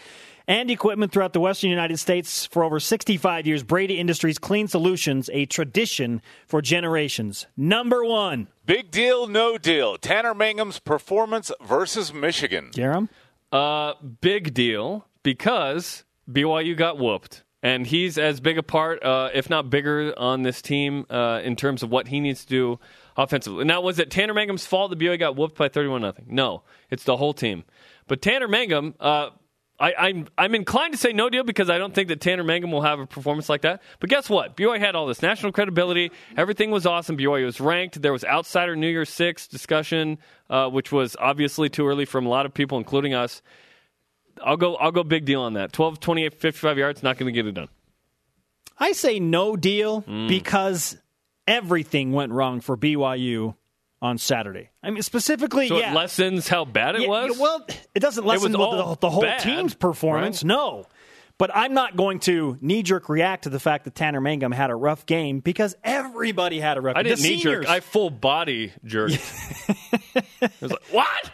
and 0.47 0.71
equipment 0.71 1.11
throughout 1.11 1.33
the 1.33 1.41
western 1.41 1.71
United 1.71 1.99
States 1.99 2.45
for 2.45 2.63
over 2.63 2.79
65 2.79 3.47
years. 3.47 3.63
Brady 3.63 3.99
Industries 3.99 4.39
Clean 4.39 4.69
Solutions, 4.69 5.31
a 5.33 5.47
tradition 5.47 6.21
for 6.47 6.61
generations. 6.61 7.47
Number 7.57 8.05
1, 8.05 8.49
Big 8.67 8.91
deal, 8.91 9.27
no 9.27 9.57
deal. 9.57 9.97
Tanner 9.97 10.35
Mangum's 10.35 10.79
performance 10.79 11.51
versus 11.63 12.13
Michigan. 12.13 12.71
Jerem. 12.75 13.09
Uh, 13.53 13.95
big 14.21 14.55
deal 14.55 15.07
because 15.23 16.05
BYU 16.31 16.77
got 16.77 16.99
whooped. 16.99 17.43
And 17.63 17.87
he's 17.87 18.19
as 18.19 18.41
big 18.41 18.59
a 18.59 18.63
part, 18.63 19.03
uh, 19.03 19.31
if 19.33 19.49
not 19.49 19.71
bigger, 19.71 20.13
on 20.19 20.43
this 20.43 20.61
team 20.61 21.07
uh, 21.09 21.41
in 21.43 21.57
terms 21.57 21.83
of 21.83 21.91
what 21.91 22.09
he 22.09 22.21
needs 22.21 22.45
to 22.45 22.49
do 22.49 22.81
offensively. 23.17 23.65
Now, 23.65 23.81
was 23.81 23.99
it 23.99 24.11
Tanner 24.11 24.35
Mangum's 24.35 24.67
fault 24.67 24.91
that 24.91 24.99
BYU 24.99 25.19
got 25.19 25.35
whooped 25.35 25.57
by 25.57 25.71
31 25.71 26.03
nothing? 26.03 26.27
No, 26.29 26.63
it's 26.91 27.05
the 27.05 27.17
whole 27.17 27.33
team. 27.33 27.65
But 28.07 28.21
Tanner 28.21 28.49
Mangum, 28.49 28.95
I, 29.79 29.93
I'm, 29.99 30.29
I'm 30.39 30.55
inclined 30.55 30.95
to 30.95 30.99
say 30.99 31.13
no 31.13 31.29
deal 31.29 31.43
because 31.43 31.69
I 31.69 31.79
don't 31.79 31.93
think 31.93 32.09
that 32.09 32.21
Tanner 32.21 32.45
Mangum 32.45 32.71
will 32.71 32.83
have 32.83 33.01
a 33.01 33.07
performance 33.07 33.49
like 33.49 33.63
that. 33.63 33.83
But 33.99 34.09
guess 34.09 34.31
what? 34.31 34.57
BYU 34.57 34.79
had 34.79 34.95
all 34.95 35.07
this 35.07 35.21
national 35.21 35.51
credibility. 35.51 36.13
Everything 36.37 36.71
was 36.71 36.87
awesome. 36.87 37.17
BYU 37.17 37.45
was 37.45 37.61
ranked. 37.61 38.01
There 38.01 38.13
was 38.13 38.25
outsider 38.25 38.77
New 38.77 38.89
Year's 38.89 39.09
Six 39.09 39.49
discussion, 39.49 40.19
uh, 40.49 40.69
which 40.69 40.93
was 40.93 41.17
obviously 41.19 41.69
too 41.69 41.89
early 41.89 42.05
from 42.05 42.25
a 42.25 42.29
lot 42.29 42.47
of 42.47 42.55
people, 42.55 42.79
including 42.79 43.15
us. 43.15 43.43
I'll 44.45 44.57
go. 44.57 44.77
I'll 44.77 44.93
go 44.93 45.03
big 45.05 45.25
deal 45.25 45.41
on 45.43 45.55
that. 45.55 45.73
12, 45.73 46.01
28, 46.01 46.35
55 46.35 46.79
yards, 46.79 47.03
not 47.03 47.19
going 47.19 47.33
to 47.33 47.33
get 47.33 47.47
it 47.47 47.53
done. 47.53 47.69
I 48.79 48.93
say 48.93 49.21
no 49.21 49.57
deal 49.57 50.01
because 50.29 50.97
everything 51.47 52.13
went 52.13 52.33
wrong 52.33 52.61
for 52.61 52.77
BYU 52.77 53.55
on 54.05 54.19
Saturday. 54.19 54.69
I 54.83 54.91
mean, 54.91 55.03
specifically, 55.03 55.67
So 55.67 55.79
yeah. 55.79 55.93
it 55.93 55.95
lessens 55.95 56.47
how 56.47 56.67
bad 56.67 56.95
it 56.95 57.03
Yeah, 57.03 57.09
was. 57.09 57.39
Well, 57.39 57.67
it 57.95 58.01
doesn't 58.01 58.27
lessen 58.27 58.53
was 58.53 58.53
the, 58.53 58.97
the, 59.01 59.11
whole 59.11 59.23
bad, 59.23 59.41
team's 59.41 59.75
performance. 59.75 60.43
right? 60.45 60.49
No. 60.49 60.87
But 61.39 61.51
I'm 61.55 61.73
not 61.73 61.97
going 61.97 62.21
to 62.21 62.59
knee 62.61 62.83
jerk 62.83 63.09
react 63.09 63.45
to 63.45 63.49
the 63.49 63.59
fact 63.59 63.85
that 63.85 63.95
Tanner 63.95 64.21
Mangum 64.21 64.53
had 64.53 64.71
a 64.71 64.75
rough 64.75 65.07
game 65.07 65.41
because 65.41 65.75
everybody 65.83 66.61
had 66.61 66.77
a 66.77 66.83
rough 66.83 66.97
I 66.97 67.03
game. 67.03 67.15
didn't 67.17 67.25
knee 67.29 67.43
jerk. 67.43 67.67
I 67.67 67.81
full 67.81 68.11
body 68.11 68.73
jerked. 68.85 69.15
I 70.43 70.51
was 70.61 70.71
like, 70.71 70.85
what? 70.91 71.31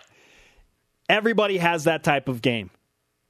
Everybody 1.09 1.59
has 1.59 1.85
that 1.85 2.05
type 2.05 2.29
of 2.29 2.41
game. 2.41 2.71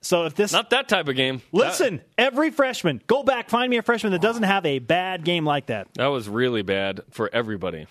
So 0.02 0.26
if 0.26 0.34
this. 0.34 0.52
Not 0.52 0.68
that 0.70 0.86
type 0.86 1.08
of 1.08 1.16
game. 1.16 1.40
listen, 1.50 2.02
every 2.18 2.50
freshman, 2.50 3.00
go 3.06 3.22
back, 3.22 3.48
find 3.48 3.70
me 3.70 3.78
a 3.78 3.82
freshman 3.82 4.12
that 4.12 4.20
doesn't 4.20 4.42
have 4.42 4.66
a 4.66 4.80
bad 4.80 5.24
game 5.24 5.46
like 5.46 5.66
that. 5.66 5.86
That, 5.94 6.02
that 6.02 6.06
was 6.08 6.28
really 6.28 6.62
bad 6.62 7.00
for 7.10 7.30
everybody. 7.32 7.86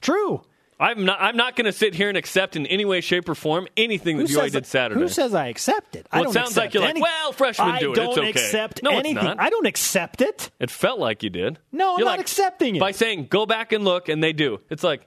True. 0.00 0.42
I'm 0.80 1.04
not. 1.04 1.18
I'm 1.20 1.36
not 1.36 1.56
going 1.56 1.66
to 1.66 1.72
sit 1.72 1.94
here 1.94 2.08
and 2.08 2.16
accept 2.16 2.56
in 2.56 2.66
any 2.66 2.84
way, 2.86 3.02
shape, 3.02 3.28
or 3.28 3.34
form 3.34 3.68
anything 3.76 4.16
that 4.16 4.28
Who 4.28 4.34
says, 4.34 4.52
did 4.52 4.64
Saturday. 4.66 4.98
who 5.00 5.08
says 5.08 5.34
I 5.34 5.48
accept 5.48 5.94
it? 5.94 6.06
I 6.10 6.20
Well, 6.20 6.30
it 6.30 6.32
don't 6.32 6.44
sounds 6.44 6.56
like 6.56 6.72
you're 6.72 6.82
like, 6.82 6.98
well, 7.00 7.32
freshmen 7.32 7.68
I 7.68 7.78
do 7.80 7.92
it. 7.92 7.96
don't 7.96 8.08
It's 8.08 8.18
okay. 8.18 8.30
accept 8.30 8.82
No, 8.82 8.90
anything. 8.98 9.18
I 9.38 9.50
don't 9.50 9.66
accept 9.66 10.22
it. 10.22 10.50
It 10.58 10.70
felt 10.70 10.98
like 10.98 11.22
you 11.22 11.28
did. 11.30 11.58
No, 11.70 11.92
I'm 11.92 11.98
You're 11.98 12.06
not 12.06 12.12
like, 12.12 12.20
accepting 12.20 12.76
it. 12.76 12.80
By 12.80 12.92
saying 12.92 13.26
go 13.28 13.44
back 13.46 13.72
and 13.72 13.84
look, 13.84 14.08
and 14.08 14.22
they 14.24 14.32
do. 14.32 14.60
It's 14.70 14.82
like, 14.82 15.06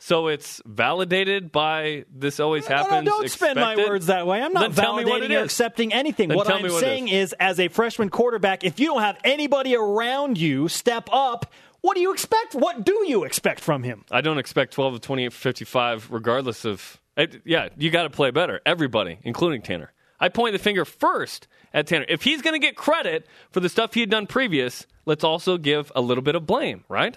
so 0.00 0.28
it's 0.28 0.62
validated 0.64 1.50
by 1.50 2.04
this 2.14 2.38
always 2.38 2.68
No, 2.68 2.76
no, 2.76 2.82
happens. 2.84 3.08
don't 3.08 3.28
spend 3.30 3.56
my 3.58 3.74
words 3.74 4.06
that 4.06 4.28
way. 4.28 4.40
I'm 4.40 4.52
not 4.52 4.72
Then 4.72 4.84
tell 4.84 4.96
me 4.96 5.04
what 5.04 5.20
validating 5.22 5.30
it 5.30 5.34
or 5.34 5.38
is. 5.40 5.44
accepting 5.46 5.92
anything. 5.92 6.28
Then 6.28 6.36
what 6.38 6.48
I'm 6.48 6.62
what 6.62 6.70
it 6.70 6.78
saying 6.80 7.08
is, 7.08 7.32
as 7.40 7.58
a 7.58 7.66
freshman 7.66 8.08
quarterback, 8.08 8.62
if 8.62 8.78
you 8.78 8.86
don't 8.86 9.02
have 9.02 9.18
anybody 9.24 9.74
around 9.74 10.38
you 10.38 10.68
step 10.68 11.08
up, 11.12 11.52
what 11.80 11.94
do 11.94 12.00
you 12.00 12.12
expect? 12.12 12.54
What 12.54 12.84
do 12.84 13.04
you 13.06 13.24
expect 13.24 13.60
from 13.60 13.82
him? 13.82 14.04
I 14.10 14.20
don't 14.20 14.38
expect 14.38 14.72
12 14.74 14.94
of 14.94 15.00
28 15.00 15.32
for 15.32 15.38
55, 15.38 16.10
regardless 16.10 16.64
of. 16.64 17.00
It, 17.16 17.42
yeah, 17.44 17.68
you 17.76 17.90
got 17.90 18.04
to 18.04 18.10
play 18.10 18.30
better. 18.30 18.60
Everybody, 18.64 19.18
including 19.22 19.62
Tanner. 19.62 19.92
I 20.20 20.28
point 20.28 20.52
the 20.52 20.58
finger 20.58 20.84
first 20.84 21.46
at 21.72 21.86
Tanner. 21.86 22.04
If 22.08 22.22
he's 22.22 22.42
going 22.42 22.60
to 22.60 22.64
get 22.64 22.76
credit 22.76 23.26
for 23.50 23.60
the 23.60 23.68
stuff 23.68 23.94
he 23.94 24.00
had 24.00 24.10
done 24.10 24.26
previous, 24.26 24.86
let's 25.06 25.24
also 25.24 25.58
give 25.58 25.92
a 25.94 26.00
little 26.00 26.22
bit 26.22 26.34
of 26.34 26.46
blame, 26.46 26.84
right? 26.88 27.16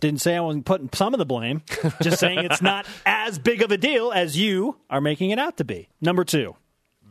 Didn't 0.00 0.20
say 0.20 0.34
I 0.34 0.40
wasn't 0.40 0.66
putting 0.66 0.90
some 0.92 1.14
of 1.14 1.18
the 1.18 1.26
blame. 1.26 1.62
Just 2.00 2.18
saying 2.18 2.40
it's 2.40 2.62
not 2.62 2.86
as 3.06 3.38
big 3.38 3.62
of 3.62 3.70
a 3.70 3.76
deal 3.76 4.10
as 4.10 4.36
you 4.36 4.76
are 4.90 5.00
making 5.00 5.30
it 5.30 5.38
out 5.38 5.58
to 5.58 5.64
be. 5.64 5.88
Number 6.00 6.24
two. 6.24 6.56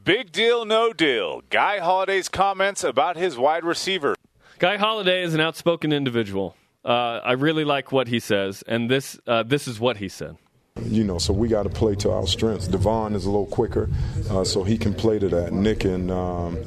Big 0.04 0.32
deal, 0.32 0.66
no 0.66 0.92
deal. 0.92 1.42
Guy 1.50 1.80
Holliday's 1.80 2.28
comments 2.28 2.84
about 2.84 3.16
his 3.16 3.38
wide 3.38 3.64
receiver. 3.64 4.16
Guy 4.62 4.78
Holliday 4.78 5.24
is 5.24 5.34
an 5.34 5.39
outspoken 5.39 5.91
individual. 5.91 6.56
Uh, 6.86 7.19
I 7.24 7.32
really 7.32 7.65
like 7.65 7.91
what 7.91 8.08
he 8.08 8.19
says, 8.19 8.63
and 8.67 8.91
this 8.91 9.19
uh, 9.26 9.41
this 9.41 9.67
is 9.67 9.80
what 9.80 9.97
he 9.97 10.08
said. 10.08 10.38
You 10.84 11.04
know, 11.04 11.17
so 11.17 11.34
we 11.34 11.47
got 11.47 11.63
to 11.63 11.69
play 11.69 11.95
to 11.95 12.12
our 12.12 12.28
strengths. 12.28 12.67
Devon 12.67 13.15
is 13.15 13.26
a 13.26 13.32
little 13.32 13.47
quicker, 13.47 13.89
uh, 14.30 14.43
so 14.43 14.63
he 14.63 14.78
can 14.78 14.93
play 14.93 15.17
to 15.17 15.30
that. 15.30 15.52
Nick 15.52 15.84
and 15.84 16.12
um, 16.12 16.60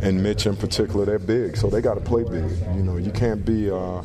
and 0.00 0.22
Mitch 0.22 0.46
in 0.46 0.54
particular, 0.54 1.04
they're 1.04 1.18
big, 1.18 1.56
so 1.56 1.68
they 1.68 1.80
got 1.80 1.94
to 1.94 2.00
play 2.00 2.22
big. 2.22 2.48
You 2.76 2.84
know, 2.84 2.98
you 2.98 3.10
can't 3.10 3.44
be 3.44 3.68
uh, 3.68 4.04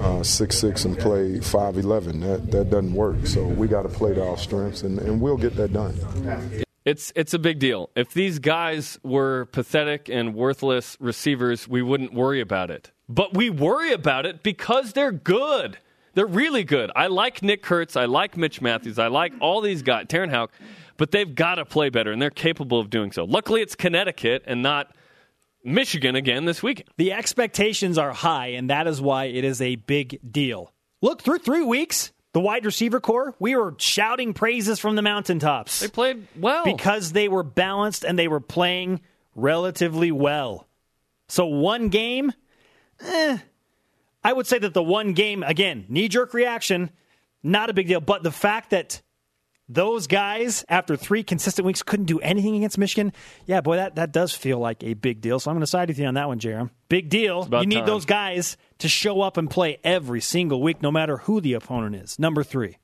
uh, 0.00 0.22
six 0.22 0.56
six 0.56 0.86
and 0.86 0.98
play 0.98 1.38
five 1.40 1.76
eleven. 1.76 2.20
That 2.20 2.50
that 2.50 2.70
doesn't 2.70 2.94
work. 2.94 3.26
So 3.26 3.44
we 3.44 3.68
got 3.68 3.82
to 3.82 3.90
play 3.90 4.14
to 4.14 4.26
our 4.26 4.38
strengths, 4.38 4.84
and, 4.84 4.98
and 5.00 5.20
we'll 5.20 5.36
get 5.36 5.54
that 5.56 5.74
done. 5.74 6.64
It's 6.86 7.12
it's 7.16 7.34
a 7.34 7.38
big 7.40 7.58
deal. 7.58 7.90
If 7.96 8.14
these 8.14 8.38
guys 8.38 8.96
were 9.02 9.46
pathetic 9.46 10.08
and 10.08 10.36
worthless 10.36 10.96
receivers, 11.00 11.66
we 11.66 11.82
wouldn't 11.82 12.14
worry 12.14 12.40
about 12.40 12.70
it. 12.70 12.92
But 13.08 13.34
we 13.34 13.50
worry 13.50 13.92
about 13.92 14.24
it 14.24 14.44
because 14.44 14.92
they're 14.92 15.10
good. 15.10 15.78
They're 16.14 16.26
really 16.26 16.62
good. 16.62 16.92
I 16.94 17.08
like 17.08 17.42
Nick 17.42 17.62
Kurtz. 17.62 17.96
I 17.96 18.04
like 18.04 18.36
Mitch 18.36 18.62
Mathews. 18.62 19.00
I 19.00 19.08
like 19.08 19.32
all 19.40 19.60
these 19.60 19.82
guys, 19.82 20.06
Terenn 20.06 20.30
Houk, 20.30 20.50
but 20.96 21.10
they've 21.10 21.34
got 21.34 21.56
to 21.56 21.64
play 21.64 21.90
better, 21.90 22.12
and 22.12 22.22
they're 22.22 22.30
capable 22.30 22.78
of 22.78 22.88
doing 22.88 23.10
so. 23.10 23.24
Luckily, 23.24 23.62
it's 23.62 23.74
Connecticut 23.74 24.44
and 24.46 24.62
not 24.62 24.94
Michigan 25.64 26.14
again 26.14 26.44
this 26.44 26.62
weekend. 26.62 26.88
The 26.96 27.12
expectations 27.12 27.98
are 27.98 28.12
high, 28.12 28.48
and 28.48 28.70
that 28.70 28.86
is 28.86 29.00
why 29.00 29.24
it 29.24 29.44
is 29.44 29.60
a 29.60 29.74
big 29.74 30.20
deal. 30.30 30.72
Look, 31.02 31.20
through 31.20 31.38
three 31.38 31.64
weeks, 31.64 32.12
the 32.36 32.40
wide 32.40 32.66
receiver 32.66 33.00
core, 33.00 33.34
we 33.38 33.56
were 33.56 33.74
shouting 33.78 34.34
praises 34.34 34.78
from 34.78 34.94
the 34.94 35.00
mountaintops. 35.00 35.80
They 35.80 35.88
played 35.88 36.26
well. 36.38 36.66
Because 36.66 37.12
they 37.12 37.28
were 37.28 37.42
balanced 37.42 38.04
and 38.04 38.18
they 38.18 38.28
were 38.28 38.40
playing 38.40 39.00
relatively 39.34 40.12
well. 40.12 40.68
So 41.28 41.46
one 41.46 41.88
game, 41.88 42.34
eh, 43.00 43.38
I 44.22 44.32
would 44.34 44.46
say 44.46 44.58
that 44.58 44.74
the 44.74 44.82
one 44.82 45.14
game, 45.14 45.42
again, 45.44 45.86
knee 45.88 46.08
jerk 46.08 46.34
reaction, 46.34 46.90
not 47.42 47.70
a 47.70 47.72
big 47.72 47.88
deal. 47.88 48.02
But 48.02 48.22
the 48.22 48.30
fact 48.30 48.68
that 48.68 49.00
those 49.66 50.06
guys, 50.06 50.62
after 50.68 50.94
three 50.94 51.22
consistent 51.22 51.64
weeks, 51.64 51.82
couldn't 51.82 52.04
do 52.04 52.20
anything 52.20 52.54
against 52.54 52.76
Michigan, 52.76 53.14
yeah, 53.46 53.62
boy, 53.62 53.76
that, 53.76 53.94
that 53.94 54.12
does 54.12 54.34
feel 54.34 54.58
like 54.58 54.84
a 54.84 54.92
big 54.92 55.22
deal. 55.22 55.40
So 55.40 55.50
I'm 55.50 55.54
going 55.54 55.62
to 55.62 55.66
side 55.66 55.88
with 55.88 55.98
you 55.98 56.04
on 56.04 56.12
that 56.12 56.28
one, 56.28 56.38
Jerem. 56.38 56.68
Big 56.90 57.08
deal. 57.08 57.48
You 57.50 57.64
need 57.64 57.76
time. 57.76 57.86
those 57.86 58.04
guys 58.04 58.58
to 58.78 58.88
show 58.88 59.20
up 59.20 59.36
and 59.36 59.50
play 59.50 59.78
every 59.82 60.20
single 60.20 60.62
week, 60.62 60.82
no 60.82 60.90
matter 60.90 61.18
who 61.18 61.40
the 61.40 61.54
opponent 61.54 61.96
is. 61.96 62.18
Number 62.18 62.42
three. 62.42 62.78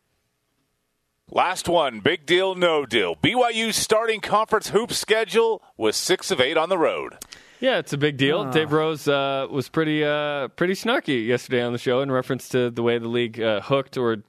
Last 1.31 1.69
one, 1.69 2.01
big 2.01 2.27
deal, 2.27 2.55
no 2.55 2.85
deal. 2.85 3.17
BYU 3.17 3.73
starting 3.73 4.21
conference 4.21 4.69
hoop 4.69 4.93
schedule 4.93 5.63
was 5.79 5.97
six 5.97 6.31
of 6.31 6.41
eight 6.41 6.59
on 6.59 6.69
the 6.69 6.77
road. 6.77 7.17
Yeah, 7.59 7.79
it's 7.79 7.93
a 7.93 7.97
big 7.97 8.17
deal. 8.17 8.51
Dave 8.51 8.73
Rose 8.73 9.07
uh, 9.07 9.47
was 9.49 9.69
pretty 9.69 10.05
uh, 10.05 10.49
pretty 10.49 10.75
snarky 10.75 11.25
yesterday 11.27 11.63
on 11.63 11.73
the 11.73 11.79
show 11.79 12.01
in 12.01 12.11
reference 12.11 12.49
to 12.51 12.71
the 12.71 12.83
way 12.83 12.99
the 12.99 13.09
league 13.09 13.41
uh, 13.41 13.61
hooked 13.61 13.97
or 13.97 14.25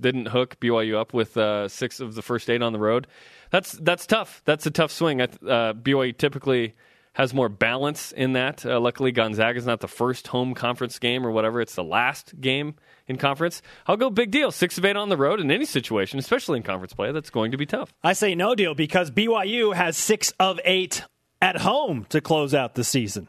didn't 0.00 0.26
hook 0.26 0.58
BYU 0.60 0.96
up 0.98 1.14
with 1.14 1.36
uh, 1.36 1.68
six 1.68 2.00
of 2.00 2.14
the 2.14 2.22
first 2.22 2.50
eight 2.50 2.60
on 2.60 2.72
the 2.72 2.78
road. 2.78 3.06
That's 3.50 3.72
that's 3.72 4.06
tough. 4.06 4.42
That's 4.44 4.66
a 4.66 4.70
tough 4.70 4.90
swing. 4.90 5.20
Uh, 5.20 5.28
BYU 5.72 6.18
typically 6.18 6.74
has 7.18 7.34
more 7.34 7.48
balance 7.48 8.12
in 8.12 8.34
that. 8.34 8.64
Uh, 8.64 8.78
luckily, 8.78 9.10
Gonzaga 9.10 9.58
is 9.58 9.66
not 9.66 9.80
the 9.80 9.88
first 9.88 10.28
home 10.28 10.54
conference 10.54 11.00
game 11.00 11.26
or 11.26 11.32
whatever. 11.32 11.60
It's 11.60 11.74
the 11.74 11.82
last 11.82 12.40
game 12.40 12.76
in 13.08 13.16
conference. 13.16 13.60
I'll 13.88 13.96
go 13.96 14.08
big 14.08 14.30
deal. 14.30 14.52
Six 14.52 14.78
of 14.78 14.84
eight 14.84 14.96
on 14.96 15.08
the 15.08 15.16
road 15.16 15.40
in 15.40 15.50
any 15.50 15.64
situation, 15.64 16.20
especially 16.20 16.58
in 16.58 16.62
conference 16.62 16.92
play. 16.92 17.10
That's 17.10 17.30
going 17.30 17.50
to 17.50 17.56
be 17.56 17.66
tough. 17.66 17.92
I 18.04 18.12
say 18.12 18.36
no 18.36 18.54
deal 18.54 18.76
because 18.76 19.10
BYU 19.10 19.74
has 19.74 19.96
six 19.96 20.32
of 20.38 20.60
eight 20.64 21.02
at 21.42 21.56
home 21.56 22.06
to 22.10 22.20
close 22.20 22.54
out 22.54 22.76
the 22.76 22.84
season. 22.84 23.28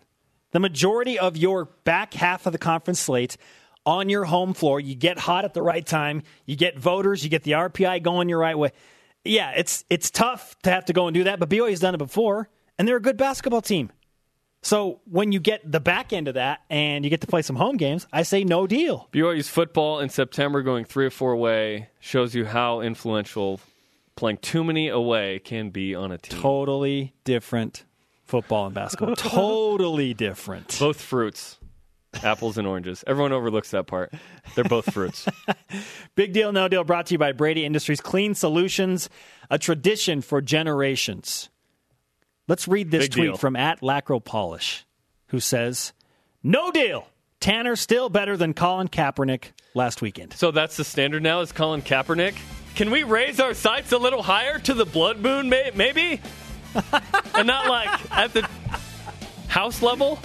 The 0.52 0.60
majority 0.60 1.18
of 1.18 1.36
your 1.36 1.66
back 1.84 2.14
half 2.14 2.46
of 2.46 2.54
the 2.54 2.60
conference 2.60 3.00
slate 3.00 3.38
on 3.88 4.08
your 4.08 4.26
home 4.26 4.54
floor, 4.54 4.80
you 4.80 4.94
get 4.94 5.18
hot 5.18 5.46
at 5.46 5.56
the 5.56 5.64
right 5.64 5.86
time, 5.86 6.22
you 6.46 6.56
get 6.56 6.78
voters, 6.78 7.24
you 7.24 7.30
get 7.32 7.42
the 7.42 7.52
RPI 7.52 8.04
going 8.04 8.30
your 8.30 8.40
right 8.40 8.58
way. 8.58 8.72
Yeah, 9.24 9.52
it's 9.56 9.84
it's 9.90 10.12
tough 10.12 10.56
to 10.62 10.70
have 10.70 10.86
to 10.86 10.94
go 10.94 11.08
and 11.08 11.14
do 11.16 11.24
that, 11.24 11.40
but 11.40 11.50
BYU's 11.50 11.80
done 11.80 11.96
it 11.96 11.98
before, 11.98 12.50
and 12.80 12.88
they're 12.88 12.98
a 12.98 13.02
good 13.02 13.18
basketball 13.18 13.62
team. 13.62 13.92
So 14.62 15.00
when 15.06 15.32
you 15.32 15.40
get 15.40 15.70
the 15.70 15.80
back 15.80 16.12
end 16.12 16.28
of 16.28 16.34
that 16.34 16.62
and 16.70 17.04
you 17.04 17.10
get 17.10 17.22
to 17.22 17.28
play 17.28 17.42
some 17.42 17.56
home 17.56 17.78
games, 17.78 18.08
I 18.12 18.24
say 18.24 18.44
no 18.44 18.68
deal. 18.68 19.08
BYU's 19.12 19.48
football 19.48 20.00
in 20.00 20.10
September 20.10 20.64
going 20.64 20.86
three 20.86 21.06
or 21.06 21.12
four 21.12 21.32
away 21.32 21.90
shows 22.00 22.36
you 22.36 22.46
how 22.46 22.82
influential 22.82 23.62
playing 24.16 24.38
too 24.38 24.64
many 24.64 24.90
away 24.90 25.40
can 25.40 25.70
be 25.70 25.96
on 25.96 26.12
a 26.12 26.18
team. 26.18 26.42
Totally 26.42 27.14
different 27.24 27.86
football 28.26 28.66
and 28.66 28.76
basketball. 28.76 29.16
totally 29.18 30.14
different. 30.14 30.78
Both 30.78 31.00
fruits, 31.02 31.58
apples 32.22 32.58
and 32.58 32.68
oranges. 32.68 33.02
Everyone 33.08 33.32
overlooks 33.32 33.72
that 33.72 33.88
part. 33.88 34.14
They're 34.56 34.66
both 34.66 34.94
fruits. 34.94 35.26
Big 36.16 36.34
Deal 36.34 36.52
No 36.52 36.68
Deal 36.68 36.84
brought 36.84 37.06
to 37.08 37.14
you 37.14 37.18
by 37.18 37.32
Brady 37.32 37.64
Industries 37.66 38.02
Clean 38.02 38.36
Solutions, 38.36 39.10
a 39.50 39.58
tradition 39.58 40.22
for 40.22 40.42
generations. 40.42 41.50
Let's 42.50 42.68
read 42.68 42.92
this 42.92 43.06
Big 43.06 43.12
tweet 43.12 43.26
deal. 43.28 43.38
from 43.38 43.56
at 43.56 43.80
Lacro 43.82 44.20
Polish, 44.24 44.86
who 45.28 45.40
says, 45.40 45.94
No 46.44 46.72
deal. 46.72 47.08
Tanner 47.40 47.78
still 47.78 48.10
better 48.10 48.36
than 48.36 48.54
Colin 48.54 48.90
Kaepernick 48.90 49.52
last 49.74 50.02
weekend. 50.02 50.34
so 50.34 50.52
that's 50.52 50.76
the 50.76 50.84
standard 50.84 51.24
now 51.24 51.40
is 51.40 51.54
Colin 51.54 51.82
Kaepernick. 51.82 52.36
Can 52.76 52.92
we 52.92 53.04
raise 53.04 53.40
our 53.40 53.54
sights 53.54 53.92
a 53.94 53.98
little 53.98 54.22
higher 54.24 54.60
to 54.60 54.74
the 54.74 54.86
blood 54.86 55.20
moon, 55.20 55.48
may- 55.48 55.72
maybe? 55.76 56.20
and 57.36 57.48
not 57.48 57.68
like 57.70 57.90
at 58.12 58.34
the 58.34 58.50
house 59.48 59.82
level? 59.82 60.20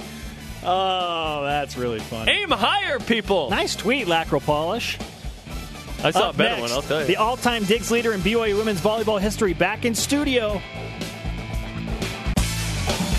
Oh, 0.65 1.43
that's 1.45 1.77
really 1.77 2.01
funny. 2.01 2.33
Aim 2.33 2.51
higher, 2.51 2.99
people. 2.99 3.51
Nice 3.51 3.77
tweet, 3.77 4.07
Lacro 4.09 4.41
Polish. 4.41 4.99
I 6.03 6.11
saw 6.11 6.31
Up 6.31 6.35
a 6.35 6.39
better 6.39 6.51
next, 6.61 6.63
one, 6.63 6.73
I'll 6.73 6.83
tell 6.83 7.01
you. 7.03 7.07
The 7.07 7.17
all 7.17 7.37
time 7.37 7.65
digs 7.65 7.91
leader 7.91 8.13
in 8.13 8.21
BYU 8.23 8.57
women's 8.59 8.81
volleyball 8.81 9.21
history 9.21 9.53
back 9.55 9.85
in 9.85 9.95
studio. 9.95 10.61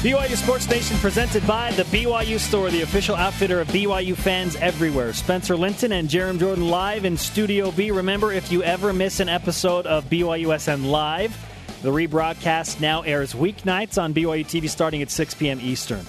BYU 0.05 0.35
Sports 0.35 0.69
Nation 0.69 0.97
presented 0.97 1.47
by 1.47 1.71
the 1.71 1.81
BYU 1.85 2.37
Store, 2.37 2.69
the 2.69 2.83
official 2.83 3.15
outfitter 3.15 3.59
of 3.59 3.67
BYU 3.69 4.15
fans 4.15 4.55
everywhere. 4.57 5.13
Spencer 5.13 5.57
Linton 5.57 5.93
and 5.93 6.07
Jerem 6.07 6.37
Jordan 6.39 6.69
live 6.69 7.05
in 7.05 7.17
Studio 7.17 7.71
B. 7.71 7.89
Remember, 7.89 8.31
if 8.31 8.51
you 8.51 8.61
ever 8.61 8.93
miss 8.93 9.19
an 9.19 9.29
episode 9.29 9.87
of 9.87 10.05
BYUSN 10.05 10.91
Live, 10.91 11.35
the 11.81 11.89
rebroadcast 11.89 12.79
now 12.79 13.01
airs 13.01 13.33
weeknights 13.33 13.99
on 13.99 14.13
BYU 14.13 14.45
TV 14.45 14.69
starting 14.69 15.01
at 15.01 15.09
6 15.09 15.33
p.m. 15.33 15.59
Eastern. 15.59 16.05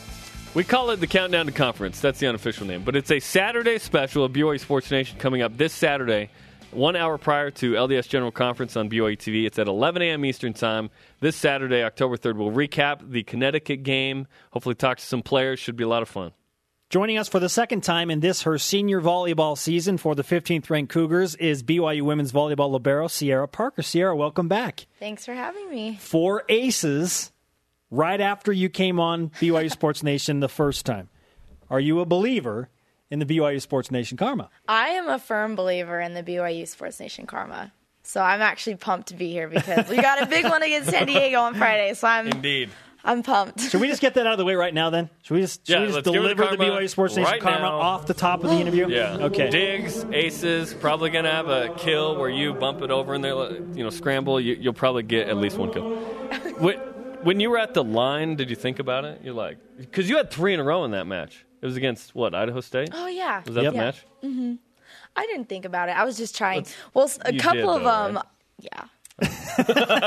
We 0.52 0.62
call 0.62 0.90
it 0.90 0.96
the 0.96 1.06
Countdown 1.06 1.46
to 1.46 1.52
Conference. 1.52 1.98
That's 1.98 2.18
the 2.18 2.26
unofficial 2.26 2.66
name. 2.66 2.82
But 2.84 2.96
it's 2.96 3.10
a 3.10 3.18
Saturday 3.18 3.78
special 3.78 4.24
of 4.24 4.32
BYU 4.32 4.60
Sports 4.60 4.90
Nation 4.90 5.18
coming 5.18 5.40
up 5.40 5.56
this 5.56 5.72
Saturday, 5.72 6.28
one 6.72 6.96
hour 6.96 7.18
prior 7.18 7.50
to 7.50 7.72
LDS 7.72 8.08
General 8.08 8.32
Conference 8.32 8.76
on 8.76 8.88
BYU 8.88 9.16
TV. 9.16 9.46
It's 9.46 9.58
at 9.58 9.68
11 9.68 10.02
a.m. 10.02 10.24
Eastern 10.24 10.52
Time. 10.52 10.90
This 11.20 11.36
Saturday, 11.36 11.82
October 11.82 12.16
3rd, 12.16 12.36
we'll 12.36 12.50
recap 12.50 13.10
the 13.10 13.22
Connecticut 13.22 13.82
game, 13.82 14.26
hopefully 14.50 14.74
talk 14.74 14.98
to 14.98 15.04
some 15.04 15.22
players. 15.22 15.58
Should 15.58 15.76
be 15.76 15.84
a 15.84 15.88
lot 15.88 16.02
of 16.02 16.08
fun. 16.08 16.32
Joining 16.88 17.18
us 17.18 17.28
for 17.28 17.40
the 17.40 17.48
second 17.48 17.82
time 17.82 18.10
in 18.12 18.20
this 18.20 18.42
her 18.42 18.58
senior 18.58 19.00
volleyball 19.00 19.58
season 19.58 19.98
for 19.98 20.14
the 20.14 20.22
15th 20.22 20.70
ranked 20.70 20.92
Cougars 20.92 21.34
is 21.34 21.64
BYU 21.64 22.02
women's 22.02 22.30
volleyball 22.30 22.70
libero 22.70 23.08
Sierra 23.08 23.48
Parker. 23.48 23.82
Sierra, 23.82 24.14
welcome 24.14 24.46
back. 24.46 24.86
Thanks 25.00 25.24
for 25.24 25.34
having 25.34 25.68
me. 25.68 25.96
Four 26.00 26.44
aces 26.48 27.32
right 27.90 28.20
after 28.20 28.52
you 28.52 28.68
came 28.68 29.00
on 29.00 29.30
BYU 29.30 29.70
Sports 29.70 30.04
Nation 30.04 30.38
the 30.38 30.48
first 30.48 30.86
time. 30.86 31.08
Are 31.68 31.80
you 31.80 31.98
a 31.98 32.06
believer 32.06 32.68
in 33.10 33.18
the 33.18 33.26
BYU 33.26 33.60
Sports 33.60 33.90
Nation 33.90 34.16
karma? 34.16 34.50
I 34.68 34.88
am 34.90 35.08
a 35.08 35.18
firm 35.18 35.54
believer 35.54 36.00
in 36.00 36.14
the 36.14 36.22
BYU 36.22 36.66
Sports 36.66 37.00
Nation 37.00 37.26
karma. 37.26 37.72
So 38.02 38.20
I'm 38.20 38.40
actually 38.40 38.76
pumped 38.76 39.08
to 39.08 39.14
be 39.14 39.30
here 39.32 39.48
because 39.48 39.88
we 39.88 39.96
got 39.96 40.22
a 40.22 40.26
big 40.26 40.44
one 40.44 40.62
against 40.62 40.90
San 40.90 41.06
Diego 41.06 41.40
on 41.40 41.54
Friday. 41.54 41.94
So 41.94 42.06
I'm 42.06 42.28
Indeed. 42.28 42.70
I'm 43.04 43.22
pumped. 43.22 43.60
Should 43.60 43.80
we 43.80 43.86
just 43.86 44.00
get 44.00 44.14
that 44.14 44.26
out 44.26 44.32
of 44.32 44.38
the 44.38 44.44
way 44.44 44.56
right 44.56 44.74
now 44.74 44.90
then? 44.90 45.08
Should 45.22 45.34
we 45.34 45.40
just, 45.40 45.64
should 45.66 45.72
Yeah, 45.74 45.80
we 45.80 45.86
just 45.86 45.94
let's 45.96 46.08
give 46.10 46.22
her 46.22 46.28
the 46.28 46.34
deliver 46.34 46.56
the, 46.56 46.64
BYU 46.64 46.88
Sports 46.88 47.14
Nation 47.16 47.30
right 47.30 47.40
karma 47.40 47.60
now. 47.60 47.78
off 47.78 48.06
the 48.06 48.14
top 48.14 48.42
of 48.42 48.50
the 48.50 48.56
interview? 48.56 48.88
Yeah. 48.88 49.18
Okay. 49.20 49.48
Digs, 49.50 50.04
aces, 50.12 50.74
probably 50.74 51.10
going 51.10 51.24
to 51.24 51.30
have 51.30 51.48
a 51.48 51.72
kill 51.76 52.16
where 52.16 52.28
you 52.28 52.52
bump 52.52 52.82
it 52.82 52.90
over 52.90 53.14
and 53.14 53.22
they 53.24 53.28
you 53.30 53.84
know 53.84 53.90
scramble. 53.90 54.40
You, 54.40 54.54
you'll 54.54 54.72
probably 54.72 55.04
get 55.04 55.28
at 55.28 55.36
least 55.36 55.56
one 55.56 55.72
kill. 55.72 55.96
When- 56.58 56.78
when 57.22 57.40
you 57.40 57.50
were 57.50 57.58
at 57.58 57.74
the 57.74 57.82
line, 57.82 58.36
did 58.36 58.50
you 58.50 58.56
think 58.56 58.78
about 58.78 59.04
it? 59.04 59.20
You're 59.24 59.34
like, 59.34 59.58
because 59.78 60.08
you 60.08 60.16
had 60.16 60.30
three 60.30 60.54
in 60.54 60.60
a 60.60 60.62
row 60.64 60.84
in 60.84 60.92
that 60.92 61.06
match. 61.08 61.44
It 61.60 61.66
was 61.66 61.76
against 61.76 62.14
what 62.14 62.34
Idaho 62.34 62.60
State. 62.60 62.90
Oh 62.92 63.06
yeah. 63.06 63.42
Was 63.46 63.54
that 63.54 63.64
Yep. 63.64 63.72
the 63.72 63.78
match? 63.78 64.04
Mm-hmm. 64.22 64.54
I 65.16 65.26
didn't 65.26 65.48
think 65.48 65.64
about 65.64 65.88
it. 65.88 65.96
I 65.96 66.04
was 66.04 66.16
just 66.16 66.36
trying. 66.36 66.58
Let's- 66.58 66.76
well, 66.94 67.10
a 67.24 67.36
couple 67.38 67.60
did, 67.60 67.64
of 67.64 67.82
them. 67.82 67.90
Um, 67.90 68.14
right? 68.16 68.24
Yeah. 68.60 68.84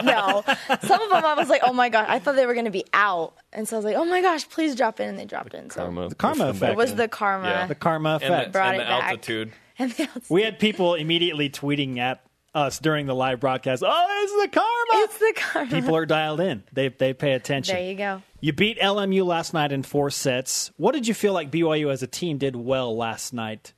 no, 0.03 0.43
some 0.83 1.01
of 1.01 1.09
them 1.09 1.25
I 1.25 1.33
was 1.35 1.49
like, 1.49 1.61
oh 1.65 1.73
my 1.73 1.89
god, 1.89 2.05
I 2.07 2.19
thought 2.19 2.35
they 2.35 2.45
were 2.45 2.53
going 2.53 2.65
to 2.65 2.71
be 2.71 2.85
out, 2.93 3.33
and 3.51 3.67
so 3.67 3.75
I 3.75 3.79
was 3.79 3.85
like, 3.85 3.95
oh 3.95 4.05
my 4.05 4.21
gosh, 4.21 4.47
please 4.47 4.75
drop 4.75 4.99
in, 4.99 5.09
and 5.09 5.17
they 5.17 5.25
dropped 5.25 5.55
in. 5.55 5.71
So 5.71 5.81
Karma. 5.81 6.09
The 6.09 6.15
karma 6.15 6.49
effect. 6.49 6.71
it 6.73 6.77
was 6.77 6.93
the 6.93 7.07
karma. 7.07 7.49
Yeah. 7.49 7.65
The 7.65 7.73
karma 7.73 8.19
and 8.21 8.23
effect. 8.23 8.45
the, 8.49 8.51
Brought 8.51 8.73
and 8.75 8.81
it 8.81 8.85
the 8.85 8.89
back. 8.89 9.03
altitude. 9.03 9.51
And 9.81 9.91
the 9.93 10.03
outside. 10.03 10.23
We 10.29 10.43
had 10.43 10.59
people 10.59 10.93
immediately 10.95 11.49
tweeting 11.49 11.99
at 11.99 12.21
us 12.53 12.79
during 12.79 13.05
the 13.05 13.15
live 13.15 13.39
broadcast, 13.39 13.81
oh, 13.85 14.21
it's 14.23 14.51
the 14.51 14.59
karma. 14.59 15.03
it's 15.05 15.17
the 15.17 15.33
karma. 15.37 15.71
People 15.71 15.95
are 15.95 16.05
dialed 16.05 16.41
in. 16.41 16.63
They, 16.73 16.89
they 16.89 17.13
pay 17.13 17.31
attention. 17.31 17.75
there 17.75 17.89
you 17.89 17.95
go. 17.95 18.21
You 18.41 18.53
beat 18.53 18.79
LMU 18.79 19.25
last 19.25 19.53
night 19.53 19.73
in 19.73 19.83
four 19.83 20.09
sets. 20.09 20.71
What 20.77 20.93
did 20.93 21.07
you 21.07 21.13
feel 21.13 21.33
like 21.33 21.51
BYU 21.51 21.91
as 21.91 22.01
a 22.01 22.07
team 22.07 22.37
did 22.37 22.55
well 22.55 22.95
last 22.95 23.33
night, 23.33 23.73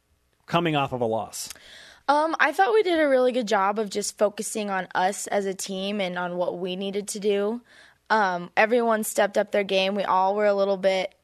coming 0.46 0.76
off 0.76 0.94
of 0.94 1.02
a 1.02 1.06
loss? 1.06 1.50
Um, 2.08 2.36
I 2.40 2.52
thought 2.52 2.72
we 2.72 2.84
did 2.84 3.00
a 3.00 3.08
really 3.08 3.32
good 3.32 3.48
job 3.48 3.80
of 3.80 3.90
just 3.90 4.20
focusing 4.20 4.70
on 4.70 4.88
us 4.94 5.26
as 5.26 5.48
a 5.48 5.56
team 5.56 6.00
and 6.00 6.16
on 6.16 6.38
what 6.38 6.60
we 6.60 6.76
needed 6.76 7.08
to 7.10 7.20
do. 7.20 7.62
Um, 8.12 8.52
everyone 8.56 9.04
stepped 9.04 9.36
up 9.36 9.52
their 9.52 9.64
game. 9.64 9.96
We 9.96 10.04
all 10.04 10.36
were 10.36 10.46
a 10.46 10.54
little 10.54 10.78
bit 10.78 11.16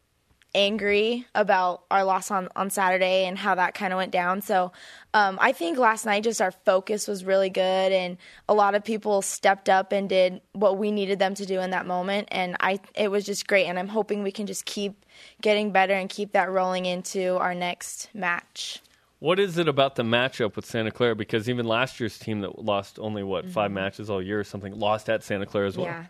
angry 0.55 1.25
about 1.35 1.83
our 1.91 2.03
loss 2.03 2.31
on, 2.31 2.49
on 2.55 2.69
Saturday 2.69 3.25
and 3.25 3.37
how 3.37 3.55
that 3.55 3.73
kind 3.73 3.93
of 3.93 3.97
went 3.97 4.11
down. 4.11 4.41
So 4.41 4.71
um, 5.13 5.37
I 5.41 5.51
think 5.51 5.77
last 5.77 6.05
night 6.05 6.23
just 6.23 6.41
our 6.41 6.51
focus 6.51 7.07
was 7.07 7.23
really 7.23 7.49
good 7.49 7.91
and 7.91 8.17
a 8.47 8.53
lot 8.53 8.75
of 8.75 8.83
people 8.83 9.21
stepped 9.21 9.69
up 9.69 9.91
and 9.91 10.09
did 10.09 10.41
what 10.53 10.77
we 10.77 10.91
needed 10.91 11.19
them 11.19 11.35
to 11.35 11.45
do 11.45 11.59
in 11.59 11.71
that 11.71 11.85
moment. 11.85 12.29
And 12.31 12.55
I 12.59 12.79
it 12.95 13.11
was 13.11 13.25
just 13.25 13.47
great. 13.47 13.65
And 13.65 13.77
I'm 13.77 13.87
hoping 13.87 14.23
we 14.23 14.31
can 14.31 14.47
just 14.47 14.65
keep 14.65 15.05
getting 15.41 15.71
better 15.71 15.93
and 15.93 16.09
keep 16.09 16.31
that 16.33 16.49
rolling 16.49 16.85
into 16.85 17.37
our 17.37 17.53
next 17.53 18.09
match. 18.13 18.81
What 19.19 19.39
is 19.39 19.57
it 19.57 19.67
about 19.67 19.95
the 19.95 20.03
matchup 20.03 20.55
with 20.55 20.65
Santa 20.65 20.91
Clara? 20.91 21.15
Because 21.15 21.49
even 21.49 21.65
last 21.65 21.99
year's 21.99 22.19
team 22.19 22.41
that 22.41 22.63
lost 22.63 22.99
only 22.99 23.23
what 23.23 23.49
five 23.49 23.71
matches 23.71 24.09
all 24.09 24.21
year 24.21 24.39
or 24.39 24.43
something 24.43 24.77
lost 24.77 25.09
at 25.09 25.23
Santa 25.23 25.47
Clara 25.47 25.67
as 25.67 25.77
well. 25.77 25.87
Mm-hmm. 25.87 26.01
Yeah. 26.01 26.07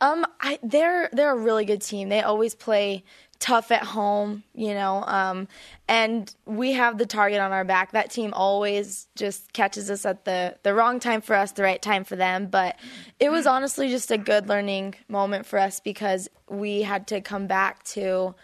Um, 0.00 0.24
I, 0.40 0.58
they're 0.62 1.10
they're 1.12 1.32
a 1.32 1.38
really 1.38 1.64
good 1.64 1.82
team. 1.82 2.08
They 2.08 2.22
always 2.22 2.54
play 2.54 3.04
tough 3.40 3.70
at 3.70 3.82
home, 3.82 4.42
you 4.54 4.74
know. 4.74 5.04
Um, 5.06 5.48
and 5.86 6.32
we 6.44 6.72
have 6.72 6.98
the 6.98 7.06
target 7.06 7.40
on 7.40 7.52
our 7.52 7.64
back. 7.64 7.92
That 7.92 8.10
team 8.10 8.32
always 8.34 9.08
just 9.16 9.52
catches 9.52 9.90
us 9.90 10.04
at 10.04 10.24
the 10.24 10.56
the 10.62 10.74
wrong 10.74 11.00
time 11.00 11.20
for 11.20 11.34
us, 11.34 11.52
the 11.52 11.62
right 11.62 11.80
time 11.80 12.04
for 12.04 12.16
them. 12.16 12.46
But 12.46 12.76
it 13.20 13.30
was 13.30 13.46
honestly 13.46 13.88
just 13.88 14.10
a 14.10 14.18
good 14.18 14.48
learning 14.48 14.96
moment 15.08 15.46
for 15.46 15.58
us 15.58 15.80
because 15.80 16.28
we 16.48 16.82
had 16.82 17.06
to 17.08 17.20
come 17.20 17.46
back 17.46 17.84
to 17.84 18.34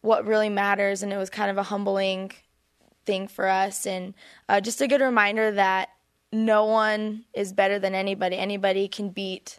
what 0.00 0.26
really 0.26 0.48
matters, 0.48 1.02
and 1.02 1.12
it 1.12 1.16
was 1.16 1.30
kind 1.30 1.50
of 1.50 1.58
a 1.58 1.64
humbling 1.64 2.32
thing 3.04 3.28
for 3.28 3.48
us, 3.48 3.86
and 3.86 4.14
uh, 4.48 4.60
just 4.60 4.80
a 4.80 4.88
good 4.88 5.00
reminder 5.00 5.52
that 5.52 5.90
no 6.32 6.66
one 6.66 7.24
is 7.34 7.52
better 7.52 7.78
than 7.78 7.94
anybody. 7.94 8.36
Anybody 8.36 8.88
can 8.88 9.10
beat 9.10 9.58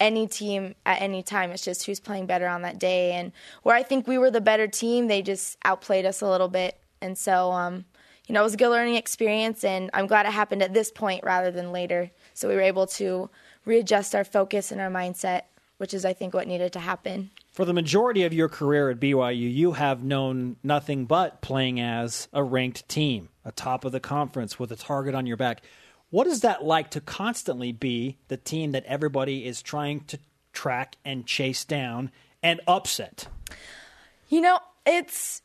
any 0.00 0.26
team 0.26 0.74
at 0.84 1.00
any 1.00 1.22
time. 1.22 1.50
It's 1.50 1.64
just 1.64 1.86
who's 1.86 2.00
playing 2.00 2.26
better 2.26 2.46
on 2.46 2.62
that 2.62 2.78
day. 2.78 3.12
And 3.12 3.32
where 3.62 3.74
I 3.74 3.82
think 3.82 4.06
we 4.06 4.18
were 4.18 4.30
the 4.30 4.40
better 4.40 4.66
team, 4.66 5.06
they 5.06 5.22
just 5.22 5.56
outplayed 5.64 6.06
us 6.06 6.20
a 6.20 6.28
little 6.28 6.48
bit. 6.48 6.78
And 7.00 7.16
so, 7.16 7.52
um, 7.52 7.84
you 8.26 8.32
know, 8.32 8.40
it 8.40 8.44
was 8.44 8.54
a 8.54 8.58
good 8.58 8.70
learning 8.70 8.96
experience, 8.96 9.62
and 9.62 9.88
I'm 9.94 10.06
glad 10.06 10.26
it 10.26 10.32
happened 10.32 10.62
at 10.62 10.74
this 10.74 10.90
point 10.90 11.22
rather 11.22 11.50
than 11.50 11.70
later. 11.70 12.10
So 12.34 12.48
we 12.48 12.54
were 12.56 12.60
able 12.60 12.86
to 12.88 13.30
readjust 13.64 14.14
our 14.14 14.24
focus 14.24 14.72
and 14.72 14.80
our 14.80 14.90
mindset, 14.90 15.42
which 15.78 15.94
is, 15.94 16.04
I 16.04 16.12
think, 16.12 16.34
what 16.34 16.48
needed 16.48 16.72
to 16.72 16.80
happen. 16.80 17.30
For 17.52 17.64
the 17.64 17.72
majority 17.72 18.24
of 18.24 18.34
your 18.34 18.48
career 18.48 18.90
at 18.90 18.98
BYU, 18.98 19.52
you 19.54 19.72
have 19.72 20.02
known 20.02 20.56
nothing 20.62 21.06
but 21.06 21.40
playing 21.40 21.80
as 21.80 22.28
a 22.32 22.42
ranked 22.42 22.88
team, 22.88 23.28
a 23.44 23.52
top 23.52 23.84
of 23.84 23.92
the 23.92 24.00
conference 24.00 24.58
with 24.58 24.72
a 24.72 24.76
target 24.76 25.14
on 25.14 25.26
your 25.26 25.36
back. 25.36 25.62
What 26.10 26.26
is 26.26 26.42
that 26.42 26.64
like 26.64 26.90
to 26.92 27.00
constantly 27.00 27.72
be 27.72 28.16
the 28.28 28.36
team 28.36 28.72
that 28.72 28.84
everybody 28.84 29.46
is 29.46 29.62
trying 29.62 30.00
to 30.04 30.18
track 30.52 30.96
and 31.04 31.26
chase 31.26 31.64
down 31.64 32.10
and 32.42 32.60
upset? 32.66 33.28
You 34.28 34.40
know, 34.40 34.58
it's 34.86 35.42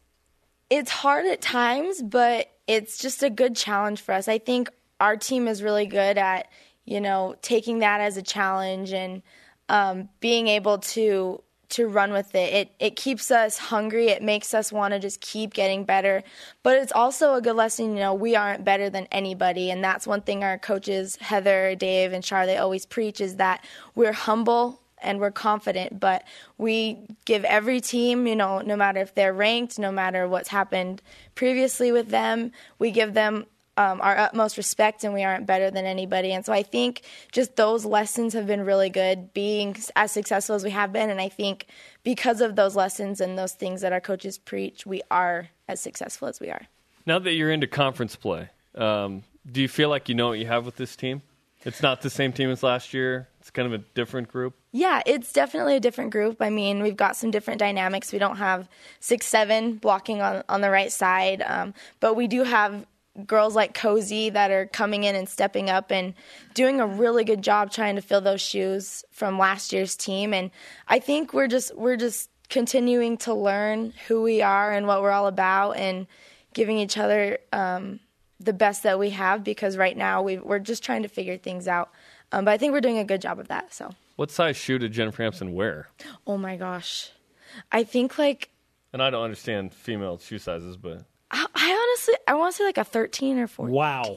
it's 0.70 0.92
hard 0.92 1.26
at 1.26 1.42
times, 1.42 2.02
but 2.02 2.52
it's 2.68 2.98
just 2.98 3.24
a 3.24 3.30
good 3.30 3.56
challenge 3.56 4.02
for 4.02 4.14
us. 4.14 4.28
I 4.28 4.38
think 4.38 4.70
our 5.00 5.18
team 5.18 5.48
is 5.48 5.62
really 5.62 5.86
good 5.86 6.18
at, 6.18 6.48
you 6.86 7.02
know, 7.02 7.36
taking 7.42 7.80
that 7.80 8.00
as 8.00 8.16
a 8.16 8.22
challenge 8.22 8.94
and 8.94 9.22
um, 9.68 10.10
being 10.20 10.48
able 10.48 10.78
to 10.78 11.44
to 11.72 11.88
run 11.88 12.14
with 12.14 12.34
it. 12.36 12.54
It 12.54 12.72
it 12.80 12.96
keeps 12.96 13.32
us 13.32 13.58
hungry. 13.58 14.08
It 14.10 14.22
makes 14.22 14.54
us 14.54 14.72
want 14.72 14.94
to 14.94 15.00
just 15.00 15.22
keep 15.22 15.54
getting 15.54 15.84
better. 15.84 16.24
But 16.64 16.78
it's 16.78 16.92
also 16.92 17.34
a 17.34 17.42
good 17.42 17.56
lesson, 17.56 17.94
you 17.94 18.00
know, 18.00 18.14
we 18.14 18.36
aren't 18.36 18.64
better 18.64 18.90
than 18.90 19.08
anybody 19.12 19.72
and 19.72 19.84
that's 19.84 20.08
one 20.08 20.22
thing 20.22 20.44
our 20.44 20.58
coaches 20.58 21.18
Heather, 21.18 21.76
Dave 21.76 22.14
and 22.14 22.24
Charlotte 22.24 22.58
always 22.58 22.86
preach 22.86 23.22
is 23.22 23.38
that 23.38 23.66
we're 23.96 24.14
humble 24.14 24.82
and 25.02 25.20
we're 25.20 25.32
confident, 25.32 26.00
but 26.00 26.24
we 26.58 27.00
give 27.26 27.44
every 27.46 27.82
team, 27.82 28.28
you 28.28 28.36
know, 28.36 28.60
no 28.60 28.76
matter 28.76 29.00
if 29.00 29.16
they're 29.16 29.34
ranked, 29.34 29.80
no 29.80 29.92
matter 29.92 30.28
what's 30.28 30.50
happened 30.50 31.02
previously 31.36 31.92
with 31.92 32.10
them, 32.10 32.52
we 32.78 32.92
give 32.92 33.14
them 33.14 33.46
um, 33.78 34.02
our 34.02 34.18
utmost 34.18 34.58
respect 34.58 35.04
and 35.04 35.14
we 35.14 35.24
aren't 35.24 35.46
better 35.46 35.72
than 35.72 35.86
anybody. 35.86 36.34
And 36.34 36.46
so 36.46 36.54
I 36.54 36.64
think 36.64 37.02
just 37.32 37.56
those 37.56 37.86
lessons 37.86 38.34
have 38.34 38.46
been 38.46 38.66
really 38.66 38.90
good, 38.90 39.34
being 39.34 39.76
as 39.96 40.12
successful 40.12 40.56
as 40.56 40.64
we 40.64 40.72
have 40.72 40.92
been. 40.92 41.10
And 41.10 41.22
I 41.22 41.30
think 41.30 41.68
because 42.04 42.42
of 42.42 42.56
those 42.56 42.76
lessons 42.76 43.22
and 43.22 43.38
those 43.38 43.54
things 43.54 43.82
that 43.82 43.94
our 43.94 44.02
coaches 44.02 44.38
preach, 44.38 44.86
we 44.86 45.02
are 45.10 45.50
as 45.68 45.80
successful 45.80 46.28
as 46.28 46.40
we 46.40 46.50
are. 46.50 46.68
Now 47.06 47.20
that 47.20 47.34
you're 47.34 47.52
into 47.52 47.68
conference 47.68 48.16
play, 48.16 48.50
um, 48.76 49.24
do 49.50 49.62
you 49.62 49.68
feel 49.68 49.90
like 49.90 50.10
you 50.10 50.16
know 50.16 50.30
what 50.30 50.40
you 50.40 50.48
have 50.48 50.66
with 50.66 50.76
this 50.76 50.96
team? 50.96 51.22
It's 51.64 51.82
not 51.82 52.02
the 52.02 52.10
same 52.10 52.34
team 52.34 52.50
as 52.50 52.64
last 52.64 52.94
year. 52.94 53.28
It's 53.40 53.52
kind 53.52 53.68
of 53.68 53.74
a 53.74 53.84
different 53.94 54.30
group. 54.30 54.56
Yeah, 54.72 55.02
it's 55.06 55.32
definitely 55.32 55.76
a 55.76 55.80
different 55.80 56.12
group. 56.12 56.42
I 56.42 56.50
mean, 56.50 56.82
we've 56.82 56.98
got 56.98 57.16
some 57.16 57.30
different 57.30 57.60
dynamics. 57.60 58.12
We 58.12 58.20
don't 58.20 58.38
have 58.38 58.68
six 59.00 59.28
seven 59.28 59.76
blocking 59.76 60.22
on 60.22 60.44
on 60.50 60.62
the 60.62 60.72
right 60.72 60.92
side, 60.92 61.44
um, 61.46 61.74
but 62.00 62.16
we 62.16 62.28
do 62.28 62.44
have 62.44 62.86
girls 63.26 63.56
like 63.56 63.74
Cozy 63.74 64.30
that 64.30 64.52
are 64.52 64.68
coming 64.68 65.04
in 65.04 65.16
and 65.16 65.28
stepping 65.28 65.70
up 65.70 65.92
and 65.92 66.14
doing 66.54 66.80
a 66.80 66.88
really 66.88 67.24
good 67.24 67.42
job 67.42 67.72
trying 67.72 67.96
to 67.96 68.02
fill 68.02 68.22
those 68.22 68.42
shoes 68.42 69.04
from 69.12 69.38
last 69.38 69.74
year's 69.74 69.96
team. 69.96 70.34
And 70.34 70.52
I 70.88 71.00
think 71.00 71.34
we're 71.34 71.48
just 71.48 71.76
we're 71.76 71.98
just 71.98 72.30
continuing 72.50 73.18
to 73.18 73.34
learn 73.34 73.94
who 74.08 74.22
we 74.22 74.42
are 74.42 74.72
and 74.72 74.88
what 74.88 75.02
we're 75.02 75.12
all 75.12 75.28
about, 75.28 75.74
and 75.78 76.08
giving 76.54 76.78
each 76.78 76.98
other 76.98 77.40
um, 77.54 78.00
the 78.40 78.54
best 78.54 78.84
that 78.84 79.00
we 79.00 79.12
have. 79.12 79.44
Because 79.44 79.78
right 79.78 79.96
now 79.96 80.22
we 80.22 80.38
we're 80.38 80.60
just 80.60 80.84
trying 80.84 81.04
to 81.04 81.10
figure 81.10 81.38
things 81.38 81.68
out. 81.68 81.92
Um, 82.32 82.46
but 82.46 82.52
I 82.52 82.58
think 82.58 82.72
we're 82.72 82.82
doing 82.82 82.98
a 82.98 83.04
good 83.04 83.22
job 83.22 83.40
of 83.40 83.50
that. 83.50 83.74
So. 83.74 83.92
What 84.16 84.30
size 84.30 84.56
shoe 84.56 84.78
did 84.78 84.92
Jennifer 84.92 85.24
Hampson 85.24 85.54
wear? 85.54 85.88
Oh 86.28 86.38
my 86.38 86.56
gosh, 86.56 87.10
I 87.72 87.84
think 87.84 88.18
like 88.18 88.50
And 88.94 89.02
I 89.02 89.10
don't 89.10 89.24
understand 89.24 89.74
female 89.74 90.18
shoe 90.20 90.38
sizes, 90.38 90.78
but 90.78 91.06
honestly 92.08 92.16
I 92.28 92.34
want 92.36 92.54
to 92.54 92.58
say 92.58 92.64
like 92.66 92.78
a 92.78 92.84
thirteen 92.84 93.38
or 93.40 93.48
fourteen. 93.48 93.76
Wow. 93.76 94.16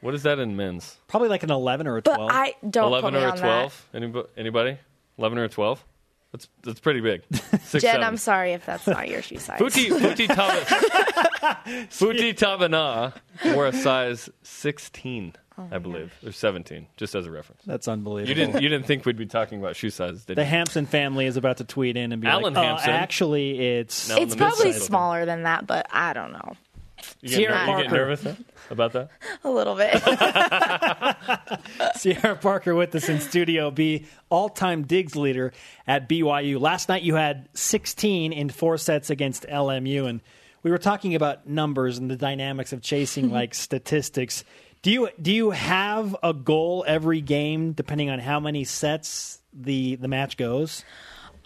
what 0.00 0.14
is 0.14 0.22
that 0.24 0.38
in 0.38 0.56
men's? 0.56 0.96
Probably 1.08 1.28
like 1.28 1.42
an 1.42 1.50
11 1.50 1.86
or 1.86 1.96
a 1.98 2.02
But 2.02 2.14
12. 2.16 2.30
I 2.32 2.54
don't 2.68 2.86
Eleven 2.88 3.12
put 3.12 3.18
me 3.18 3.24
or 3.24 3.28
a 3.28 3.32
on 3.32 3.38
twelve? 3.38 3.86
Anybody? 3.94 4.28
Anybody? 4.36 4.78
Eleven 5.18 5.38
or 5.38 5.44
a 5.44 5.48
twelve? 5.48 5.84
That's 6.32 6.48
that's 6.64 6.80
pretty 6.80 7.00
big. 7.00 7.22
Six. 7.32 7.70
Jen, 7.72 7.80
seven. 7.80 8.02
I'm 8.02 8.16
sorry 8.16 8.52
if 8.52 8.66
that's 8.66 8.86
not 8.88 9.08
your 9.08 9.22
shoe 9.22 9.38
size. 9.38 9.58
Futi 9.60 9.88
Futi 9.90 10.26
Tava- 10.26 10.64
Futi 11.90 12.34
Tavana 12.34 13.12
wore 13.54 13.66
a 13.68 13.72
size 13.72 14.28
sixteen, 14.42 15.34
Oh, 15.56 15.68
I 15.70 15.78
believe, 15.78 16.12
or 16.26 16.32
seventeen, 16.32 16.88
just 16.96 17.14
as 17.14 17.26
a 17.26 17.30
reference. 17.30 17.62
That's 17.64 17.86
unbelievable. 17.86 18.28
You 18.28 18.34
didn't 18.34 18.62
you 18.62 18.68
didn't 18.68 18.86
think 18.86 19.06
we'd 19.06 19.16
be 19.16 19.26
talking 19.26 19.60
about 19.60 19.76
shoe 19.76 19.90
sizes, 19.90 20.24
did 20.24 20.32
you? 20.32 20.34
the 20.36 20.42
you? 20.42 20.48
Hampson 20.48 20.86
family 20.86 21.26
is 21.26 21.36
about 21.36 21.58
to 21.58 21.64
tweet 21.64 21.96
in 21.96 22.10
and 22.10 22.20
be 22.20 22.26
Alan 22.26 22.54
like, 22.54 22.64
Hampson. 22.64 22.90
"Uh, 22.90 22.94
actually, 22.94 23.60
it's 23.78 24.08
No. 24.08 24.16
on 24.16 24.22
it's 24.22 24.34
the 24.34 24.38
probably 24.38 24.64
mid-size. 24.66 24.84
smaller 24.84 25.24
than 25.26 25.44
that, 25.44 25.68
but 25.68 25.86
I 25.92 26.12
don't 26.14 26.32
know. 26.32 26.54
You 27.20 27.28
get, 27.28 27.36
Sierra 27.36 27.66
ner- 27.66 27.76
you 27.76 27.82
get 27.84 27.92
nervous 27.92 28.22
huh, 28.22 28.34
about 28.70 28.92
that? 28.92 29.10
A 29.44 29.50
little 29.50 29.74
bit. 29.74 30.02
Sierra 31.96 32.36
Parker 32.36 32.74
with 32.74 32.94
us 32.94 33.08
in 33.08 33.20
Studio 33.20 33.70
B, 33.70 34.06
all 34.30 34.48
time 34.48 34.82
digs 34.84 35.16
leader 35.16 35.52
at 35.86 36.08
BYU. 36.08 36.60
Last 36.60 36.88
night 36.88 37.02
you 37.02 37.14
had 37.14 37.48
16 37.54 38.32
in 38.32 38.50
four 38.50 38.78
sets 38.78 39.10
against 39.10 39.46
LMU, 39.48 40.08
and 40.08 40.20
we 40.62 40.70
were 40.70 40.78
talking 40.78 41.14
about 41.14 41.46
numbers 41.48 41.98
and 41.98 42.10
the 42.10 42.16
dynamics 42.16 42.72
of 42.72 42.82
chasing 42.82 43.30
like 43.32 43.54
statistics. 43.54 44.44
Do 44.82 44.90
you 44.90 45.08
do 45.20 45.32
you 45.32 45.50
have 45.50 46.14
a 46.22 46.34
goal 46.34 46.84
every 46.86 47.20
game, 47.20 47.72
depending 47.72 48.10
on 48.10 48.18
how 48.18 48.38
many 48.40 48.64
sets 48.64 49.40
the 49.52 49.96
the 49.96 50.08
match 50.08 50.36
goes? 50.36 50.84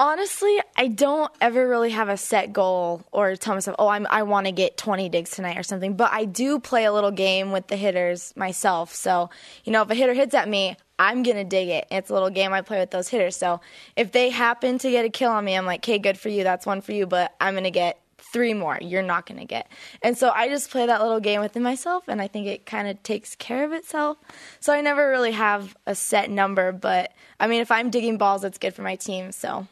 Honestly, 0.00 0.60
I 0.76 0.86
don't 0.86 1.32
ever 1.40 1.68
really 1.68 1.90
have 1.90 2.08
a 2.08 2.16
set 2.16 2.52
goal 2.52 3.02
or 3.10 3.34
tell 3.34 3.54
myself, 3.54 3.74
"Oh, 3.80 3.88
I'm, 3.88 4.06
I 4.08 4.22
want 4.22 4.46
to 4.46 4.52
get 4.52 4.76
20 4.76 5.08
digs 5.08 5.30
tonight" 5.30 5.58
or 5.58 5.64
something. 5.64 5.94
But 5.94 6.12
I 6.12 6.24
do 6.24 6.60
play 6.60 6.84
a 6.84 6.92
little 6.92 7.10
game 7.10 7.50
with 7.50 7.66
the 7.66 7.74
hitters 7.74 8.32
myself. 8.36 8.94
So, 8.94 9.28
you 9.64 9.72
know, 9.72 9.82
if 9.82 9.90
a 9.90 9.96
hitter 9.96 10.14
hits 10.14 10.34
at 10.34 10.48
me, 10.48 10.76
I'm 11.00 11.24
gonna 11.24 11.42
dig 11.42 11.68
it. 11.68 11.86
It's 11.90 12.10
a 12.10 12.12
little 12.12 12.30
game 12.30 12.52
I 12.52 12.62
play 12.62 12.78
with 12.78 12.92
those 12.92 13.08
hitters. 13.08 13.34
So, 13.34 13.60
if 13.96 14.12
they 14.12 14.30
happen 14.30 14.78
to 14.78 14.90
get 14.90 15.04
a 15.04 15.08
kill 15.10 15.32
on 15.32 15.44
me, 15.44 15.56
I'm 15.56 15.66
like, 15.66 15.80
"Okay, 15.80 15.98
good 15.98 16.16
for 16.16 16.28
you. 16.28 16.44
That's 16.44 16.64
one 16.64 16.80
for 16.80 16.92
you." 16.92 17.04
But 17.06 17.34
I'm 17.40 17.54
gonna 17.54 17.72
get 17.72 17.98
three 18.18 18.54
more. 18.54 18.78
You're 18.80 19.02
not 19.02 19.26
gonna 19.26 19.46
get. 19.46 19.68
And 20.00 20.16
so 20.16 20.30
I 20.30 20.48
just 20.48 20.70
play 20.70 20.86
that 20.86 21.00
little 21.02 21.18
game 21.18 21.40
within 21.40 21.64
myself, 21.64 22.04
and 22.06 22.22
I 22.22 22.28
think 22.28 22.46
it 22.46 22.66
kind 22.66 22.86
of 22.86 23.02
takes 23.02 23.34
care 23.34 23.64
of 23.64 23.72
itself. 23.72 24.16
So 24.60 24.72
I 24.72 24.80
never 24.80 25.08
really 25.08 25.32
have 25.32 25.76
a 25.86 25.96
set 25.96 26.30
number. 26.30 26.70
But 26.70 27.12
I 27.40 27.48
mean, 27.48 27.62
if 27.62 27.72
I'm 27.72 27.90
digging 27.90 28.16
balls, 28.16 28.44
it's 28.44 28.58
good 28.58 28.74
for 28.74 28.82
my 28.82 28.94
team. 28.94 29.32
So. 29.32 29.66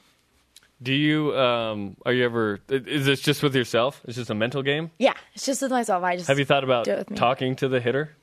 Do 0.83 0.93
you 0.93 1.37
um 1.37 1.97
are 2.05 2.13
you 2.13 2.25
ever 2.25 2.61
is 2.69 3.07
this 3.07 3.21
just 3.21 3.43
with 3.43 3.55
yourself? 3.57 4.03
It's 4.05 4.17
just 4.17 4.31
a 4.31 4.35
mental 4.35 4.63
game? 4.63 4.91
Yeah, 4.99 5.15
it's 5.35 5.47
just 5.47 5.63
with 5.63 5.71
myself. 5.71 6.05
I 6.05 6.17
just 6.17 6.29
Have 6.29 6.39
you 6.39 6.45
thought 6.45 6.65
about 6.65 6.85
do 6.85 6.93
it 6.93 6.99
with 6.99 7.11
me. 7.11 7.17
talking 7.17 7.57
to 7.57 7.69
the 7.69 7.81
hitter? 7.81 8.15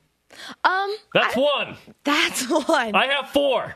Um, 0.64 0.90
That's 1.12 1.36
I- 1.36 1.40
one. 1.40 1.76
That's 2.04 2.48
one. 2.68 2.94
I 2.94 3.06
have 3.06 3.28
four. 3.30 3.74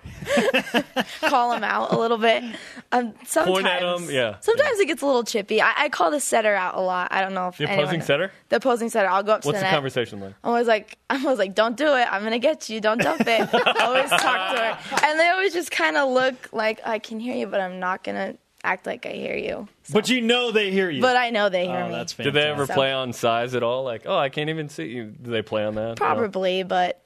call 1.21 1.53
him 1.53 1.63
out 1.63 1.93
a 1.93 1.99
little 1.99 2.19
bit. 2.19 2.43
Um, 2.91 3.15
sometimes, 3.25 3.55
Point 3.55 3.67
at 3.67 3.83
'em, 3.83 4.11
yeah. 4.11 4.37
Sometimes 4.41 4.79
it 4.81 4.87
gets 4.87 5.03
a 5.03 5.07
little 5.07 5.23
chippy. 5.25 5.61
I, 5.63 5.73
I 5.77 5.89
call 5.89 6.11
the 6.11 6.19
setter 6.21 6.55
out 6.55 6.75
a 6.77 6.81
lot. 6.81 7.09
I 7.13 7.21
don't 7.21 7.35
know 7.35 7.49
if 7.49 7.59
The 7.59 7.65
anyone- 7.69 7.85
opposing 7.85 8.03
setter? 8.03 8.33
The 8.49 8.57
opposing 8.57 8.89
setter. 8.91 9.09
I'll 9.09 9.23
go 9.23 9.33
up 9.35 9.43
to 9.43 9.49
What's 9.49 9.59
the 9.59 9.61
the 9.61 9.65
net. 9.67 9.75
conversation 9.75 10.21
like? 10.21 10.35
I'm 10.43 10.51
always 10.51 10.67
like, 10.67 10.97
I'm 11.11 11.25
always 11.25 11.39
like, 11.39 11.55
don't 11.55 11.77
do 11.77 11.87
it. 11.95 12.09
I'm 12.13 12.23
gonna 12.25 12.39
get 12.41 12.69
you. 12.69 12.81
Don't 12.81 13.01
dump 13.01 13.21
it. 13.21 13.49
I 13.53 13.73
always 13.85 14.11
talk 14.11 14.55
to 14.57 14.61
her, 14.61 14.79
and 15.07 15.21
they 15.21 15.29
always 15.29 15.53
just 15.53 15.71
kind 15.71 15.97
of 15.97 16.11
look 16.11 16.49
like 16.53 16.81
I 16.85 16.99
can 16.99 17.21
hear 17.21 17.37
you, 17.37 17.47
but 17.47 17.61
I'm 17.61 17.79
not 17.79 18.03
gonna 18.03 18.35
act 18.65 18.87
like 18.87 19.07
I 19.07 19.11
hear 19.11 19.37
you. 19.37 19.69
But 19.93 20.09
you 20.09 20.21
know 20.21 20.51
they 20.51 20.71
hear 20.71 20.91
you. 20.91 21.01
But 21.01 21.17
I 21.17 21.31
know 21.31 21.49
they 21.49 21.67
hear 21.67 21.77
oh, 21.77 21.89
me. 21.89 21.93
that's 21.95 22.13
Did 22.13 22.25
fantastic. 22.25 22.35
they 22.43 22.51
ever 22.51 22.67
So- 22.67 22.75
play 22.75 22.93
on 22.93 23.13
size 23.13 23.55
at 23.55 23.63
all? 23.63 23.85
Like, 23.85 24.03
oh, 24.07 24.17
I 24.17 24.29
can't 24.29 24.51
even 24.51 24.69
see 24.69 24.87
you. 24.87 25.07
Do 25.07 25.31
they 25.31 25.43
play 25.43 25.65
on 25.65 25.75
that? 25.77 25.89
No? 25.89 25.95
Probably, 25.95 26.63
but 26.65 27.01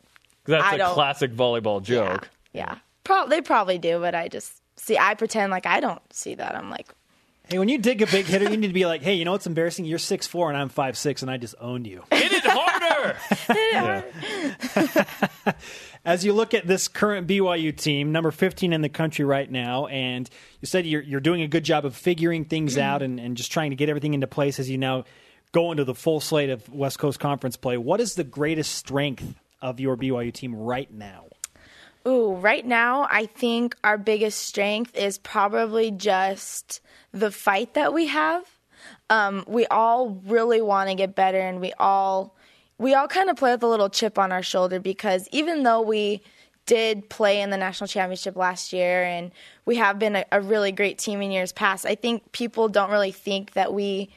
'Cause 0.45 0.53
That's 0.53 0.65
I 0.65 0.75
a 0.75 0.79
don't- 0.79 0.95
classic 0.95 1.33
volleyball 1.35 1.83
joke. 1.83 2.29
yeah. 2.53 2.77
Pro- 3.05 3.29
they 3.29 3.41
probably 3.41 3.79
do, 3.79 3.99
but 4.01 4.15
I 4.15 4.29
just 4.29 4.53
see. 4.77 4.97
I 4.99 5.15
pretend 5.15 5.51
like 5.51 5.67
I 5.67 5.81
don't 5.81 6.01
see 6.13 6.35
that. 6.37 6.55
I'm 6.57 6.71
like, 6.71 6.89
Hey, 7.49 7.59
when 7.59 7.69
you 7.69 7.77
dig 7.79 8.01
a 8.01 8.07
big 8.07 8.25
hitter, 8.27 8.49
you 8.49 8.57
need 8.57 8.69
to 8.69 8.73
be 8.73 8.87
like, 8.87 9.03
hey, 9.03 9.15
you 9.15 9.25
know 9.25 9.33
what's 9.33 9.49
embarrassing? 9.49 9.85
You're 9.85 9.99
six 9.99 10.27
four 10.29 10.49
and 10.49 10.57
I'm 10.57 10.69
five 10.69 10.97
six, 10.97 11.23
and 11.23 11.31
I 11.31 11.37
just 11.37 11.57
owned 11.61 11.87
you. 11.89 12.05
Hit 12.13 12.33
it 12.33 12.45
harder. 12.47 13.17
As 16.05 16.25
you 16.25 16.33
look 16.33 16.53
at 16.53 16.67
this 16.67 16.89
current 16.89 17.29
BYU 17.29 17.77
team, 17.77 18.11
number 18.11 18.33
15 18.33 18.73
in 18.73 18.83
the 18.83 18.89
country 18.89 19.25
right 19.25 19.49
now, 19.49 19.87
and 19.87 20.29
you 20.61 20.67
said 20.67 20.85
you're, 20.85 21.03
you're 21.03 21.21
doing 21.21 21.43
a 21.43 21.49
good 21.49 21.63
job 21.63 21.85
of 21.85 21.95
figuring 21.95 22.45
things 22.45 22.77
out 22.77 23.03
and, 23.03 23.21
and 23.21 23.37
just 23.37 23.53
trying 23.53 23.71
to 23.71 23.77
get 23.77 23.89
everything 23.89 24.13
into 24.13 24.27
place 24.27 24.59
as 24.59 24.69
you 24.69 24.79
now 24.79 25.05
go 25.53 25.71
into 25.71 25.85
the 25.85 25.95
full 25.95 26.19
slate 26.19 26.51
of 26.51 26.69
West 26.69 26.99
Coast 26.99 27.21
Conference 27.21 27.57
play. 27.57 27.77
What 27.77 28.01
is 28.01 28.17
the 28.17 28.25
greatest 28.25 28.75
strength 28.75 29.37
of 29.61 29.79
your 29.79 29.97
BYU 29.97 30.33
team 30.33 30.57
right 30.57 30.93
now? 30.93 31.27
Ooh, 32.07 32.35
right 32.35 32.67
now, 32.67 33.07
I 33.09 33.27
think 33.27 33.77
our 33.85 33.97
biggest 33.97 34.41
strength 34.41 34.97
is 34.97 35.19
probably 35.19 35.93
just 35.93 36.81
the 37.13 37.31
fight 37.31 37.75
that 37.75 37.95
we 37.95 38.07
have. 38.07 38.45
Um, 39.09 39.45
we 39.47 39.67
all 39.67 40.21
really 40.27 40.61
want 40.61 40.89
to 40.89 40.97
get 40.97 41.15
better, 41.15 41.39
and 41.39 41.61
we 41.61 41.73
all 41.79 42.35
we 42.83 42.95
all 42.95 43.07
kind 43.07 43.31
of 43.31 43.37
play 43.37 43.53
with 43.53 43.63
a 43.63 43.69
little 43.69 43.89
chip 43.89 44.19
on 44.19 44.33
our 44.33 44.43
shoulder 44.43 44.81
because 44.81 45.29
even 45.31 45.63
though 45.63 45.81
we 45.81 46.21
did 46.67 47.09
play 47.09 47.41
in 47.41 47.51
the 47.51 47.57
national 47.57 47.87
championship 47.87 48.37
last 48.37 48.73
year 48.73 49.05
and 49.05 49.31
we 49.65 49.77
have 49.77 49.99
been 49.99 50.17
a, 50.17 50.25
a 50.33 50.41
really 50.41 50.73
great 50.73 50.99
team 50.99 51.23
in 51.23 51.31
years 51.31 51.53
past, 51.53 51.87
I 51.87 51.95
think 51.95 52.33
people 52.33 52.69
don't 52.69 52.91
really 52.91 53.13
think 53.13 53.53
that 53.53 53.73
we 53.73 54.11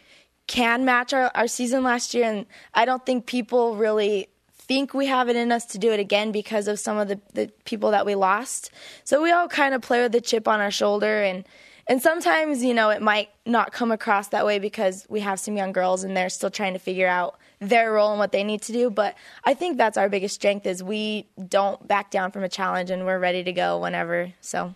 can 0.48 0.84
match 0.84 1.14
our, 1.14 1.32
our 1.36 1.48
season 1.48 1.84
last 1.84 2.14
year, 2.14 2.26
and 2.26 2.46
I 2.74 2.86
don't 2.86 3.04
think 3.04 3.26
people 3.26 3.76
really 3.76 4.28
think 4.52 4.94
we 4.94 5.08
have 5.08 5.30
it 5.30 5.36
in 5.36 5.52
us 5.52 5.66
to 5.68 5.78
do 5.78 5.92
it 5.92 6.00
again 6.00 6.32
because 6.32 6.68
of 6.68 6.80
some 6.80 6.98
of 6.98 7.08
the, 7.08 7.20
the 7.34 7.52
people 7.66 7.92
that 7.92 8.06
we 8.06 8.16
lost. 8.16 8.72
So 9.04 9.22
we 9.22 9.32
all 9.32 9.48
kind 9.48 9.74
of 9.76 9.82
play 9.82 10.02
with 10.02 10.12
the 10.12 10.22
chip 10.22 10.48
on 10.48 10.60
our 10.60 10.72
shoulder 10.72 11.22
and 11.22 11.46
and 11.88 12.02
sometimes, 12.02 12.64
you 12.64 12.74
know, 12.74 12.90
it 12.90 13.00
might 13.00 13.30
not 13.46 13.72
come 13.72 13.92
across 13.92 14.30
that 14.30 14.44
way 14.44 14.58
because 14.58 15.06
we 15.08 15.20
have 15.20 15.40
some 15.40 15.56
young 15.56 15.72
girls 15.72 16.04
and 16.04 16.18
they're 16.18 16.30
still 16.30 16.50
trying 16.50 16.74
to 16.74 16.80
figure 16.80 17.08
out 17.08 17.38
their 17.70 17.92
role 17.94 18.12
and 18.12 18.20
what 18.20 18.32
they 18.32 18.44
need 18.44 18.62
to 18.64 18.72
do. 18.72 18.90
But 18.90 19.16
I 19.44 19.54
think 19.54 19.78
that's 19.78 19.98
our 19.98 20.10
biggest 20.10 20.36
strength 20.36 20.66
is 20.66 20.84
we 20.84 21.28
don't 21.48 21.86
back 21.88 22.12
down 22.12 22.32
from 22.32 22.44
a 22.44 22.50
challenge 22.50 22.90
and 22.90 23.06
we're 23.06 23.20
ready 23.20 23.44
to 23.44 23.52
go 23.52 23.80
whenever. 23.80 24.34
So 24.42 24.74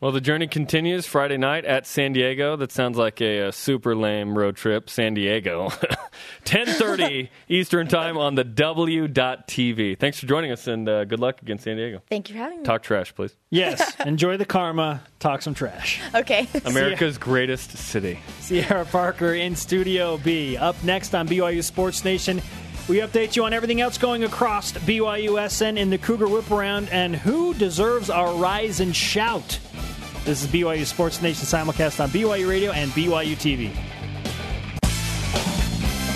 Well, 0.00 0.12
the 0.12 0.20
journey 0.22 0.46
continues 0.46 1.04
Friday 1.04 1.36
night 1.36 1.66
at 1.66 1.86
San 1.86 2.14
Diego. 2.14 2.56
That 2.56 2.72
sounds 2.72 2.96
like 2.96 3.20
a, 3.20 3.48
a 3.48 3.52
super 3.52 3.94
lame 3.94 4.36
road 4.36 4.56
trip. 4.56 4.88
San 4.88 5.12
Diego, 5.12 5.70
ten 6.44 6.64
thirty 6.64 7.30
Eastern 7.50 7.86
time 7.86 8.16
on 8.16 8.34
the 8.34 8.42
W.TV. 8.42 9.98
Thanks 9.98 10.18
for 10.18 10.24
joining 10.24 10.52
us, 10.52 10.66
and 10.66 10.88
uh, 10.88 11.04
good 11.04 11.20
luck 11.20 11.42
against 11.42 11.64
San 11.64 11.76
Diego. 11.76 12.00
thank 12.08 12.30
you 12.30 12.34
for 12.34 12.38
having 12.38 12.60
me. 12.60 12.64
Talk 12.64 12.82
trash, 12.82 13.14
please. 13.14 13.36
Yes, 13.50 13.94
enjoy 14.06 14.38
the 14.38 14.46
karma, 14.46 15.02
talk 15.18 15.42
some 15.42 15.52
trash. 15.52 16.00
Okay. 16.14 16.48
America's 16.64 17.18
greatest 17.18 17.76
city. 17.76 18.20
Sierra 18.38 18.86
Parker 18.86 19.34
in 19.34 19.54
Studio 19.54 20.16
B. 20.16 20.56
Up 20.56 20.82
next 20.82 21.14
on 21.14 21.28
BYU 21.28 21.62
Sports 21.62 22.06
Nation, 22.06 22.40
we 22.90 22.98
update 22.98 23.36
you 23.36 23.44
on 23.44 23.52
everything 23.52 23.80
else 23.80 23.98
going 23.98 24.24
across 24.24 24.72
BYUSN 24.72 25.78
in 25.78 25.90
the 25.90 25.98
Cougar 25.98 26.26
Whip 26.26 26.50
Around 26.50 26.88
and 26.88 27.14
who 27.14 27.54
deserves 27.54 28.10
our 28.10 28.34
rise 28.34 28.80
and 28.80 28.96
shout. 28.96 29.60
This 30.24 30.42
is 30.42 30.48
BYU 30.48 30.84
Sports 30.84 31.22
Nation 31.22 31.46
simulcast 31.46 32.02
on 32.02 32.10
BYU 32.10 32.48
Radio 32.48 32.72
and 32.72 32.90
BYU 32.90 33.36
TV. 33.36 33.99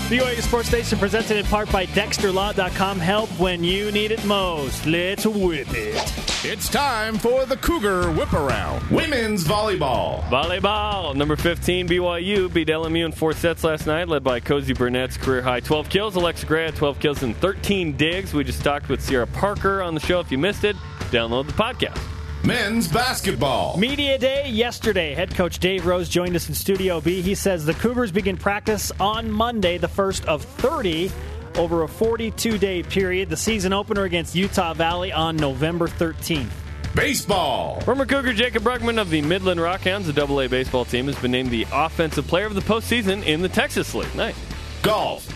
BYU 0.05 0.42
Sports 0.42 0.68
Station 0.68 0.98
presented 0.98 1.38
in 1.38 1.46
part 1.46 1.72
by 1.72 1.86
DexterLaw.com. 1.86 2.98
Help 2.98 3.30
when 3.40 3.64
you 3.64 3.90
need 3.90 4.11
it 4.11 4.22
most. 4.26 4.84
Let's 4.84 5.24
whip 5.24 5.66
it. 5.70 6.44
It's 6.44 6.68
time 6.68 7.16
for 7.16 7.46
the 7.46 7.57
Cougar 7.57 8.11
Whip 8.12 8.34
Around. 8.34 8.90
Women's 8.90 9.44
Volleyball. 9.44 10.22
Volleyball, 10.24 11.14
number 11.16 11.36
15, 11.36 11.88
BYU 11.88 12.52
beat 12.52 12.68
LMU 12.68 13.07
in 13.07 13.12
four 13.12 13.32
sets 13.32 13.64
last 13.64 13.86
night, 13.86 14.07
led 14.07 14.22
by 14.22 14.40
Cozy 14.40 14.74
Burnett's 14.74 15.16
career 15.16 15.40
high 15.40 15.61
12 15.61 15.88
kills. 15.88 16.16
Alexa 16.16 16.44
Gray 16.44 16.66
had 16.66 16.76
12 16.76 17.00
kills 17.00 17.22
and 17.22 17.34
13 17.38 17.96
digs. 17.96 18.34
We 18.34 18.44
just 18.44 18.62
talked 18.62 18.90
with 18.90 19.00
Sierra 19.00 19.26
Parker 19.26 19.80
on 19.80 19.94
the 19.94 20.00
show. 20.00 20.20
If 20.20 20.30
you 20.30 20.36
missed 20.36 20.64
it, 20.64 20.76
download 21.11 21.46
the 21.46 21.55
podcast. 21.55 22.13
Men's 22.45 22.88
Basketball. 22.88 23.78
Media 23.78 24.18
Day 24.18 24.51
yesterday. 24.51 25.14
Head 25.14 25.34
coach 25.34 25.59
Dave 25.61 25.86
Rose 25.86 26.11
joined 26.11 26.36
us 26.36 26.47
in 26.47 26.55
Studio 26.55 27.01
B. 27.01 27.22
He 27.22 27.34
says 27.34 27.64
the 27.64 27.72
Cougars 27.72 28.12
begin 28.12 28.36
practice 28.36 28.92
on 29.01 29.30
Monday, 29.30 29.78
the 29.78 29.88
first 29.88 30.26
of 30.26 30.45
30 30.45 31.11
over 31.57 31.84
a 31.84 31.88
42 31.88 32.59
day 32.59 32.82
period. 32.82 33.30
The 33.30 33.36
season 33.38 33.72
opener 33.72 34.05
against 34.05 34.34
Utah 34.34 34.74
Valley 34.74 35.11
on 35.11 35.36
November 35.36 35.88
13th. 35.88 36.51
Baseball. 36.95 37.80
Former 37.80 38.05
Cougar 38.05 38.34
Jacob 38.34 38.62
Brugman 38.62 39.01
of 39.01 39.09
the 39.09 39.22
Midland 39.22 39.59
Rockhounds, 39.59 40.12
the 40.12 40.22
AA 40.22 40.47
baseball 40.47 40.84
team, 40.84 41.07
has 41.07 41.16
been 41.16 41.30
named 41.30 41.51
the 41.51 41.66
offensive 41.72 42.26
player 42.26 42.45
of 42.45 42.55
the 42.55 42.61
postseason 42.61 43.24
in 43.24 43.40
the 43.40 43.49
Texas 43.49 43.95
League. 43.95 44.14
Nice. 44.14 44.36
Golf. 44.82 45.26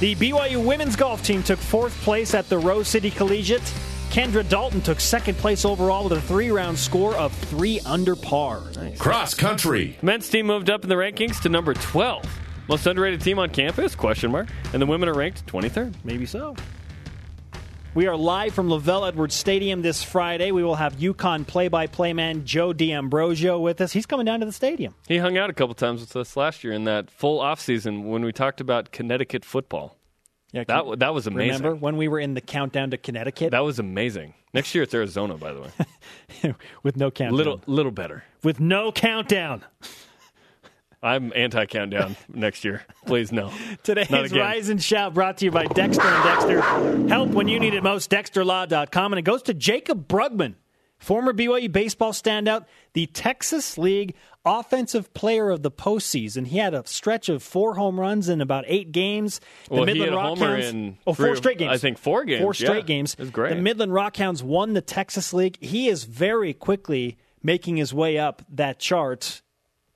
The 0.00 0.14
BYU 0.14 0.64
women's 0.64 0.96
golf 0.96 1.22
team 1.22 1.42
took 1.42 1.58
fourth 1.58 1.94
place 2.00 2.32
at 2.32 2.48
the 2.48 2.58
Rose 2.58 2.88
City 2.88 3.10
Collegiate. 3.10 3.62
Kendra 4.12 4.46
Dalton 4.46 4.82
took 4.82 5.00
second 5.00 5.38
place 5.38 5.64
overall 5.64 6.04
with 6.04 6.12
a 6.12 6.20
three 6.20 6.50
round 6.50 6.78
score 6.78 7.14
of 7.14 7.32
three 7.32 7.80
under 7.86 8.14
par. 8.14 8.62
Cross 8.98 9.32
country. 9.32 9.96
Men's 10.02 10.28
team 10.28 10.44
moved 10.44 10.68
up 10.68 10.82
in 10.82 10.90
the 10.90 10.96
rankings 10.96 11.40
to 11.40 11.48
number 11.48 11.72
12. 11.72 12.22
Most 12.68 12.86
underrated 12.86 13.22
team 13.22 13.38
on 13.38 13.48
campus? 13.48 13.94
Question 13.94 14.30
mark. 14.30 14.48
And 14.74 14.82
the 14.82 14.86
women 14.86 15.08
are 15.08 15.14
ranked 15.14 15.46
23rd. 15.46 15.94
Maybe 16.04 16.26
so. 16.26 16.54
We 17.94 18.06
are 18.06 18.14
live 18.14 18.52
from 18.52 18.68
LaVell 18.68 19.08
Edwards 19.08 19.34
Stadium 19.34 19.80
this 19.80 20.02
Friday. 20.02 20.50
We 20.50 20.62
will 20.62 20.74
have 20.74 20.96
UConn 20.96 21.46
play-by-play 21.46 22.12
man 22.12 22.44
Joe 22.44 22.74
D'Ambrosio 22.74 23.58
with 23.60 23.80
us. 23.80 23.94
He's 23.94 24.04
coming 24.04 24.26
down 24.26 24.40
to 24.40 24.46
the 24.46 24.52
stadium. 24.52 24.94
He 25.08 25.16
hung 25.16 25.38
out 25.38 25.48
a 25.48 25.54
couple 25.54 25.74
times 25.74 26.02
with 26.02 26.14
us 26.16 26.36
last 26.36 26.64
year 26.64 26.74
in 26.74 26.84
that 26.84 27.10
full 27.10 27.40
offseason 27.40 28.04
when 28.04 28.22
we 28.22 28.32
talked 28.32 28.60
about 28.60 28.92
Connecticut 28.92 29.42
football. 29.42 29.96
Yeah, 30.52 30.64
That, 30.64 30.98
that 30.98 31.14
was 31.14 31.26
amazing. 31.26 31.62
remember 31.62 31.74
when 31.74 31.96
we 31.96 32.08
were 32.08 32.20
in 32.20 32.34
the 32.34 32.40
countdown 32.42 32.90
to 32.90 32.98
Connecticut 32.98 33.52
That 33.52 33.64
was 33.64 33.78
amazing. 33.78 34.34
Next 34.52 34.74
year 34.74 34.84
it's 34.84 34.92
Arizona, 34.92 35.36
by 35.38 35.52
the 35.54 35.60
way. 35.62 36.54
with 36.82 36.96
no 36.98 37.10
countdown? 37.10 37.36
little 37.38 37.60
little 37.66 37.92
better. 37.92 38.22
with 38.42 38.60
no 38.60 38.92
countdown. 38.92 39.64
I'm 41.02 41.32
anti 41.34 41.66
countdown 41.66 42.16
next 42.32 42.64
year. 42.64 42.82
Please 43.06 43.32
no. 43.32 43.50
Today's. 43.82 44.32
Rise 44.32 44.68
and 44.68 44.80
Shout 44.80 45.14
brought 45.14 45.38
to 45.38 45.44
you 45.46 45.50
by 45.50 45.64
Dexter 45.64 46.06
and 46.06 46.24
Dexter. 46.24 47.08
Help 47.08 47.30
when 47.30 47.48
you 47.48 47.58
need 47.58 47.74
it 47.74 47.82
most, 47.82 48.08
dexterlaw.com. 48.10 49.12
And 49.12 49.18
it 49.18 49.22
goes 49.22 49.42
to 49.44 49.54
Jacob 49.54 50.06
Brugman, 50.06 50.54
former 51.02 51.32
BYU 51.32 51.70
baseball 51.70 52.12
standout, 52.12 52.66
the 52.92 53.06
Texas 53.06 53.76
League 53.76 54.14
Offensive 54.44 55.12
Player 55.14 55.50
of 55.50 55.62
the 55.62 55.70
Postseason. 55.70 56.46
He 56.46 56.58
had 56.58 56.74
a 56.74 56.86
stretch 56.86 57.28
of 57.28 57.42
four 57.42 57.74
home 57.74 57.98
runs 57.98 58.28
in 58.28 58.40
about 58.40 58.64
eight 58.66 58.92
games. 58.92 59.40
The 59.68 59.74
Well, 59.74 59.88
a 59.88 60.10
homer 60.10 60.56
in 60.56 60.98
oh, 61.06 61.14
three 61.14 61.36
straight 61.36 61.58
games. 61.58 61.72
I 61.72 61.78
think 61.78 61.98
four 61.98 62.24
games, 62.24 62.42
Four 62.42 62.54
yeah. 62.54 62.66
straight 62.66 62.86
games. 62.86 63.14
It 63.14 63.20
was 63.20 63.30
great. 63.30 63.54
The 63.54 63.62
Midland 63.62 63.92
Rockhounds 63.92 64.42
won 64.42 64.72
the 64.72 64.80
Texas 64.80 65.32
League. 65.32 65.58
He 65.60 65.88
is 65.88 66.04
very 66.04 66.54
quickly 66.54 67.18
making 67.42 67.76
his 67.76 67.92
way 67.92 68.18
up 68.18 68.42
that 68.50 68.78
chart. 68.78 69.42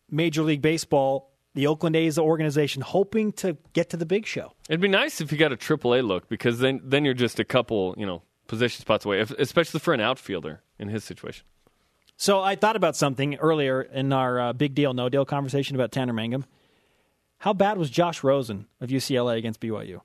Major 0.08 0.42
League 0.42 0.62
Baseball, 0.62 1.32
the 1.54 1.66
Oakland 1.66 1.96
A's 1.96 2.16
organization, 2.16 2.82
hoping 2.82 3.32
to 3.32 3.56
get 3.72 3.90
to 3.90 3.96
the 3.96 4.06
big 4.06 4.24
show. 4.24 4.52
It'd 4.68 4.80
be 4.80 4.86
nice 4.86 5.20
if 5.20 5.32
you 5.32 5.38
got 5.38 5.52
a 5.52 5.56
AAA 5.56 6.06
look 6.06 6.28
because 6.28 6.60
then 6.60 6.80
then 6.84 7.04
you're 7.04 7.14
just 7.14 7.40
a 7.40 7.44
couple, 7.44 7.94
you 7.98 8.06
know, 8.06 8.22
position 8.46 8.80
spots 8.80 9.04
away, 9.04 9.20
if, 9.20 9.32
especially 9.32 9.80
for 9.80 9.92
an 9.92 10.00
outfielder 10.00 10.62
in 10.78 10.88
his 10.88 11.04
situation. 11.04 11.44
So 12.16 12.40
I 12.40 12.54
thought 12.56 12.76
about 12.76 12.96
something 12.96 13.34
earlier 13.36 13.82
in 13.82 14.12
our 14.12 14.40
uh, 14.40 14.52
big 14.52 14.74
deal, 14.74 14.94
no 14.94 15.08
deal 15.08 15.24
conversation 15.24 15.76
about 15.76 15.92
Tanner 15.92 16.12
Mangum. 16.12 16.44
How 17.38 17.52
bad 17.52 17.76
was 17.76 17.90
Josh 17.90 18.24
Rosen 18.24 18.66
of 18.80 18.88
UCLA 18.88 19.36
against 19.36 19.60
BYU? 19.60 20.00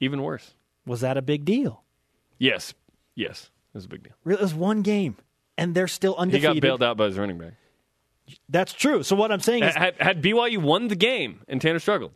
Even 0.00 0.22
worse. 0.22 0.54
Was 0.86 1.00
that 1.00 1.16
a 1.16 1.22
big 1.22 1.44
deal? 1.44 1.82
Yes. 2.38 2.74
Yes. 3.16 3.50
It 3.72 3.78
was 3.78 3.86
a 3.86 3.88
big 3.88 4.04
deal. 4.04 4.12
Really, 4.22 4.38
It 4.40 4.42
was 4.44 4.54
one 4.54 4.82
game, 4.82 5.16
and 5.58 5.74
they're 5.74 5.88
still 5.88 6.14
undefeated. 6.16 6.50
He 6.54 6.60
got 6.60 6.62
bailed 6.62 6.82
out 6.82 6.96
by 6.96 7.06
his 7.06 7.18
running 7.18 7.38
back. 7.38 7.54
That's 8.48 8.72
true. 8.72 9.02
So 9.02 9.16
what 9.16 9.32
I'm 9.32 9.40
saying 9.40 9.64
is, 9.64 9.74
Had, 9.74 9.96
had 10.00 10.22
BYU 10.22 10.58
won 10.58 10.86
the 10.88 10.96
game 10.96 11.40
and 11.48 11.60
Tanner 11.60 11.78
struggled, 11.80 12.12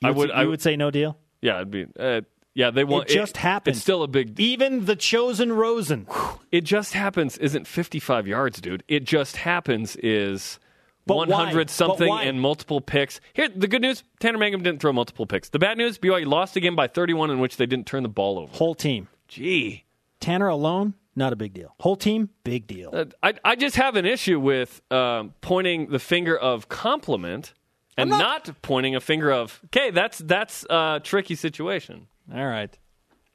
you 0.00 0.08
I 0.08 0.10
would, 0.10 0.30
I 0.32 0.40
would 0.40 0.48
would- 0.50 0.62
say 0.62 0.74
no 0.76 0.90
deal. 0.90 1.16
yeah, 1.40 1.56
it'd 1.56 1.70
be. 1.70 1.86
Uh, 1.98 2.22
yeah, 2.54 2.70
they 2.70 2.84
won. 2.84 3.02
It 3.02 3.08
just 3.08 3.38
happens. 3.38 3.78
It's 3.78 3.82
still 3.82 4.02
a 4.02 4.08
big. 4.08 4.34
Deal. 4.34 4.46
Even 4.46 4.84
the 4.84 4.96
chosen 4.96 5.52
Rosen. 5.52 6.06
It 6.50 6.62
just 6.62 6.92
happens. 6.92 7.38
Isn't 7.38 7.66
55 7.66 8.26
yards, 8.26 8.60
dude? 8.60 8.82
It 8.88 9.04
just 9.04 9.36
happens. 9.38 9.96
Is 9.96 10.58
But 11.06 11.28
100 11.28 11.54
But 11.54 11.70
something 11.70 12.12
and 12.12 12.40
multiple 12.40 12.80
picks. 12.80 13.20
Here, 13.32 13.48
the 13.48 13.68
good 13.68 13.82
news: 13.82 14.04
Tanner 14.20 14.38
Mangum 14.38 14.62
didn't 14.62 14.80
throw 14.80 14.92
multiple 14.92 15.26
picks. 15.26 15.48
The 15.48 15.58
bad 15.58 15.78
news: 15.78 15.98
BYU 15.98 16.26
lost 16.26 16.56
again 16.56 16.74
by 16.74 16.88
31, 16.88 17.30
in 17.30 17.38
which 17.38 17.56
they 17.56 17.66
didn't 17.66 17.86
turn 17.86 18.02
the 18.02 18.08
ball 18.08 18.38
over. 18.38 18.52
Whole 18.54 18.74
team. 18.74 19.08
Gee. 19.28 19.84
Tanner 20.20 20.48
alone, 20.48 20.94
not 21.16 21.32
a 21.32 21.36
big 21.36 21.54
deal. 21.54 21.74
Whole 21.80 21.96
team, 21.96 22.28
big 22.44 22.66
deal. 22.66 22.90
Uh, 22.92 23.06
I, 23.22 23.34
I 23.44 23.56
just 23.56 23.76
have 23.76 23.96
an 23.96 24.06
issue 24.06 24.38
with 24.38 24.82
um, 24.90 25.34
pointing 25.40 25.88
the 25.88 25.98
finger 25.98 26.36
of 26.36 26.68
compliment 26.68 27.54
and 27.96 28.10
not, 28.10 28.50
pointing 28.62 28.94
a 28.94 29.00
finger 29.00 29.32
of 29.32 29.60
okay. 29.66 29.90
That's 29.90 30.18
that's 30.18 30.64
a 30.70 31.00
tricky 31.02 31.34
situation. 31.34 32.08
All 32.32 32.46
right. 32.46 32.76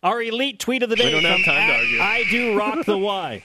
Our 0.03 0.21
elite 0.21 0.59
tweet 0.59 0.83
of 0.83 0.89
the 0.89 0.95
day. 0.95 1.11
don't 1.11 1.23
have 1.23 1.43
time 1.43 1.67
to 1.69 1.75
argue. 1.75 1.99
I 1.99 2.23
do 2.29 2.57
rock 2.57 2.85
the 2.85 2.97
Y. 2.99 3.43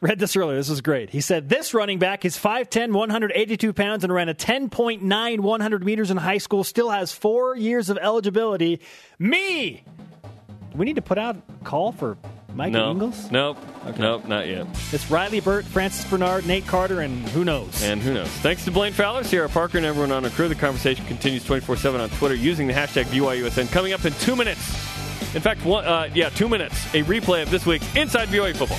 read 0.00 0.18
this 0.18 0.36
earlier. 0.36 0.56
This 0.56 0.68
was 0.68 0.80
great. 0.82 1.10
He 1.10 1.20
said 1.22 1.48
this 1.48 1.72
running 1.72 1.98
back 1.98 2.24
is 2.24 2.36
5'10, 2.36 2.92
182 2.92 3.72
pounds, 3.72 4.04
and 4.04 4.12
ran 4.12 4.28
a 4.28 4.34
10.9 4.34 5.40
100 5.40 5.84
meters 5.84 6.10
in 6.10 6.16
high 6.18 6.38
school. 6.38 6.62
Still 6.62 6.90
has 6.90 7.12
four 7.12 7.56
years 7.56 7.88
of 7.88 7.98
eligibility. 7.98 8.80
Me. 9.18 9.82
We 10.74 10.84
need 10.84 10.96
to 10.96 11.02
put 11.02 11.18
out 11.18 11.36
a 11.36 11.64
call 11.64 11.92
for 11.92 12.16
Mike 12.54 12.72
no, 12.72 12.90
Ingles? 12.90 13.30
Nope. 13.30 13.58
Nope, 13.98 14.26
not 14.28 14.46
yet. 14.46 14.66
It's 14.92 15.10
Riley 15.10 15.40
Burt, 15.40 15.64
Francis 15.64 16.08
Bernard, 16.08 16.46
Nate 16.46 16.66
Carter, 16.66 17.00
and 17.00 17.28
who 17.30 17.44
knows? 17.44 17.82
And 17.82 18.00
who 18.00 18.14
knows? 18.14 18.28
Thanks 18.28 18.64
to 18.66 18.70
Blaine 18.70 18.92
Fowler, 18.92 19.24
Sierra 19.24 19.48
Parker, 19.48 19.78
and 19.78 19.86
everyone 19.86 20.12
on 20.12 20.24
our 20.24 20.30
crew. 20.30 20.48
The 20.48 20.54
conversation 20.54 21.04
continues 21.06 21.44
24 21.44 21.76
7 21.76 22.00
on 22.00 22.10
Twitter 22.10 22.34
using 22.34 22.66
the 22.66 22.72
hashtag 22.72 23.04
BYUSN. 23.04 23.70
Coming 23.72 23.92
up 23.92 24.04
in 24.04 24.12
two 24.14 24.36
minutes. 24.36 24.60
In 25.34 25.40
fact, 25.40 25.64
one, 25.64 25.84
uh, 25.84 26.08
yeah, 26.14 26.28
two 26.28 26.48
minutes. 26.48 26.86
A 26.94 27.02
replay 27.04 27.42
of 27.42 27.50
this 27.50 27.64
week's 27.64 27.96
Inside 27.96 28.28
BYU 28.28 28.54
Football. 28.54 28.78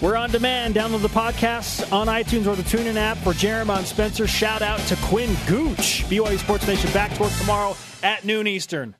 We're 0.00 0.16
on 0.16 0.30
demand. 0.30 0.76
Download 0.76 1.02
the 1.02 1.08
podcast 1.08 1.92
on 1.92 2.06
iTunes 2.06 2.46
or 2.46 2.56
the 2.56 2.62
TuneIn 2.62 2.96
app. 2.96 3.18
For 3.18 3.34
Jeremiah 3.34 3.78
and 3.78 3.86
Spencer, 3.86 4.26
shout 4.26 4.62
out 4.62 4.80
to 4.80 4.96
Quinn 4.96 5.36
Gooch. 5.46 6.04
BYU 6.08 6.38
Sports 6.38 6.66
Nation 6.66 6.90
back 6.92 7.12
to 7.14 7.22
work 7.22 7.32
tomorrow 7.38 7.76
at 8.02 8.24
noon 8.24 8.46
Eastern. 8.46 8.94